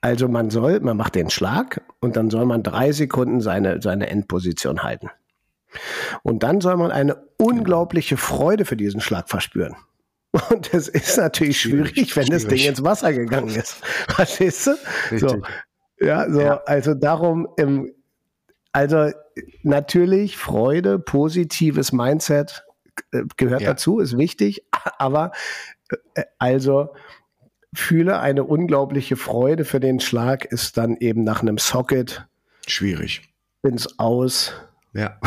also 0.00 0.28
man 0.28 0.50
soll, 0.50 0.80
man 0.80 0.96
macht 0.96 1.14
den 1.14 1.30
Schlag 1.30 1.82
und 2.00 2.16
dann 2.16 2.30
soll 2.30 2.46
man 2.46 2.62
drei 2.62 2.92
Sekunden 2.92 3.40
seine, 3.40 3.82
seine 3.82 4.08
Endposition 4.08 4.82
halten. 4.82 5.10
Und 6.22 6.42
dann 6.42 6.60
soll 6.60 6.76
man 6.76 6.90
eine 6.90 7.16
unglaubliche 7.38 8.16
Freude 8.16 8.64
für 8.64 8.76
diesen 8.76 9.00
Schlag 9.00 9.28
verspüren. 9.28 9.76
Und 10.50 10.72
das 10.72 10.88
ist 10.88 11.16
natürlich 11.16 11.60
schwierig, 11.60 11.90
schwierig 11.90 12.16
wenn 12.16 12.26
schwierig. 12.26 12.42
das 12.42 12.52
Ding 12.52 12.68
ins 12.68 12.82
Wasser 12.82 13.12
gegangen 13.12 13.48
ist. 13.48 13.74
Verstehst 14.08 14.66
du? 14.66 14.76
So. 15.18 15.42
Ja, 15.98 16.30
so, 16.30 16.40
ja. 16.40 16.62
also 16.66 16.94
darum, 16.94 17.48
im, 17.56 17.92
also 18.72 19.10
natürlich 19.62 20.36
Freude, 20.36 20.98
positives 20.98 21.92
Mindset 21.92 22.66
äh, 23.12 23.22
gehört 23.36 23.62
ja. 23.62 23.70
dazu, 23.70 24.00
ist 24.00 24.18
wichtig, 24.18 24.66
aber 24.98 25.32
äh, 26.14 26.24
also 26.38 26.94
fühle 27.72 28.20
eine 28.20 28.44
unglaubliche 28.44 29.16
Freude 29.16 29.64
für 29.64 29.80
den 29.80 30.00
Schlag, 30.00 30.44
ist 30.44 30.76
dann 30.76 30.96
eben 30.96 31.24
nach 31.24 31.42
einem 31.42 31.58
Socket 31.58 32.26
schwierig. 32.66 33.22
Ins 33.62 33.98
Aus 33.98 34.52
ja. 34.96 35.18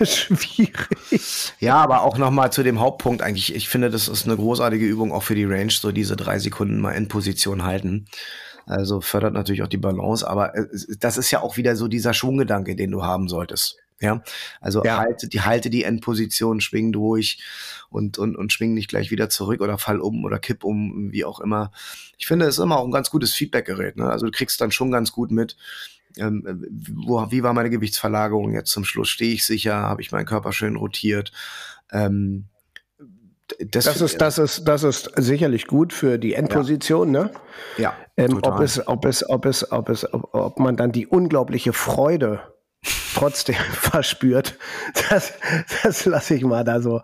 Schwierig. 0.04 1.52
Ja, 1.58 1.76
aber 1.76 2.02
auch 2.02 2.18
nochmal 2.18 2.52
zu 2.52 2.62
dem 2.62 2.80
Hauptpunkt 2.80 3.22
eigentlich. 3.22 3.54
Ich 3.54 3.68
finde, 3.68 3.90
das 3.90 4.08
ist 4.08 4.26
eine 4.26 4.36
großartige 4.36 4.86
Übung 4.86 5.12
auch 5.12 5.22
für 5.22 5.34
die 5.34 5.44
Range, 5.44 5.70
so 5.70 5.90
diese 5.92 6.16
drei 6.16 6.38
Sekunden 6.38 6.80
mal 6.80 6.92
in 6.92 7.08
Position 7.08 7.64
halten. 7.64 8.06
Also 8.66 9.00
fördert 9.00 9.32
natürlich 9.32 9.62
auch 9.62 9.68
die 9.68 9.76
Balance, 9.76 10.28
aber 10.28 10.52
das 10.98 11.16
ist 11.16 11.30
ja 11.30 11.40
auch 11.40 11.56
wieder 11.56 11.76
so 11.76 11.88
dieser 11.88 12.12
Schwunggedanke, 12.12 12.74
den 12.74 12.90
du 12.90 13.04
haben 13.04 13.28
solltest. 13.28 13.78
Ja, 13.98 14.22
also 14.60 14.84
ja. 14.84 14.98
halte 14.98 15.26
die 15.26 15.40
halte 15.40 15.70
die 15.70 15.84
Endposition, 15.84 16.60
schwing 16.60 16.92
durch 16.92 17.42
und 17.88 18.18
und 18.18 18.36
und 18.36 18.52
schwing 18.52 18.74
nicht 18.74 18.88
gleich 18.88 19.10
wieder 19.10 19.30
zurück 19.30 19.62
oder 19.62 19.78
fall 19.78 20.00
um 20.00 20.24
oder 20.24 20.38
kipp 20.38 20.64
um, 20.64 21.10
wie 21.12 21.24
auch 21.24 21.40
immer. 21.40 21.70
Ich 22.18 22.26
finde, 22.26 22.44
es 22.44 22.58
ist 22.58 22.62
immer 22.62 22.78
auch 22.78 22.84
ein 22.84 22.90
ganz 22.90 23.08
gutes 23.08 23.32
Feedbackgerät. 23.32 23.96
Ne? 23.96 24.04
Also 24.10 24.26
du 24.26 24.32
kriegst 24.32 24.60
dann 24.60 24.70
schon 24.70 24.90
ganz 24.90 25.12
gut 25.12 25.30
mit, 25.30 25.56
ähm, 26.16 26.66
wo, 26.94 27.30
wie 27.30 27.42
war 27.42 27.52
meine 27.52 27.70
Gewichtsverlagerung 27.70 28.52
jetzt 28.52 28.70
zum 28.70 28.84
Schluss? 28.84 29.08
Stehe 29.08 29.34
ich 29.34 29.44
sicher? 29.44 29.74
Habe 29.74 30.02
ich 30.02 30.12
meinen 30.12 30.26
Körper 30.26 30.52
schön 30.52 30.76
rotiert? 30.76 31.32
Ähm, 31.90 32.46
das, 33.58 33.84
das, 33.84 34.00
ist, 34.00 34.20
das, 34.20 34.38
ist, 34.38 34.64
das 34.64 34.82
ist 34.82 35.10
sicherlich 35.16 35.66
gut 35.66 35.92
für 35.92 36.18
die 36.18 36.34
Endposition, 36.34 37.14
ja. 37.14 37.24
ne? 37.24 37.30
Ja. 37.78 37.94
Ähm, 38.16 38.40
ob, 38.42 38.60
es, 38.60 38.86
ob, 38.86 39.04
es, 39.04 39.28
ob, 39.28 39.44
es, 39.44 39.70
ob, 39.70 39.88
es, 39.88 40.12
ob, 40.12 40.34
ob 40.34 40.58
man 40.58 40.76
dann 40.76 40.90
die 40.90 41.06
unglaubliche 41.06 41.72
Freude 41.72 42.40
trotzdem 43.14 43.54
verspürt, 43.72 44.58
das, 45.10 45.32
das 45.82 46.04
lasse 46.04 46.34
ich 46.34 46.42
mal 46.42 46.64
da 46.64 46.80
so 46.80 47.00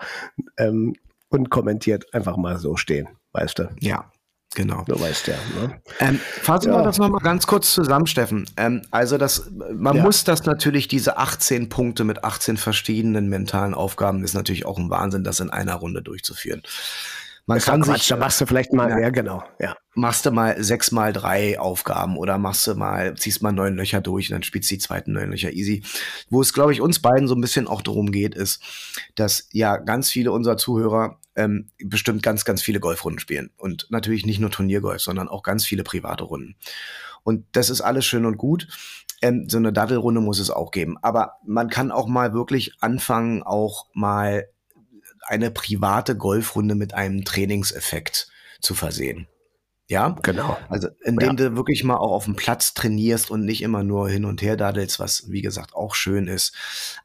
ähm, 0.58 0.94
unkommentiert 1.28 2.12
einfach 2.12 2.36
mal 2.36 2.58
so 2.58 2.76
stehen, 2.76 3.08
weißt 3.32 3.58
du? 3.60 3.68
Ja, 3.80 4.11
Genau. 4.54 4.84
Du 4.86 5.00
weißt 5.00 5.28
ja. 5.28 5.34
Ne? 5.58 5.80
Ähm, 6.00 6.20
fassen 6.42 6.72
ja. 6.72 6.78
wir 6.78 6.82
das 6.84 6.98
nochmal 6.98 7.22
ganz 7.22 7.46
kurz 7.46 7.72
zusammen, 7.72 8.06
Steffen. 8.06 8.46
Ähm, 8.56 8.82
also 8.90 9.16
das, 9.16 9.50
man 9.72 9.96
ja. 9.96 10.02
muss 10.02 10.24
das 10.24 10.44
natürlich, 10.44 10.88
diese 10.88 11.16
18 11.16 11.68
Punkte 11.68 12.04
mit 12.04 12.22
18 12.22 12.58
verschiedenen 12.58 13.28
mentalen 13.28 13.72
Aufgaben, 13.72 14.22
ist 14.24 14.34
natürlich 14.34 14.66
auch 14.66 14.78
ein 14.78 14.90
Wahnsinn, 14.90 15.24
das 15.24 15.40
in 15.40 15.50
einer 15.50 15.74
Runde 15.76 16.02
durchzuführen. 16.02 16.62
Man 17.46 17.58
das 17.58 17.64
kann 17.64 17.82
sich, 17.82 18.06
da 18.06 18.16
machst 18.16 18.40
du 18.40 18.46
vielleicht 18.46 18.72
mal, 18.72 18.88
ja, 18.88 19.00
ja, 19.00 19.10
genau, 19.10 19.42
ja. 19.58 19.74
Machst 19.94 20.24
du 20.24 20.30
mal 20.30 20.62
sechs 20.62 20.92
mal 20.92 21.12
drei 21.12 21.58
Aufgaben 21.58 22.16
oder 22.16 22.38
machst 22.38 22.66
du 22.68 22.74
mal, 22.74 23.16
ziehst 23.16 23.42
mal 23.42 23.52
neun 23.52 23.74
Löcher 23.74 24.00
durch 24.00 24.30
und 24.30 24.34
dann 24.34 24.42
spielst 24.44 24.70
du 24.70 24.76
die 24.76 24.80
zweiten 24.80 25.12
neun 25.12 25.30
Löcher 25.30 25.52
easy. 25.52 25.82
Wo 26.30 26.40
es, 26.40 26.52
glaube 26.52 26.72
ich, 26.72 26.80
uns 26.80 27.00
beiden 27.00 27.26
so 27.26 27.34
ein 27.34 27.40
bisschen 27.40 27.66
auch 27.66 27.82
darum 27.82 28.12
geht, 28.12 28.36
ist, 28.36 28.62
dass 29.16 29.48
ja 29.52 29.76
ganz 29.76 30.08
viele 30.08 30.30
unserer 30.30 30.56
Zuhörer 30.56 31.18
ähm, 31.36 31.70
bestimmt 31.78 32.22
ganz, 32.22 32.44
ganz 32.44 32.62
viele 32.62 32.80
Golfrunden 32.80 33.18
spielen. 33.18 33.50
Und 33.56 33.86
natürlich 33.90 34.26
nicht 34.26 34.40
nur 34.40 34.50
Turniergolf, 34.50 35.00
sondern 35.00 35.28
auch 35.28 35.42
ganz 35.42 35.64
viele 35.64 35.84
private 35.84 36.24
Runden. 36.24 36.56
Und 37.22 37.46
das 37.52 37.70
ist 37.70 37.80
alles 37.80 38.04
schön 38.04 38.26
und 38.26 38.36
gut. 38.36 38.68
Ähm, 39.20 39.48
so 39.48 39.56
eine 39.56 39.72
Dattelrunde 39.72 40.20
muss 40.20 40.38
es 40.38 40.50
auch 40.50 40.70
geben. 40.70 40.96
Aber 41.02 41.34
man 41.46 41.68
kann 41.68 41.90
auch 41.90 42.08
mal 42.08 42.32
wirklich 42.32 42.74
anfangen, 42.80 43.42
auch 43.42 43.86
mal 43.94 44.48
eine 45.26 45.50
private 45.50 46.16
Golfrunde 46.16 46.74
mit 46.74 46.94
einem 46.94 47.24
Trainingseffekt 47.24 48.28
zu 48.60 48.74
versehen. 48.74 49.28
Ja, 49.88 50.16
genau. 50.22 50.56
Also 50.68 50.88
indem 51.02 51.30
ja. 51.30 51.34
du 51.34 51.56
wirklich 51.56 51.84
mal 51.84 51.96
auch 51.96 52.12
auf 52.12 52.24
dem 52.24 52.34
Platz 52.34 52.72
trainierst 52.72 53.30
und 53.30 53.44
nicht 53.44 53.62
immer 53.62 53.82
nur 53.82 54.08
hin 54.08 54.24
und 54.24 54.40
her 54.40 54.56
daddelst, 54.56 54.98
was 54.98 55.30
wie 55.30 55.42
gesagt 55.42 55.74
auch 55.74 55.94
schön 55.94 56.28
ist. 56.28 56.54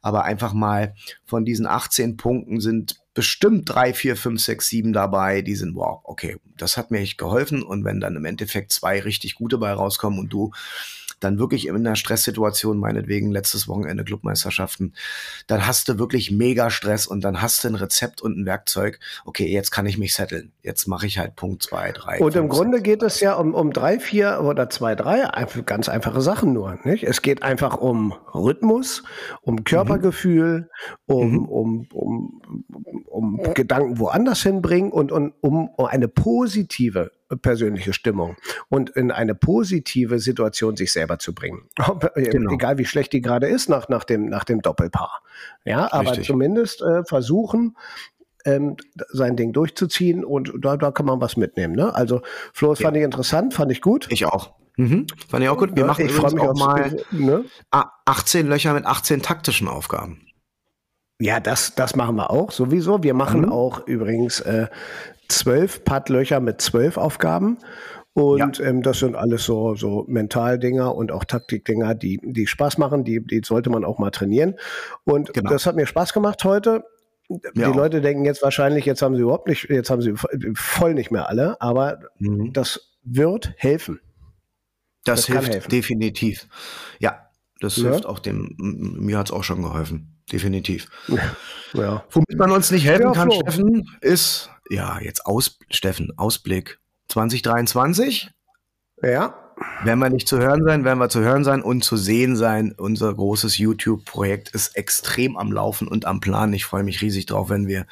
Aber 0.00 0.24
einfach 0.24 0.54
mal 0.54 0.94
von 1.24 1.44
diesen 1.44 1.66
18 1.66 2.16
Punkten 2.16 2.60
sind 2.60 2.98
bestimmt 3.18 3.68
drei, 3.68 3.94
vier, 3.94 4.14
fünf, 4.14 4.40
sechs, 4.40 4.68
sieben 4.68 4.92
dabei, 4.92 5.42
die 5.42 5.56
sind, 5.56 5.74
wow, 5.74 6.02
okay, 6.04 6.36
das 6.56 6.76
hat 6.76 6.92
mir 6.92 7.00
echt 7.00 7.18
geholfen. 7.18 7.64
Und 7.64 7.84
wenn 7.84 7.98
dann 7.98 8.14
im 8.14 8.24
Endeffekt 8.24 8.70
zwei 8.70 9.00
richtig 9.00 9.34
gute 9.34 9.58
bei 9.58 9.72
rauskommen 9.72 10.20
und 10.20 10.32
du 10.32 10.52
dann 11.20 11.38
wirklich 11.38 11.66
in 11.66 11.76
einer 11.76 11.96
Stresssituation, 11.96 12.78
meinetwegen 12.78 13.30
letztes 13.30 13.68
Wochenende 13.68 14.04
Clubmeisterschaften, 14.04 14.94
dann 15.46 15.66
hast 15.66 15.88
du 15.88 15.98
wirklich 15.98 16.30
mega 16.30 16.70
Stress 16.70 17.06
und 17.06 17.22
dann 17.22 17.42
hast 17.42 17.64
du 17.64 17.68
ein 17.68 17.74
Rezept 17.74 18.22
und 18.22 18.38
ein 18.38 18.46
Werkzeug. 18.46 19.00
Okay, 19.24 19.46
jetzt 19.46 19.70
kann 19.70 19.86
ich 19.86 19.98
mich 19.98 20.14
setteln. 20.14 20.52
Jetzt 20.62 20.86
mache 20.86 21.06
ich 21.06 21.18
halt 21.18 21.36
Punkt 21.36 21.62
zwei, 21.62 21.92
drei. 21.92 22.18
Und 22.18 22.36
im 22.36 22.48
Grunde 22.48 22.80
geht 22.82 23.02
es 23.02 23.20
ja 23.20 23.34
um, 23.34 23.54
um 23.54 23.72
drei, 23.72 23.98
vier 23.98 24.40
oder 24.42 24.70
zwei, 24.70 24.94
drei 24.94 25.28
ganz 25.66 25.88
einfache 25.88 26.20
Sachen 26.20 26.52
nur. 26.52 26.78
Nicht? 26.84 27.04
Es 27.04 27.22
geht 27.22 27.42
einfach 27.42 27.76
um 27.76 28.14
Rhythmus, 28.34 29.02
um 29.42 29.64
Körpergefühl, 29.64 30.68
mhm. 31.06 31.14
um, 31.14 31.32
mhm. 31.32 31.46
um, 31.48 31.88
um, 31.92 32.42
um, 33.06 33.38
um 33.40 33.54
Gedanken 33.54 33.98
woanders 33.98 34.42
hinbringen 34.42 34.92
und, 34.92 35.12
und 35.12 35.34
um, 35.40 35.68
um 35.68 35.86
eine 35.86 36.08
positive 36.08 37.10
persönliche 37.36 37.92
Stimmung 37.92 38.36
und 38.68 38.90
in 38.90 39.10
eine 39.10 39.34
positive 39.34 40.18
Situation 40.18 40.76
sich 40.76 40.92
selber 40.92 41.18
zu 41.18 41.34
bringen. 41.34 41.68
Äh, 42.14 42.30
genau. 42.30 42.52
Egal 42.52 42.78
wie 42.78 42.84
schlecht 42.84 43.12
die 43.12 43.20
gerade 43.20 43.48
ist 43.48 43.68
nach, 43.68 43.88
nach, 43.88 44.04
dem, 44.04 44.26
nach 44.26 44.44
dem 44.44 44.62
Doppelpaar. 44.62 45.22
Ja, 45.64 45.92
aber 45.92 46.10
Richtig. 46.10 46.26
zumindest 46.26 46.80
äh, 46.80 47.04
versuchen, 47.04 47.76
ähm, 48.44 48.76
sein 49.10 49.36
Ding 49.36 49.52
durchzuziehen 49.52 50.24
und 50.24 50.52
da, 50.60 50.76
da 50.76 50.90
kann 50.90 51.06
man 51.06 51.20
was 51.20 51.36
mitnehmen. 51.36 51.74
Ne? 51.74 51.94
Also 51.94 52.22
Flo, 52.52 52.70
das 52.70 52.78
ja. 52.78 52.86
fand 52.86 52.96
ich 52.96 53.02
interessant, 53.02 53.54
fand 53.54 53.72
ich 53.72 53.80
gut. 53.80 54.06
Ich 54.10 54.26
auch. 54.26 54.54
Mhm. 54.76 55.06
Fand 55.28 55.42
ich 55.42 55.50
auch 55.50 55.58
gut. 55.58 55.74
Wir 55.74 55.82
ja, 55.82 55.86
machen 55.86 56.06
ich 56.06 56.12
übrigens 56.12 56.40
auch 56.40 56.54
mal 56.54 56.96
ne? 57.10 57.44
18 57.70 58.46
Löcher 58.46 58.72
mit 58.74 58.86
18 58.86 59.22
taktischen 59.22 59.66
Aufgaben. 59.68 60.27
Ja, 61.20 61.40
das, 61.40 61.74
das 61.74 61.96
machen 61.96 62.16
wir 62.16 62.30
auch 62.30 62.52
sowieso. 62.52 63.02
Wir 63.02 63.14
machen 63.14 63.42
mhm. 63.42 63.52
auch 63.52 63.86
übrigens 63.86 64.40
äh, 64.40 64.68
zwölf 65.28 65.84
Puttlöcher 65.84 66.40
mit 66.40 66.60
zwölf 66.60 66.96
Aufgaben. 66.96 67.58
Und 68.14 68.58
ja. 68.58 68.64
ähm, 68.64 68.82
das 68.82 69.00
sind 69.00 69.14
alles 69.14 69.44
so, 69.44 69.74
so 69.74 70.04
Mentaldinger 70.08 70.94
und 70.94 71.12
auch 71.12 71.24
Taktikdinger, 71.24 71.94
die, 71.94 72.20
die 72.22 72.46
Spaß 72.46 72.78
machen, 72.78 73.04
die, 73.04 73.24
die 73.24 73.42
sollte 73.44 73.70
man 73.70 73.84
auch 73.84 73.98
mal 73.98 74.10
trainieren. 74.10 74.56
Und 75.04 75.32
genau. 75.32 75.50
das 75.50 75.66
hat 75.66 75.76
mir 75.76 75.86
Spaß 75.86 76.12
gemacht 76.12 76.42
heute. 76.44 76.84
Die 77.28 77.60
ja. 77.60 77.68
Leute 77.68 78.00
denken 78.00 78.24
jetzt 78.24 78.42
wahrscheinlich, 78.42 78.86
jetzt 78.86 79.02
haben 79.02 79.14
sie 79.14 79.22
überhaupt 79.22 79.48
nicht, 79.48 79.68
jetzt 79.68 79.90
haben 79.90 80.00
sie 80.00 80.14
voll 80.54 80.94
nicht 80.94 81.10
mehr 81.10 81.28
alle, 81.28 81.60
aber 81.60 81.98
mhm. 82.18 82.52
das 82.52 82.96
wird 83.02 83.52
helfen. 83.56 84.00
Das, 85.04 85.20
das 85.20 85.26
hilft 85.26 85.52
helfen. 85.52 85.68
definitiv. 85.68 86.48
Ja, 86.98 87.28
das 87.60 87.76
ja. 87.76 87.90
hilft 87.90 88.06
auch 88.06 88.18
dem, 88.18 88.54
mir 88.58 89.18
hat 89.18 89.26
es 89.26 89.32
auch 89.32 89.44
schon 89.44 89.62
geholfen. 89.62 90.17
Definitiv. 90.30 90.88
Ja. 91.74 92.04
Womit 92.10 92.38
man 92.38 92.50
uns 92.50 92.70
nicht 92.70 92.84
helfen 92.84 93.12
kann, 93.12 93.30
Flo. 93.30 93.40
Steffen, 93.40 93.98
ist 94.00 94.50
ja, 94.70 94.98
jetzt 95.00 95.26
aus, 95.26 95.58
Steffen, 95.70 96.12
Ausblick 96.16 96.78
2023. 97.08 98.30
Ja. 99.02 99.34
Werden 99.82 99.98
wir 99.98 100.10
nicht 100.10 100.28
zu 100.28 100.38
hören 100.38 100.64
sein, 100.64 100.84
werden 100.84 100.98
wir 100.98 101.08
zu 101.08 101.20
hören 101.20 101.42
sein 101.44 101.62
und 101.62 101.82
zu 101.82 101.96
sehen 101.96 102.36
sein. 102.36 102.74
Unser 102.76 103.12
großes 103.12 103.58
YouTube-Projekt 103.58 104.50
ist 104.50 104.76
extrem 104.76 105.36
am 105.36 105.50
Laufen 105.50 105.88
und 105.88 106.04
am 106.04 106.20
Plan. 106.20 106.52
Ich 106.52 106.64
freue 106.64 106.84
mich 106.84 107.00
riesig 107.00 107.26
drauf, 107.26 107.50
wenn 107.50 107.66
wir 107.66 107.86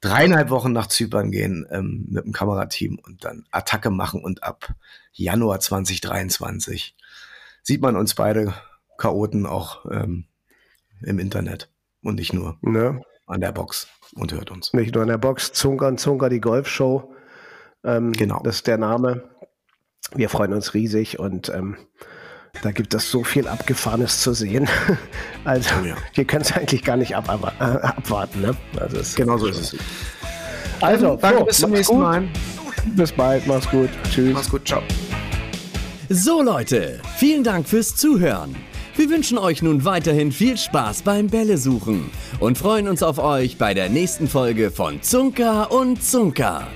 dreieinhalb 0.00 0.50
Wochen 0.50 0.72
nach 0.72 0.86
Zypern 0.86 1.30
gehen 1.30 1.66
ähm, 1.70 2.06
mit 2.10 2.24
dem 2.24 2.32
Kamerateam 2.32 2.98
und 2.98 3.24
dann 3.24 3.46
Attacke 3.50 3.90
machen 3.90 4.22
und 4.22 4.42
ab 4.42 4.74
Januar 5.12 5.60
2023 5.60 6.94
sieht 7.62 7.80
man 7.80 7.96
uns 7.96 8.14
beide 8.14 8.54
Chaoten 8.98 9.46
auch 9.46 9.86
ähm, 9.90 10.26
im 11.04 11.18
Internet 11.18 11.70
und 12.02 12.16
nicht 12.16 12.32
nur 12.32 12.58
ne? 12.62 13.00
an 13.26 13.40
der 13.40 13.52
Box 13.52 13.88
und 14.14 14.32
hört 14.32 14.50
uns. 14.50 14.72
Nicht 14.72 14.94
nur 14.94 15.02
an 15.02 15.08
der 15.08 15.18
Box, 15.18 15.52
Zunker 15.52 15.88
und 15.88 15.98
Zunker, 15.98 16.28
die 16.28 16.40
Golfshow. 16.40 17.14
Ähm, 17.84 18.12
genau. 18.12 18.40
Das 18.42 18.56
ist 18.56 18.66
der 18.66 18.78
Name. 18.78 19.22
Wir 20.14 20.28
freuen 20.28 20.52
uns 20.52 20.74
riesig 20.74 21.18
und 21.18 21.48
ähm, 21.48 21.76
da 22.62 22.70
gibt 22.70 22.94
es 22.94 23.10
so 23.10 23.24
viel 23.24 23.48
Abgefahrenes 23.48 24.20
zu 24.20 24.32
sehen. 24.32 24.68
Also, 25.44 25.68
oh 25.82 25.84
ja. 25.84 25.94
wir 26.14 26.24
können 26.24 26.40
es 26.40 26.52
eigentlich 26.52 26.82
gar 26.82 26.96
nicht 26.96 27.14
ab, 27.14 27.28
ab, 27.28 27.52
äh, 27.60 27.64
abwarten. 27.64 28.40
Ne? 28.40 28.56
Also 28.80 28.98
genau 29.14 29.36
so 29.36 29.46
ist 29.46 29.74
es. 29.74 29.76
Also, 30.80 31.16
danke, 31.16 31.40
so, 31.40 31.44
bis 31.44 31.58
zum 31.58 31.70
nächsten. 31.72 31.98
Mal. 31.98 32.28
Bis 32.96 33.12
bald, 33.12 33.46
mach's 33.46 33.68
gut. 33.68 33.90
Tschüss. 34.10 34.32
Mach's 34.32 34.48
gut, 34.48 34.66
ciao. 34.66 34.82
So, 36.08 36.40
Leute, 36.40 37.00
vielen 37.16 37.44
Dank 37.44 37.68
fürs 37.68 37.94
Zuhören. 37.94 38.56
Wir 38.96 39.10
wünschen 39.10 39.38
euch 39.38 39.60
nun 39.60 39.84
weiterhin 39.84 40.30
viel 40.30 40.56
Spaß 40.56 41.02
beim 41.02 41.26
Bälle 41.26 41.58
suchen 41.58 42.10
und 42.38 42.58
freuen 42.58 42.86
uns 42.86 43.02
auf 43.02 43.18
euch 43.18 43.58
bei 43.58 43.74
der 43.74 43.88
nächsten 43.88 44.28
Folge 44.28 44.70
von 44.70 45.02
Zunker 45.02 45.72
und 45.72 46.00
Zunker. 46.00 46.68